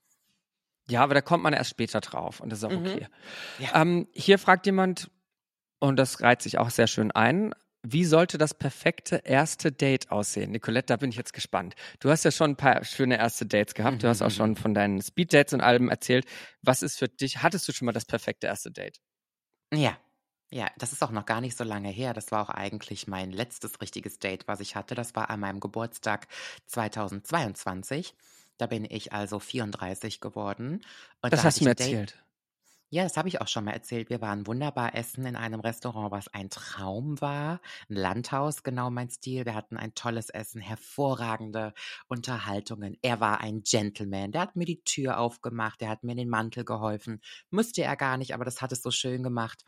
[0.88, 2.86] Ja, aber da kommt man erst später drauf und das ist auch mhm.
[2.86, 3.06] okay.
[3.58, 3.80] Ja.
[3.80, 5.10] Ähm, hier fragt jemand,
[5.78, 10.50] und das reiht sich auch sehr schön ein, wie sollte das perfekte erste Date aussehen?
[10.50, 11.74] Nicolette, da bin ich jetzt gespannt.
[11.98, 14.02] Du hast ja schon ein paar schöne erste Dates gehabt.
[14.02, 16.26] Du hast auch schon von deinen Speed-Dates und allem erzählt.
[16.62, 19.00] Was ist für dich, hattest du schon mal das perfekte erste Date?
[19.72, 19.96] Ja,
[20.52, 22.12] ja, das ist auch noch gar nicht so lange her.
[22.12, 24.94] Das war auch eigentlich mein letztes richtiges Date, was ich hatte.
[24.94, 26.26] Das war an meinem Geburtstag
[26.66, 28.14] 2022.
[28.58, 30.84] Da bin ich also 34 geworden.
[31.22, 32.18] Und das da hast du mir erzählt.
[32.92, 34.10] Ja, das habe ich auch schon mal erzählt.
[34.10, 37.60] Wir waren wunderbar essen in einem Restaurant, was ein Traum war.
[37.88, 39.44] Ein Landhaus, genau mein Stil.
[39.46, 41.72] Wir hatten ein tolles Essen, hervorragende
[42.08, 42.96] Unterhaltungen.
[43.02, 44.32] Er war ein Gentleman.
[44.32, 47.20] Der hat mir die Tür aufgemacht, der hat mir den Mantel geholfen.
[47.50, 49.64] Müsste er gar nicht, aber das hat es so schön gemacht.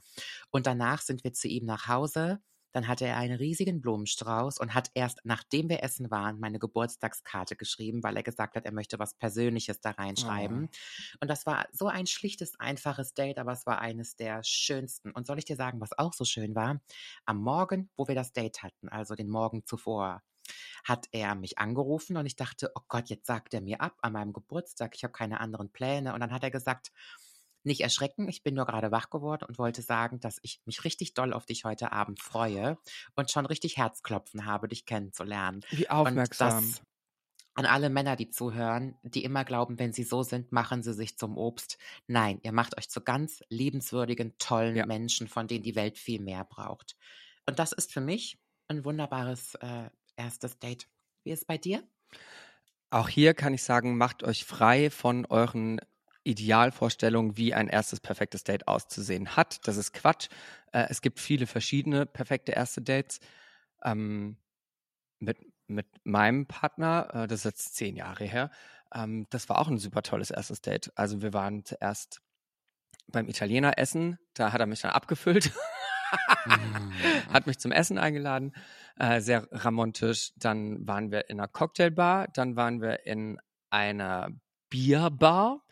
[0.51, 2.41] Und danach sind wir zu ihm nach Hause
[2.73, 7.57] dann hatte er einen riesigen Blumenstrauß und hat erst, nachdem wir essen waren, meine Geburtstagskarte
[7.57, 10.69] geschrieben, weil er gesagt hat, er möchte was Persönliches da reinschreiben.
[10.71, 11.17] Oh.
[11.21, 15.11] Und das war so ein schlichtes, einfaches Date, aber es war eines der schönsten.
[15.13, 16.81] Und soll ich dir sagen, was auch so schön war?
[17.27, 20.23] Am Morgen, wo wir das Date hatten, also den Morgen zuvor,
[20.85, 24.13] hat er mich angerufen und ich dachte, oh Gott, jetzt sagt er mir ab an
[24.13, 26.15] meinem Geburtstag, ich habe keine anderen Pläne.
[26.15, 26.91] Und dann hat er gesagt,
[27.65, 31.15] nicht erschrecken, ich bin nur gerade wach geworden und wollte sagen, dass ich mich richtig
[31.15, 32.79] doll auf dich heute Abend freue
[33.15, 35.63] und schon richtig Herzklopfen habe, dich kennenzulernen.
[35.71, 36.75] Wie aufmerksam.
[37.55, 41.19] an alle Männer, die zuhören, die immer glauben, wenn sie so sind, machen sie sich
[41.19, 41.79] zum Obst.
[42.07, 44.87] Nein, ihr macht euch zu ganz liebenswürdigen, tollen ja.
[44.87, 46.97] Menschen, von denen die Welt viel mehr braucht.
[47.47, 50.89] Und das ist für mich ein wunderbares äh, erstes Date.
[51.25, 51.83] Wie ist es bei dir?
[52.91, 55.81] Auch hier kann ich sagen, macht euch frei von euren
[56.25, 59.67] Idealvorstellungen, wie ein erstes perfektes Date auszusehen hat.
[59.67, 60.29] Das ist Quatsch.
[60.73, 63.21] Äh, es gibt viele verschiedene perfekte erste Dates.
[63.85, 64.37] Ähm,
[65.19, 68.51] mit, mit meinem Partner, äh, das ist jetzt zehn Jahre her,
[68.95, 70.93] ähm, das war auch ein super tolles erstes Date.
[70.97, 72.21] Also wir waren zuerst
[73.09, 75.53] beim Italiener essen, da hat er mich dann abgefüllt,
[76.47, 76.93] mm.
[77.33, 78.53] hat mich zum Essen eingeladen,
[78.99, 80.33] äh, sehr ramontisch.
[80.37, 83.41] Dann waren wir in einer Cocktailbar, dann waren wir in
[83.71, 84.29] einer
[84.69, 85.65] Bierbar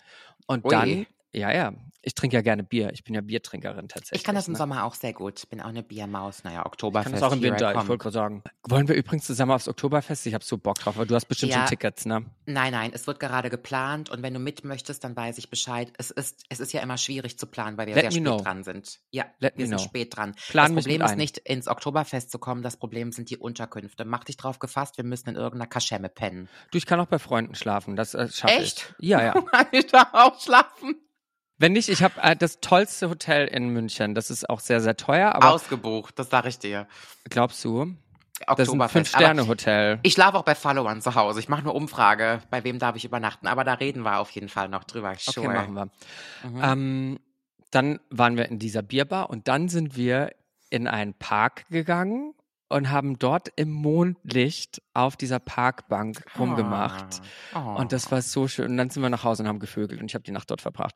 [0.51, 0.71] und Ui.
[0.71, 1.73] dann ja, ja.
[2.03, 2.91] Ich trinke ja gerne Bier.
[2.95, 4.21] Ich bin ja Biertrinkerin tatsächlich.
[4.21, 4.59] Ich kann das im ne?
[4.59, 5.39] Sommer auch sehr gut.
[5.39, 6.45] Ich bin auch eine Biermaus.
[6.45, 7.15] Naja, Oktoberfest.
[7.15, 8.43] Ich kann das auch im Winter, ich wollte gerade sagen.
[8.67, 10.27] Wollen wir übrigens zusammen aufs Oktoberfest?
[10.27, 11.59] Ich habe so Bock drauf, aber du hast bestimmt ja.
[11.59, 12.25] schon Tickets, ne?
[12.47, 15.93] Nein, nein, es wird gerade geplant und wenn du mit möchtest, dann weiß ich Bescheid.
[15.99, 18.39] Es ist, es ist ja immer schwierig zu planen, weil wir Let sehr spät know.
[18.39, 19.01] dran sind.
[19.11, 19.85] Ja, Let wir sind know.
[19.85, 20.35] spät dran.
[20.49, 24.07] Plan das Problem ist nicht, ins Oktoberfest zu kommen, das Problem sind die Unterkünfte.
[24.07, 26.49] Mach dich drauf gefasst, wir müssen in irgendeiner Kaschemme pennen.
[26.71, 28.61] Du, ich kann auch bei Freunden schlafen, das äh, schaffe ich.
[28.61, 28.95] Echt?
[29.01, 29.33] Ja, ja.
[29.51, 30.97] Kann ich da auch schlafen?
[31.61, 34.15] Wenn nicht, ich habe äh, das tollste Hotel in München.
[34.15, 35.35] Das ist auch sehr, sehr teuer.
[35.35, 36.89] Aber Ausgebucht, das sage ich dir.
[37.29, 37.95] Glaubst du?
[38.47, 39.99] Das ist ein Fünf-Sterne-Hotel.
[40.03, 41.39] Ich schlafe auch bei Followern zu Hause.
[41.39, 43.47] Ich mache eine Umfrage, bei wem darf ich übernachten.
[43.47, 45.15] Aber da reden wir auf jeden Fall noch drüber.
[45.19, 45.47] Sure.
[45.47, 45.91] Okay, machen wir.
[46.49, 46.61] Mhm.
[46.63, 47.21] Ähm,
[47.71, 50.31] dann waren wir in dieser Bierbar und dann sind wir
[50.71, 52.33] in einen Park gegangen
[52.71, 57.21] und haben dort im Mondlicht auf dieser Parkbank rumgemacht.
[57.55, 57.59] Oh.
[57.59, 57.79] Oh.
[57.81, 58.71] Und das war so schön.
[58.71, 60.63] Und dann sind wir nach Hause und haben gevögelt und ich habe die Nacht dort
[60.63, 60.95] verbracht.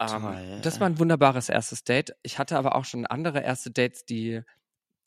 [0.00, 2.14] Ähm, das war ein wunderbares erstes Date.
[2.22, 4.42] Ich hatte aber auch schon andere erste Dates, die,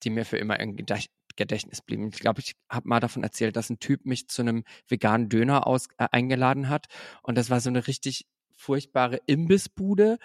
[0.03, 2.10] die mir für immer im Gedächtnis blieben.
[2.14, 5.68] Ich glaube, ich habe mal davon erzählt, dass ein Typ mich zu einem veganen Döner
[5.68, 6.88] aus, äh, eingeladen hat.
[7.22, 8.28] Und das war so eine richtig
[8.58, 10.18] furchtbare Imbissbude.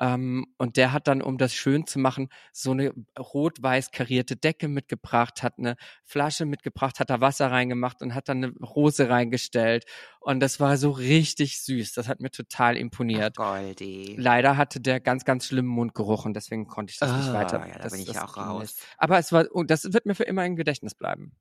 [0.00, 4.68] Ähm, und der hat dann, um das schön zu machen, so eine rot-weiß karierte Decke
[4.68, 9.84] mitgebracht, hat eine Flasche mitgebracht, hat da Wasser reingemacht und hat dann eine Rose reingestellt.
[10.20, 11.94] Und das war so richtig süß.
[11.94, 13.36] Das hat mir total imponiert.
[13.38, 14.16] Ach, Goldi.
[14.18, 17.66] Leider hatte der ganz, ganz schlimmen Mundgeruch und deswegen konnte ich das oh, nicht weiter.
[17.66, 18.76] Ja, da das, bin ich auch raus.
[18.98, 21.32] Aber es war, das wird mir für immer im Gedächtnis bleiben.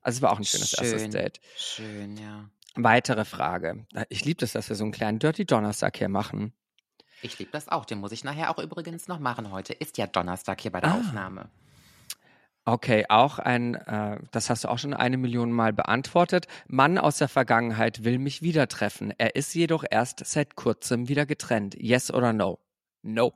[0.00, 0.84] Also es war auch ein schönes Schön.
[0.86, 1.40] erstes Date.
[1.56, 2.48] Schön, ja.
[2.76, 3.86] Weitere Frage.
[4.08, 6.52] Ich liebe das, dass wir so einen kleinen Dirty Donnerstag hier machen.
[7.22, 7.84] Ich liebe das auch.
[7.84, 9.72] Den muss ich nachher auch übrigens noch machen heute.
[9.72, 10.98] Ist ja Donnerstag hier bei der ah.
[10.98, 11.48] Aufnahme.
[12.64, 16.46] Okay, auch ein, äh, das hast du auch schon eine Million Mal beantwortet.
[16.66, 19.14] Mann aus der Vergangenheit will mich wieder treffen.
[19.16, 21.74] Er ist jedoch erst seit kurzem wieder getrennt.
[21.80, 22.58] Yes oder no?
[23.02, 23.32] No.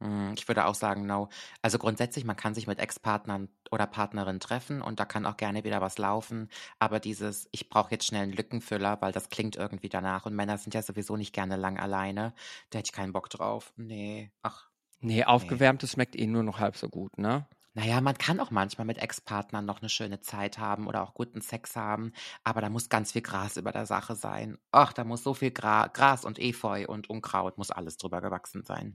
[0.00, 1.28] Hm, ich würde auch sagen, no.
[1.62, 5.64] Also grundsätzlich, man kann sich mit Ex-Partnern oder Partnerin treffen und da kann auch gerne
[5.64, 6.48] wieder was laufen.
[6.78, 10.26] Aber dieses, ich brauche jetzt schnell einen Lückenfüller, weil das klingt irgendwie danach.
[10.26, 12.32] Und Männer sind ja sowieso nicht gerne lang alleine.
[12.70, 13.72] Da hätte ich keinen Bock drauf.
[13.76, 14.68] Nee, ach.
[15.00, 15.94] Nee, aufgewärmtes nee.
[15.94, 17.46] schmeckt eh nur noch halb so gut, ne?
[17.74, 21.40] Naja, man kann auch manchmal mit Ex-Partnern noch eine schöne Zeit haben oder auch guten
[21.40, 22.12] Sex haben,
[22.42, 24.58] aber da muss ganz viel Gras über der Sache sein.
[24.72, 28.64] Ach, da muss so viel Gra Gras und Efeu und Unkraut, muss alles drüber gewachsen
[28.64, 28.94] sein.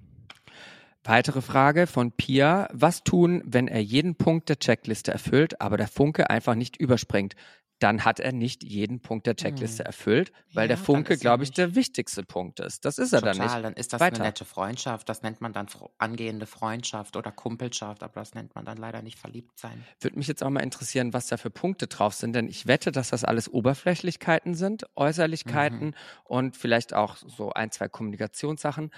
[1.06, 2.70] Weitere Frage von Pia.
[2.72, 7.36] Was tun, wenn er jeden Punkt der Checkliste erfüllt, aber der Funke einfach nicht überspringt?
[7.80, 9.88] Dann hat er nicht jeden Punkt der Checkliste hm.
[9.88, 12.86] erfüllt, weil ja, der Funke, glaube ich, der wichtigste Punkt ist.
[12.86, 13.66] Das ist er Total, dann nicht.
[13.66, 14.18] Dann ist das Weiter.
[14.18, 15.10] eine nette Freundschaft.
[15.10, 15.68] Das nennt man dann
[15.98, 19.84] angehende Freundschaft oder Kumpelschaft, aber das nennt man dann leider nicht verliebt sein.
[20.00, 22.94] Würde mich jetzt auch mal interessieren, was da für Punkte drauf sind, denn ich wette,
[22.94, 25.94] dass das alles Oberflächlichkeiten sind, Äußerlichkeiten mhm.
[26.24, 28.92] und vielleicht auch so ein, zwei Kommunikationssachen.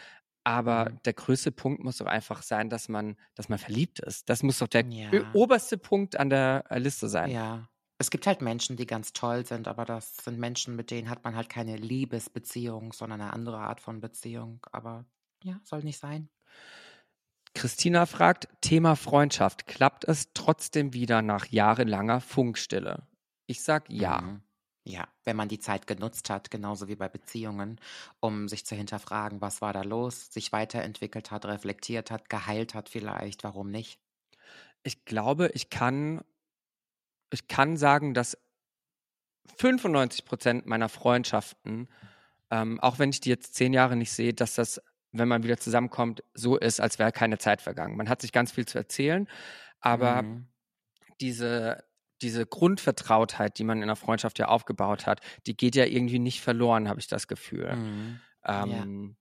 [0.46, 1.00] Aber mhm.
[1.04, 4.30] der größte Punkt muss doch einfach sein, dass man, dass man verliebt ist.
[4.30, 5.10] Das muss doch der ja.
[5.34, 7.32] oberste Punkt an der äh, Liste sein.
[7.32, 7.68] Ja.
[7.98, 11.24] Es gibt halt Menschen, die ganz toll sind, aber das sind Menschen, mit denen hat
[11.24, 14.60] man halt keine Liebesbeziehung, sondern eine andere Art von Beziehung.
[14.72, 15.06] Aber
[15.44, 16.30] ja, soll nicht sein.
[17.56, 19.66] Christina fragt, Thema Freundschaft.
[19.66, 23.08] Klappt es trotzdem wieder nach jahrelanger Funkstille?
[23.48, 24.22] Ich sag ja.
[24.22, 24.44] Mhm.
[24.88, 27.82] Ja, wenn man die Zeit genutzt hat, genauso wie bei Beziehungen,
[28.20, 32.88] um sich zu hinterfragen, was war da los, sich weiterentwickelt hat, reflektiert hat, geheilt hat
[32.88, 34.00] vielleicht, warum nicht?
[34.84, 36.24] Ich glaube, ich kann,
[37.32, 38.38] ich kann sagen, dass
[39.58, 41.90] 95 Prozent meiner Freundschaften,
[42.52, 44.80] ähm, auch wenn ich die jetzt zehn Jahre nicht sehe, dass das,
[45.12, 47.98] wenn man wieder zusammenkommt, so ist, als wäre keine Zeit vergangen.
[47.98, 49.28] Man hat sich ganz viel zu erzählen,
[49.80, 50.48] aber mhm.
[51.22, 51.85] diese
[52.22, 56.42] diese Grundvertrautheit, die man in einer Freundschaft ja aufgebaut hat, die geht ja irgendwie nicht
[56.42, 57.76] verloren, habe ich das Gefühl.
[57.76, 58.20] Mhm.
[58.46, 59.16] Ähm, ja.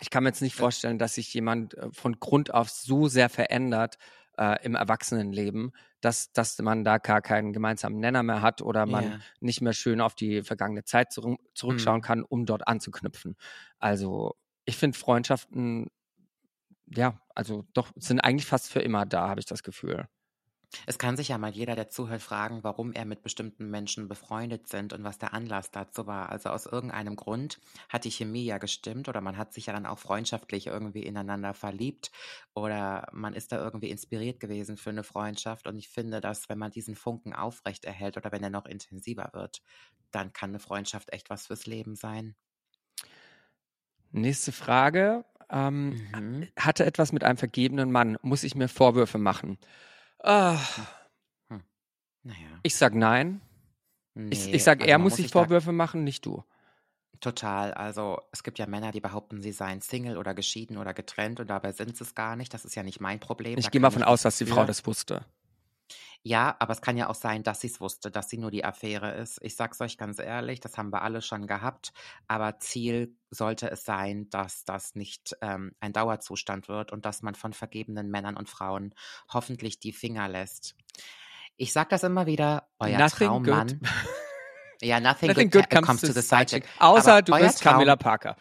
[0.00, 3.28] Ich kann mir jetzt nicht vorstellen, dass sich jemand äh, von Grund auf so sehr
[3.28, 3.98] verändert
[4.36, 9.04] äh, im Erwachsenenleben, dass, dass man da gar keinen gemeinsamen Nenner mehr hat oder man
[9.04, 9.18] ja.
[9.40, 12.02] nicht mehr schön auf die vergangene Zeit zurück, zurückschauen mhm.
[12.02, 13.36] kann, um dort anzuknüpfen.
[13.78, 14.34] Also
[14.64, 15.88] ich finde Freundschaften,
[16.86, 20.08] ja, also doch, sind eigentlich fast für immer da, habe ich das Gefühl.
[20.86, 24.68] Es kann sich ja mal jeder, der zuhört, fragen, warum er mit bestimmten Menschen befreundet
[24.68, 26.30] sind und was der Anlass dazu war.
[26.30, 29.86] Also aus irgendeinem Grund hat die Chemie ja gestimmt oder man hat sich ja dann
[29.86, 32.10] auch freundschaftlich irgendwie ineinander verliebt
[32.54, 35.66] oder man ist da irgendwie inspiriert gewesen für eine Freundschaft.
[35.66, 39.30] Und ich finde, dass wenn man diesen Funken aufrecht erhält oder wenn er noch intensiver
[39.32, 39.62] wird,
[40.10, 42.34] dann kann eine Freundschaft echt was fürs Leben sein.
[44.12, 45.24] Nächste Frage.
[45.50, 46.48] Ähm, mhm.
[46.58, 48.16] Hatte etwas mit einem vergebenen Mann.
[48.22, 49.58] Muss ich mir Vorwürfe machen?
[50.24, 50.58] Ah.
[51.50, 51.62] Hm.
[52.22, 52.38] Naja.
[52.62, 53.42] Ich sag nein.
[54.14, 56.42] Nee, ich, ich sag, also er muss sich Vorwürfe machen, nicht du.
[57.20, 57.74] Total.
[57.74, 61.48] Also es gibt ja Männer, die behaupten, sie seien Single oder geschieden oder getrennt und
[61.48, 62.54] dabei sind sie es gar nicht.
[62.54, 63.58] Das ist ja nicht mein Problem.
[63.58, 65.24] Ich gehe mal von aus, dass die Frau das wusste.
[66.22, 68.64] Ja, aber es kann ja auch sein, dass sie es wusste, dass sie nur die
[68.64, 69.38] Affäre ist.
[69.42, 71.92] Ich sag's euch ganz ehrlich, das haben wir alle schon gehabt.
[72.26, 77.34] Aber Ziel sollte es sein, dass das nicht ähm, ein Dauerzustand wird und dass man
[77.34, 78.94] von vergebenen Männern und Frauen
[79.32, 80.74] hoffentlich die Finger lässt.
[81.56, 83.68] Ich sag das immer wieder, euer nothing Traummann.
[83.68, 83.80] Good.
[84.82, 86.64] Ja, nothing, nothing good, good comes, to the side chick.
[86.78, 88.36] Außer aber du bist Traum, Camilla Parker.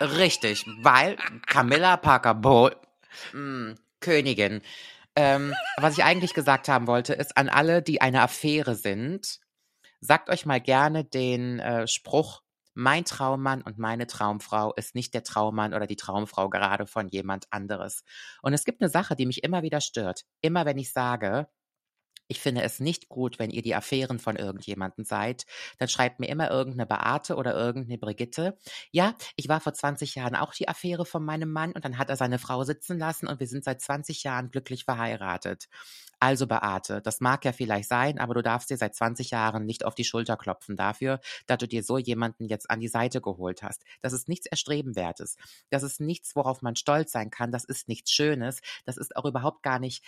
[0.00, 1.16] Richtig, weil
[1.46, 2.70] Camilla Parker, Bo,
[3.32, 4.60] mh, mm, Königin.
[5.14, 9.40] Ähm, was ich eigentlich gesagt haben wollte, ist an alle, die eine Affäre sind,
[10.00, 12.42] sagt euch mal gerne den äh, Spruch,
[12.74, 17.46] mein Traummann und meine Traumfrau ist nicht der Traummann oder die Traumfrau gerade von jemand
[17.50, 18.02] anderes.
[18.40, 20.24] Und es gibt eine Sache, die mich immer wieder stört.
[20.40, 21.48] Immer wenn ich sage,
[22.28, 25.44] ich finde es nicht gut, wenn ihr die Affären von irgendjemandem seid.
[25.78, 28.56] Dann schreibt mir immer irgendeine Beate oder irgendeine Brigitte.
[28.90, 32.10] Ja, ich war vor 20 Jahren auch die Affäre von meinem Mann und dann hat
[32.10, 35.68] er seine Frau sitzen lassen und wir sind seit 20 Jahren glücklich verheiratet.
[36.20, 39.84] Also Beate, das mag ja vielleicht sein, aber du darfst dir seit 20 Jahren nicht
[39.84, 41.18] auf die Schulter klopfen dafür,
[41.48, 43.82] dass du dir so jemanden jetzt an die Seite geholt hast.
[44.02, 45.36] Das ist nichts Erstrebenwertes.
[45.70, 47.50] Das ist nichts, worauf man stolz sein kann.
[47.50, 48.60] Das ist nichts Schönes.
[48.84, 50.04] Das ist auch überhaupt gar nicht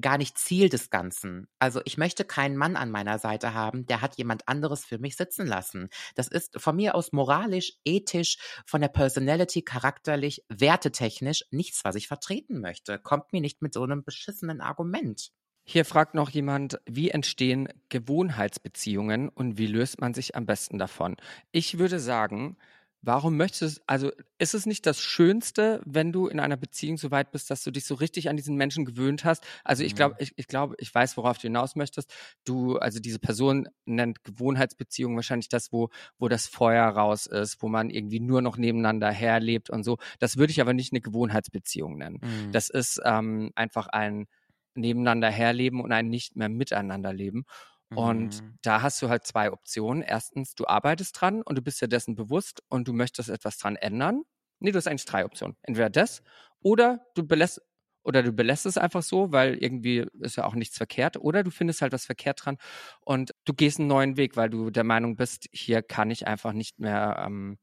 [0.00, 1.48] gar nicht Ziel des Ganzen.
[1.58, 5.16] Also ich möchte keinen Mann an meiner Seite haben, der hat jemand anderes für mich
[5.16, 5.88] sitzen lassen.
[6.14, 12.08] Das ist von mir aus moralisch, ethisch, von der Personality, charakterlich, wertetechnisch nichts, was ich
[12.08, 12.98] vertreten möchte.
[12.98, 15.30] Kommt mir nicht mit so einem beschissenen Argument.
[15.66, 21.16] Hier fragt noch jemand, wie entstehen Gewohnheitsbeziehungen und wie löst man sich am besten davon?
[21.52, 22.58] Ich würde sagen,
[23.06, 27.32] Warum möchtest also ist es nicht das Schönste, wenn du in einer Beziehung so weit
[27.32, 29.44] bist, dass du dich so richtig an diesen Menschen gewöhnt hast?
[29.62, 30.22] Also ich glaube, mhm.
[30.22, 32.12] ich, ich glaube, ich weiß, worauf du hinaus möchtest.
[32.44, 37.68] Du, also diese Person nennt Gewohnheitsbeziehung wahrscheinlich das, wo, wo das Feuer raus ist, wo
[37.68, 39.98] man irgendwie nur noch nebeneinander herlebt und so.
[40.18, 42.20] Das würde ich aber nicht eine Gewohnheitsbeziehung nennen.
[42.22, 42.52] Mhm.
[42.52, 44.26] Das ist ähm, einfach ein
[44.74, 47.44] nebeneinander herleben und ein nicht mehr miteinander leben.
[47.90, 48.58] Und mhm.
[48.62, 50.02] da hast du halt zwei Optionen.
[50.02, 53.76] Erstens, du arbeitest dran und du bist dir dessen bewusst und du möchtest etwas dran
[53.76, 54.22] ändern.
[54.58, 55.56] Nee, du hast eigentlich drei Optionen.
[55.62, 56.22] Entweder das
[56.60, 57.60] oder du belässt
[58.02, 61.50] oder du belässt es einfach so, weil irgendwie ist ja auch nichts verkehrt, oder du
[61.50, 62.58] findest halt was verkehrt dran
[63.00, 66.52] und du gehst einen neuen Weg, weil du der Meinung bist, hier kann ich einfach
[66.52, 67.58] nicht mehr ähm,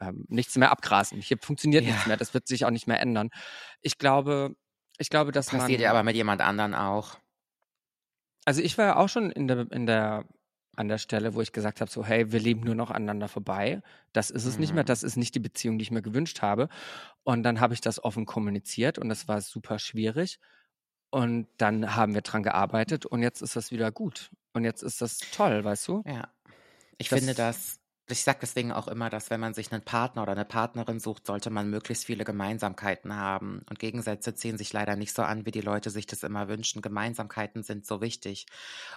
[0.00, 1.20] ähm, nichts mehr abgrasen.
[1.20, 1.90] Hier funktioniert ja.
[1.90, 2.16] nichts mehr.
[2.16, 3.30] Das wird sich auch nicht mehr ändern.
[3.80, 4.56] Ich glaube,
[4.98, 7.16] ich glaube, dass Passiert man, ja aber mit jemand anderen auch.
[8.44, 10.24] Also ich war ja auch schon in der, in der,
[10.76, 13.82] an der Stelle, wo ich gesagt habe, so, hey, wir leben nur noch aneinander vorbei.
[14.12, 14.60] Das ist es mhm.
[14.60, 14.88] nicht mehr, mhm.
[14.88, 16.68] das ist nicht die Beziehung, die ich mir gewünscht habe.
[17.22, 20.38] Und dann habe ich das offen kommuniziert und das war super schwierig.
[21.10, 24.30] Und dann haben wir dran gearbeitet und jetzt ist das wieder gut.
[24.52, 26.02] Und jetzt ist das toll, weißt du?
[26.06, 26.28] Ja.
[26.98, 27.79] Ich das, finde das
[28.10, 31.26] ich sage deswegen auch immer, dass wenn man sich einen Partner oder eine Partnerin sucht,
[31.26, 33.62] sollte man möglichst viele Gemeinsamkeiten haben.
[33.68, 36.82] Und Gegensätze ziehen sich leider nicht so an, wie die Leute sich das immer wünschen.
[36.82, 38.46] Gemeinsamkeiten sind so wichtig.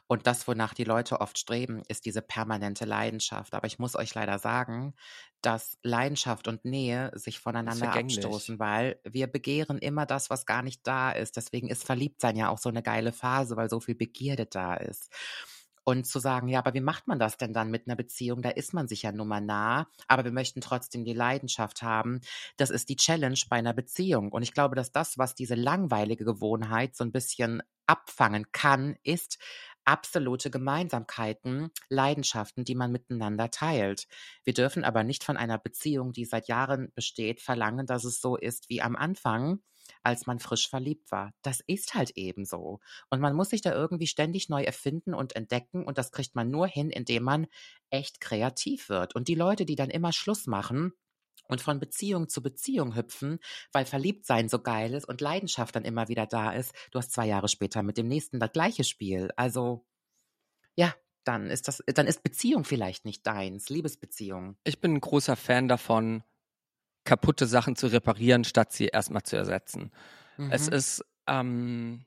[0.07, 3.53] Und das, wonach die Leute oft streben, ist diese permanente Leidenschaft.
[3.53, 4.94] Aber ich muss euch leider sagen,
[5.41, 10.88] dass Leidenschaft und Nähe sich voneinander abstoßen, weil wir begehren immer das, was gar nicht
[10.88, 11.35] da ist.
[11.35, 15.11] Deswegen ist Verliebtsein ja auch so eine geile Phase, weil so viel Begierde da ist.
[15.85, 18.41] Und zu sagen, ja, aber wie macht man das denn dann mit einer Beziehung?
[18.41, 22.22] Da ist man sich ja nun mal nah, aber wir möchten trotzdem die Leidenschaft haben.
[22.57, 24.31] Das ist die Challenge bei einer Beziehung.
[24.31, 29.38] Und ich glaube, dass das, was diese langweilige Gewohnheit so ein bisschen abfangen kann, ist
[29.85, 34.07] absolute Gemeinsamkeiten, Leidenschaften, die man miteinander teilt.
[34.43, 38.38] Wir dürfen aber nicht von einer Beziehung, die seit Jahren besteht, verlangen, dass es so
[38.38, 39.60] ist wie am Anfang,
[40.01, 41.34] als man frisch verliebt war.
[41.41, 42.80] Das ist halt eben so.
[43.10, 45.85] Und man muss sich da irgendwie ständig neu erfinden und entdecken.
[45.85, 47.47] Und das kriegt man nur hin, indem man
[47.89, 49.15] echt kreativ wird.
[49.15, 50.93] Und die Leute, die dann immer Schluss machen,
[51.49, 53.39] und von Beziehung zu Beziehung hüpfen,
[53.73, 56.73] weil Verliebtsein so geil ist und Leidenschaft dann immer wieder da ist.
[56.91, 59.30] Du hast zwei Jahre später mit dem nächsten das gleiche Spiel.
[59.35, 59.85] Also,
[60.76, 60.93] ja,
[61.23, 64.57] dann ist das, dann ist Beziehung vielleicht nicht deins, Liebesbeziehung.
[64.64, 66.23] Ich bin ein großer Fan davon,
[67.04, 69.92] kaputte Sachen zu reparieren, statt sie erstmal zu ersetzen.
[70.38, 70.52] Mhm.
[70.52, 72.06] Es ist, ähm,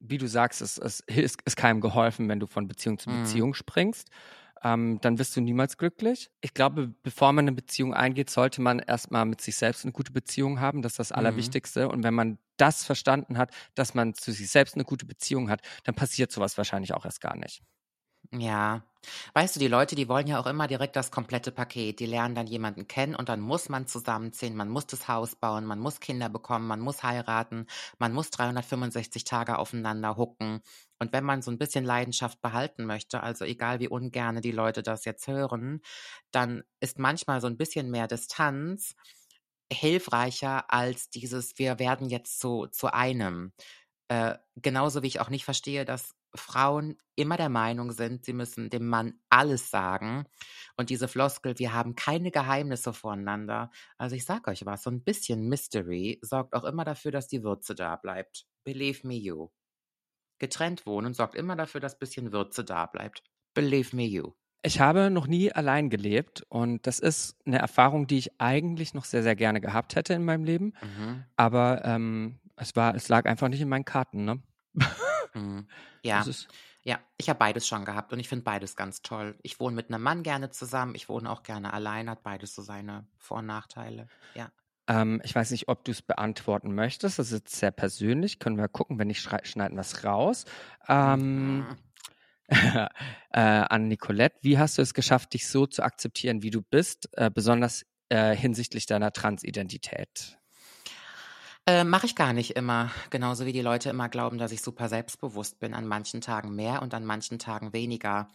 [0.00, 3.22] wie du sagst, es, es ist, ist keinem geholfen, wenn du von Beziehung zu mhm.
[3.22, 3.54] Beziehung mhm.
[3.54, 4.08] springst.
[4.62, 6.30] Ähm, dann wirst du niemals glücklich.
[6.40, 10.10] Ich glaube, bevor man eine Beziehung eingeht, sollte man erstmal mit sich selbst eine gute
[10.10, 10.82] Beziehung haben.
[10.82, 11.16] Das ist das mhm.
[11.16, 11.84] Allerwichtigste.
[11.84, 11.90] Mhm.
[11.90, 15.60] Und wenn man das verstanden hat, dass man zu sich selbst eine gute Beziehung hat,
[15.84, 17.62] dann passiert sowas wahrscheinlich auch erst gar nicht.
[18.32, 18.82] Ja.
[19.32, 21.98] Weißt du, die Leute, die wollen ja auch immer direkt das komplette Paket.
[21.98, 25.64] Die lernen dann jemanden kennen und dann muss man zusammenziehen, man muss das Haus bauen,
[25.64, 27.66] man muss Kinder bekommen, man muss heiraten,
[27.98, 30.60] man muss 365 Tage aufeinander hucken.
[30.98, 34.82] Und wenn man so ein bisschen Leidenschaft behalten möchte, also egal wie ungerne die Leute
[34.82, 35.80] das jetzt hören,
[36.30, 38.94] dann ist manchmal so ein bisschen mehr Distanz
[39.72, 43.52] hilfreicher als dieses, wir werden jetzt zu, zu einem.
[44.08, 48.70] Äh, genauso wie ich auch nicht verstehe, dass Frauen immer der Meinung sind, sie müssen
[48.70, 50.24] dem Mann alles sagen.
[50.76, 53.70] Und diese Floskel, wir haben keine Geheimnisse voreinander.
[53.98, 57.42] Also ich sag euch was, so ein bisschen Mystery sorgt auch immer dafür, dass die
[57.42, 58.46] Würze da bleibt.
[58.64, 59.48] Believe me you.
[60.38, 63.22] Getrennt wohnen sorgt immer dafür, dass ein bisschen Würze da bleibt.
[63.54, 64.32] Believe me you.
[64.62, 69.04] Ich habe noch nie allein gelebt und das ist eine Erfahrung, die ich eigentlich noch
[69.04, 70.74] sehr, sehr gerne gehabt hätte in meinem Leben.
[70.82, 71.24] Mhm.
[71.36, 74.42] Aber ähm, es war, es lag einfach nicht in meinen Karten, ne?
[75.34, 75.66] Mhm.
[76.02, 76.24] Ja.
[76.84, 79.36] Ja, ich habe beides schon gehabt und ich finde beides ganz toll.
[79.42, 82.62] Ich wohne mit einem Mann gerne zusammen, ich wohne auch gerne allein, hat beides so
[82.62, 84.08] seine Vor- und Nachteile.
[84.34, 84.50] Ja.
[84.86, 87.18] Ähm, ich weiß nicht, ob du es beantworten möchtest.
[87.18, 88.38] Das ist sehr persönlich.
[88.38, 90.46] Können wir gucken, wenn ich schneiden was raus.
[90.88, 91.76] Ähm, mhm.
[92.48, 92.88] äh,
[93.38, 97.30] an Nicolette, wie hast du es geschafft, dich so zu akzeptieren, wie du bist, äh,
[97.30, 100.38] besonders äh, hinsichtlich deiner Transidentität?
[101.68, 102.90] Äh, Mache ich gar nicht immer.
[103.10, 105.74] Genauso wie die Leute immer glauben, dass ich super selbstbewusst bin.
[105.74, 108.30] An manchen Tagen mehr und an manchen Tagen weniger.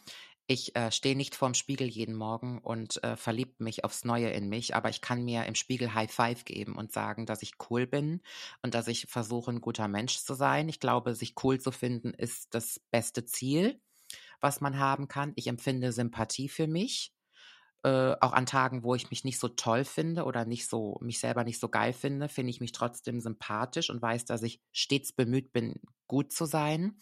[0.46, 4.50] Ich äh, stehe nicht vorm Spiegel jeden Morgen und äh, verliebt mich aufs Neue in
[4.50, 7.88] mich, aber ich kann mir im Spiegel High Five geben und sagen, dass ich cool
[7.88, 8.22] bin
[8.62, 10.70] und dass ich versuche, ein guter Mensch zu sein.
[10.70, 13.82] Ich glaube, sich cool zu finden ist das beste Ziel,
[14.42, 15.34] was man haben kann.
[15.38, 17.13] Ich empfinde Sympathie für mich
[17.84, 21.20] äh, auch an Tagen, wo ich mich nicht so toll finde oder nicht so, mich
[21.20, 25.12] selber nicht so geil finde, finde ich mich trotzdem sympathisch und weiß, dass ich stets
[25.12, 26.98] bemüht bin, gut zu sein.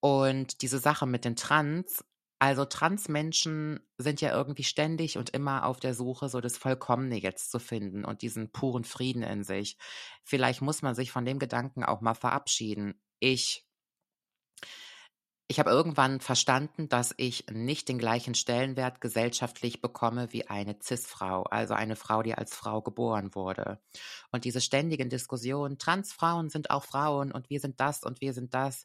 [0.00, 2.04] Und diese Sache mit den Trans,
[2.38, 7.50] also Transmenschen sind ja irgendwie ständig und immer auf der Suche, so das Vollkommene jetzt
[7.50, 9.76] zu finden und diesen puren Frieden in sich.
[10.22, 13.00] Vielleicht muss man sich von dem Gedanken auch mal verabschieden.
[13.18, 13.64] Ich
[15.50, 21.44] ich habe irgendwann verstanden, dass ich nicht den gleichen Stellenwert gesellschaftlich bekomme wie eine CIS-Frau,
[21.44, 23.80] also eine Frau, die als Frau geboren wurde.
[24.30, 28.52] Und diese ständigen Diskussionen, Transfrauen sind auch Frauen und wir sind das und wir sind
[28.52, 28.84] das.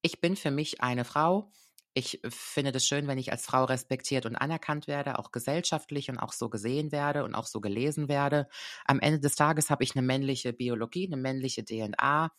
[0.00, 1.52] Ich bin für mich eine Frau
[1.98, 6.18] ich finde das schön, wenn ich als Frau respektiert und anerkannt werde, auch gesellschaftlich und
[6.18, 8.48] auch so gesehen werde und auch so gelesen werde.
[8.84, 12.30] Am Ende des Tages habe ich eine männliche Biologie, eine männliche DNA.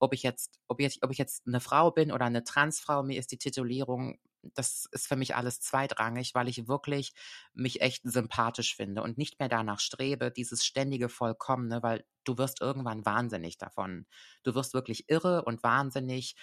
[0.00, 3.18] Ob ich jetzt, ob ich, ob ich jetzt eine Frau bin oder eine Transfrau, mir
[3.18, 4.18] ist die Titulierung
[4.54, 7.14] das ist für mich alles zweitrangig, weil ich wirklich
[7.54, 12.60] mich echt sympathisch finde und nicht mehr danach strebe, dieses ständige Vollkommene, weil du wirst
[12.60, 14.06] irgendwann wahnsinnig davon.
[14.42, 16.36] Du wirst wirklich irre und wahnsinnig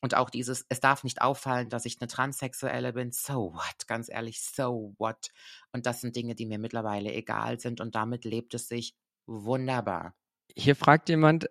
[0.00, 3.12] und auch dieses, es darf nicht auffallen, dass ich eine Transsexuelle bin.
[3.12, 3.86] So what?
[3.86, 5.30] Ganz ehrlich, so what?
[5.72, 8.94] Und das sind Dinge, die mir mittlerweile egal sind und damit lebt es sich
[9.26, 10.14] wunderbar.
[10.54, 11.48] Hier fragt jemand,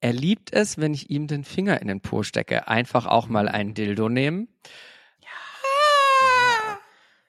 [0.00, 2.68] er liebt es, wenn ich ihm den Finger in den Po stecke.
[2.68, 4.48] Einfach auch mal einen Dildo nehmen.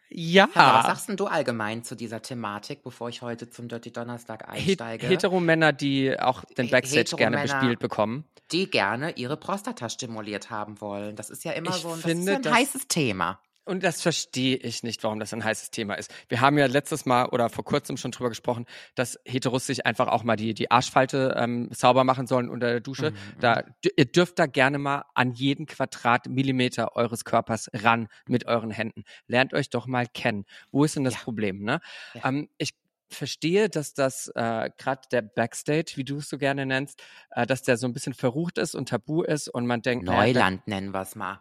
[0.09, 0.49] Ja.
[0.55, 0.79] ja.
[0.79, 5.07] was sagst denn du allgemein zu dieser Thematik, bevor ich heute zum Dirty Donnerstag einsteige?
[5.07, 8.25] Heteromänner, die auch den Backstage gerne bespielt bekommen.
[8.51, 11.15] Die gerne ihre Prostata stimuliert haben wollen.
[11.15, 13.39] Das ist ja immer ich so ein, finde, ein heißes Thema.
[13.69, 16.11] Und das verstehe ich nicht, warum das ein heißes Thema ist.
[16.27, 18.65] Wir haben ja letztes Mal oder vor kurzem schon drüber gesprochen,
[18.95, 22.79] dass Heteros sich einfach auch mal die, die Arschfalte ähm, sauber machen sollen unter der
[22.79, 23.11] Dusche.
[23.11, 23.15] Mhm.
[23.39, 23.63] Da,
[23.95, 29.03] ihr dürft da gerne mal an jeden Quadratmillimeter eures Körpers ran mit euren Händen.
[29.27, 30.45] Lernt euch doch mal kennen.
[30.71, 31.19] Wo ist denn das ja.
[31.19, 31.61] Problem?
[31.61, 31.79] Ne?
[32.15, 32.27] Ja.
[32.27, 32.73] Ähm, ich
[33.11, 37.61] verstehe, dass das äh, gerade der Backstage, wie du es so gerne nennst, äh, dass
[37.61, 40.91] der so ein bisschen verrucht ist und tabu ist und man denkt, Neuland äh, nennen
[40.91, 41.39] wir es mal.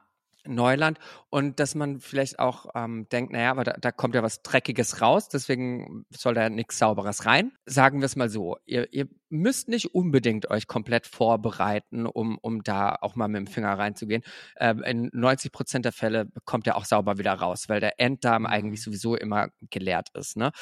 [0.48, 0.98] Neuland
[1.30, 5.00] und dass man vielleicht auch ähm, denkt, naja, aber da, da kommt ja was Dreckiges
[5.00, 7.52] raus, deswegen soll da nichts Sauberes rein.
[7.66, 12.62] Sagen wir es mal so, ihr, ihr müsst nicht unbedingt euch komplett vorbereiten, um, um
[12.62, 14.22] da auch mal mit dem Finger reinzugehen.
[14.58, 18.42] Ähm, in 90 Prozent der Fälle kommt er auch sauber wieder raus, weil der Enddarm
[18.42, 18.46] mhm.
[18.46, 20.36] eigentlich sowieso immer geleert ist.
[20.36, 20.52] Ne?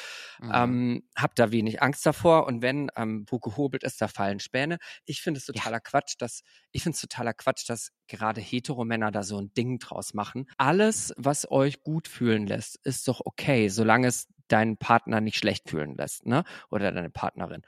[0.41, 0.51] Mhm.
[0.53, 4.77] Ähm, habt da wenig Angst davor und wenn ähm, wo gehobelt ist, da fallen Späne.
[5.05, 5.81] Ich finde es totaler ja.
[5.81, 6.41] Quatsch, dass
[6.71, 10.47] ich finde es totaler Quatsch, dass gerade Heteromänner da so ein Ding draus machen.
[10.57, 15.69] Alles, was euch gut fühlen lässt, ist doch okay, solange es deinen Partner nicht schlecht
[15.69, 16.43] fühlen lässt, ne?
[16.69, 17.63] Oder deine Partnerin.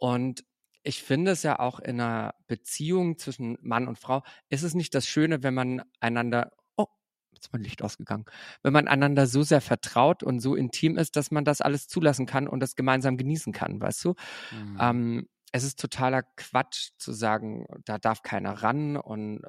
[0.00, 0.44] Und
[0.82, 4.94] ich finde es ja auch in einer Beziehung zwischen Mann und Frau, ist es nicht
[4.94, 6.86] das Schöne, wenn man einander, oh,
[7.32, 8.24] jetzt ist mein Licht ausgegangen,
[8.62, 12.24] wenn man einander so sehr vertraut und so intim ist, dass man das alles zulassen
[12.24, 14.14] kann und das gemeinsam genießen kann, weißt du?
[14.52, 14.78] Mhm.
[14.80, 19.42] Ähm, es ist totaler Quatsch zu sagen, da darf keiner ran und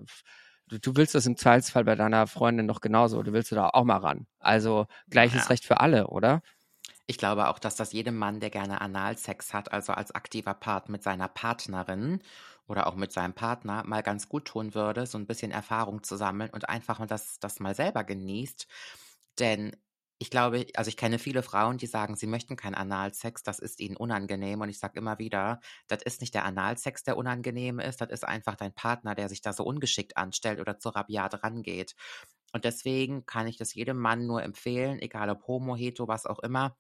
[0.68, 3.98] du, willst das im Zweifelsfall bei deiner Freundin noch genauso, du willst da auch mal
[3.98, 4.28] ran.
[4.40, 5.48] Also gleiches ja.
[5.48, 6.42] Recht für alle, oder?
[7.12, 10.88] Ich glaube auch, dass das jedem Mann, der gerne Analsex hat, also als aktiver Part
[10.88, 12.22] mit seiner Partnerin
[12.68, 16.16] oder auch mit seinem Partner, mal ganz gut tun würde, so ein bisschen Erfahrung zu
[16.16, 18.66] sammeln und einfach mal das, das mal selber genießt.
[19.40, 19.76] Denn
[20.20, 23.82] ich glaube, also ich kenne viele Frauen, die sagen, sie möchten keinen Analsex, das ist
[23.82, 24.62] ihnen unangenehm.
[24.62, 25.60] Und ich sage immer wieder,
[25.90, 29.42] das ist nicht der Analsex, der unangenehm ist, das ist einfach dein Partner, der sich
[29.42, 31.94] da so ungeschickt anstellt oder zu rabiat rangeht.
[32.54, 36.40] Und deswegen kann ich das jedem Mann nur empfehlen, egal ob Homo, Hetero, was auch
[36.40, 36.78] immer,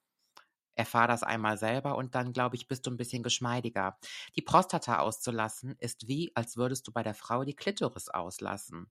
[0.82, 3.99] Erfahr das einmal selber und dann, glaube ich, bist du ein bisschen geschmeidiger.
[4.36, 8.90] Die Prostata auszulassen ist wie, als würdest du bei der Frau die Klitoris auslassen.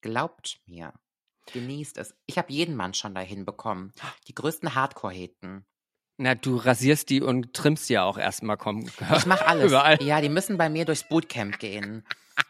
[0.00, 0.94] Glaubt mir.
[1.52, 2.14] Genießt es.
[2.26, 3.92] Ich habe jeden Mann schon dahin bekommen.
[4.26, 5.64] Die größten Hardcore-Heten.
[6.20, 8.90] Na, du rasierst die und trimmst die auch erstmal kommen.
[9.16, 9.70] Ich mache alles.
[9.70, 10.02] Überall.
[10.02, 12.04] Ja, die müssen bei mir durchs Bootcamp gehen.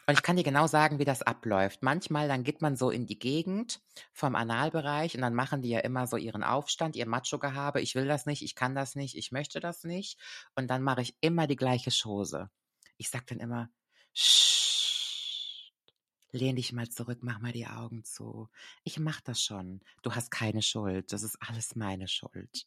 [0.07, 1.83] Und ich kann dir genau sagen, wie das abläuft.
[1.83, 3.81] Manchmal, dann geht man so in die Gegend
[4.15, 7.83] vom Analbereich und dann machen die ja immer so ihren Aufstand, ihr Macho-Gehabe.
[7.83, 10.19] Ich will das nicht, ich kann das nicht, ich möchte das nicht.
[10.55, 12.49] Und dann mache ich immer die gleiche Chose.
[12.97, 13.69] Ich sag dann immer,
[16.33, 18.49] lehn dich mal zurück, mach mal die Augen zu.
[18.85, 19.81] Ich mach das schon.
[20.01, 21.13] Du hast keine Schuld.
[21.13, 22.67] Das ist alles meine Schuld.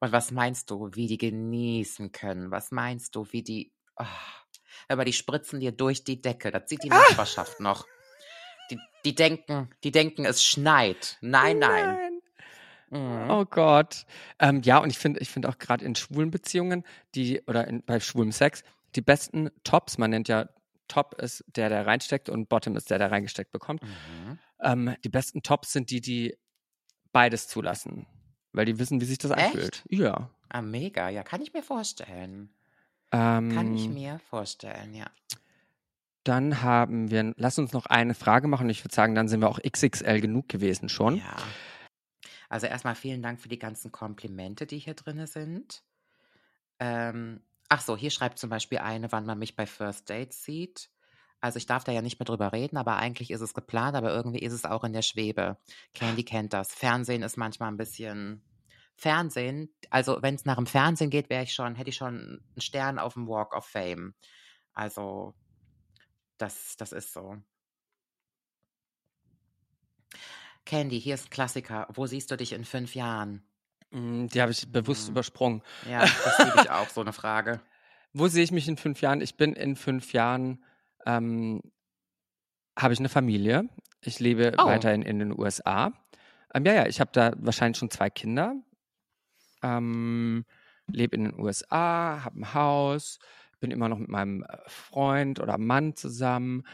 [0.00, 2.50] Und was meinst du, wie die genießen können?
[2.50, 3.72] Was meinst du, wie die.
[3.96, 4.04] Oh,
[4.88, 6.50] aber die spritzen dir durch die Decke.
[6.50, 6.98] Das sieht die ah!
[6.98, 7.86] Nachbarschaft noch.
[8.70, 11.18] Die, die denken, die denken, es schneit.
[11.20, 11.86] Nein, nein.
[11.86, 12.12] nein.
[12.90, 13.30] Mhm.
[13.30, 14.06] Oh Gott.
[14.38, 16.84] Ähm, ja, und ich finde, ich finde auch gerade in schwulen Beziehungen,
[17.14, 18.62] die, oder in, bei schwulem Sex,
[18.94, 20.48] die besten Tops, man nennt ja
[20.88, 23.82] Top ist der, der reinsteckt und Bottom ist der, der reingesteckt bekommt.
[23.82, 24.38] Mhm.
[24.60, 26.36] Ähm, die besten Tops sind die, die
[27.12, 28.06] beides zulassen.
[28.52, 29.40] Weil die wissen, wie sich das Echt?
[29.40, 29.84] anfühlt.
[29.88, 30.30] Ja.
[30.48, 31.08] Ah, mega.
[31.08, 32.50] Ja, kann ich mir vorstellen.
[33.12, 35.06] Ähm, Kann ich mir vorstellen, ja.
[36.24, 38.70] Dann haben wir, lass uns noch eine Frage machen.
[38.70, 41.16] Ich würde sagen, dann sind wir auch XXL genug gewesen schon.
[41.16, 41.36] Ja.
[42.48, 45.82] Also erstmal vielen Dank für die ganzen Komplimente, die hier drin sind.
[46.78, 50.90] Ähm, ach so, hier schreibt zum Beispiel eine, wann man mich bei First Dates sieht.
[51.42, 54.14] Also ich darf da ja nicht mehr drüber reden, aber eigentlich ist es geplant, aber
[54.14, 55.58] irgendwie ist es auch in der Schwebe.
[55.92, 56.72] Candy kennt das.
[56.72, 58.42] Fernsehen ist manchmal ein bisschen
[58.94, 62.14] Fernsehen, also wenn es nach dem Fernsehen geht, wäre ich schon, hätte ich schon
[62.54, 64.14] einen Stern auf dem Walk of Fame.
[64.72, 65.34] Also
[66.38, 67.36] das, das ist so.
[70.64, 71.88] Candy, hier ist ein Klassiker.
[71.92, 73.42] Wo siehst du dich in fünf Jahren?
[73.90, 75.14] Mm, die habe ich bewusst mhm.
[75.14, 75.62] übersprungen.
[75.90, 77.60] Ja, das liebe ich auch, so eine Frage.
[78.12, 79.20] Wo sehe ich mich in fünf Jahren?
[79.20, 80.62] Ich bin in fünf Jahren,
[81.06, 81.62] ähm,
[82.78, 83.68] habe ich eine Familie.
[84.00, 84.64] Ich lebe oh.
[84.64, 85.92] weiterhin in den USA.
[86.54, 88.56] Ähm, ja, ja, ich habe da wahrscheinlich schon zwei Kinder
[89.62, 90.44] ähm,
[90.86, 93.18] lebe in den USA, habe ein Haus,
[93.60, 96.64] bin immer noch mit meinem äh, Freund oder Mann zusammen.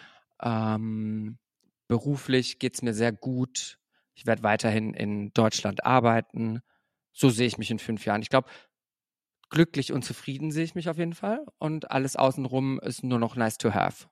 [0.42, 1.38] Ähm,
[1.86, 3.78] beruflich geht es mir sehr gut.
[4.14, 6.60] Ich werde weiterhin in Deutschland arbeiten.
[7.12, 8.22] So sehe ich mich in fünf Jahren.
[8.22, 8.48] Ich glaube,
[9.50, 11.44] glücklich und zufrieden sehe ich mich auf jeden Fall.
[11.58, 14.08] Und alles außenrum ist nur noch nice to have.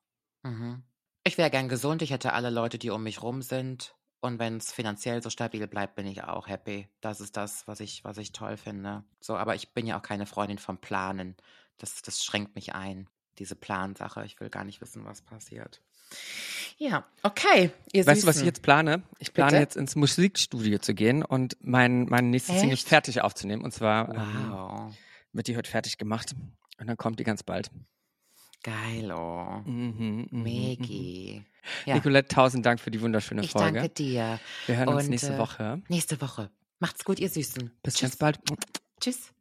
[0.46, 0.82] Mhm.
[1.24, 2.02] Ich wäre gern gesund.
[2.02, 3.94] Ich hätte alle Leute, die um mich rum sind.
[4.20, 6.88] Und wenn es finanziell so stabil bleibt, bin ich auch happy.
[7.00, 9.04] Das ist das, was ich, was ich toll finde.
[9.20, 11.36] So, aber ich bin ja auch keine Freundin vom Planen.
[11.78, 13.08] Das, das schränkt mich ein,
[13.38, 14.24] diese Plansache.
[14.24, 15.82] Ich will gar nicht wissen, was passiert.
[16.78, 17.70] Ja, okay.
[17.92, 19.02] Ihr weißt du, was ich jetzt plane?
[19.18, 19.62] Ich plane Bitte?
[19.62, 23.64] jetzt ins Musikstudio zu gehen und mein, mein nächstes Single fertig aufzunehmen.
[23.64, 24.80] Und zwar ähm, wow.
[24.80, 24.96] ähm,
[25.32, 26.34] wird die heute fertig gemacht.
[26.78, 27.70] Und dann kommt die ganz bald.
[28.66, 29.62] Geilo.
[29.64, 31.36] Mhm, mhm, Megi.
[31.38, 31.44] Mhm.
[31.84, 31.94] Ja.
[31.94, 33.68] Nicolette, tausend Dank für die wunderschöne ich Folge.
[33.68, 34.40] Ich danke dir.
[34.66, 35.82] Wir hören Und, uns nächste Woche.
[35.88, 36.50] Nächste Woche.
[36.80, 37.70] Macht's gut, ihr Süßen.
[37.82, 38.00] Bis Tschüss.
[38.00, 38.38] ganz bald.
[39.00, 39.32] Tschüss.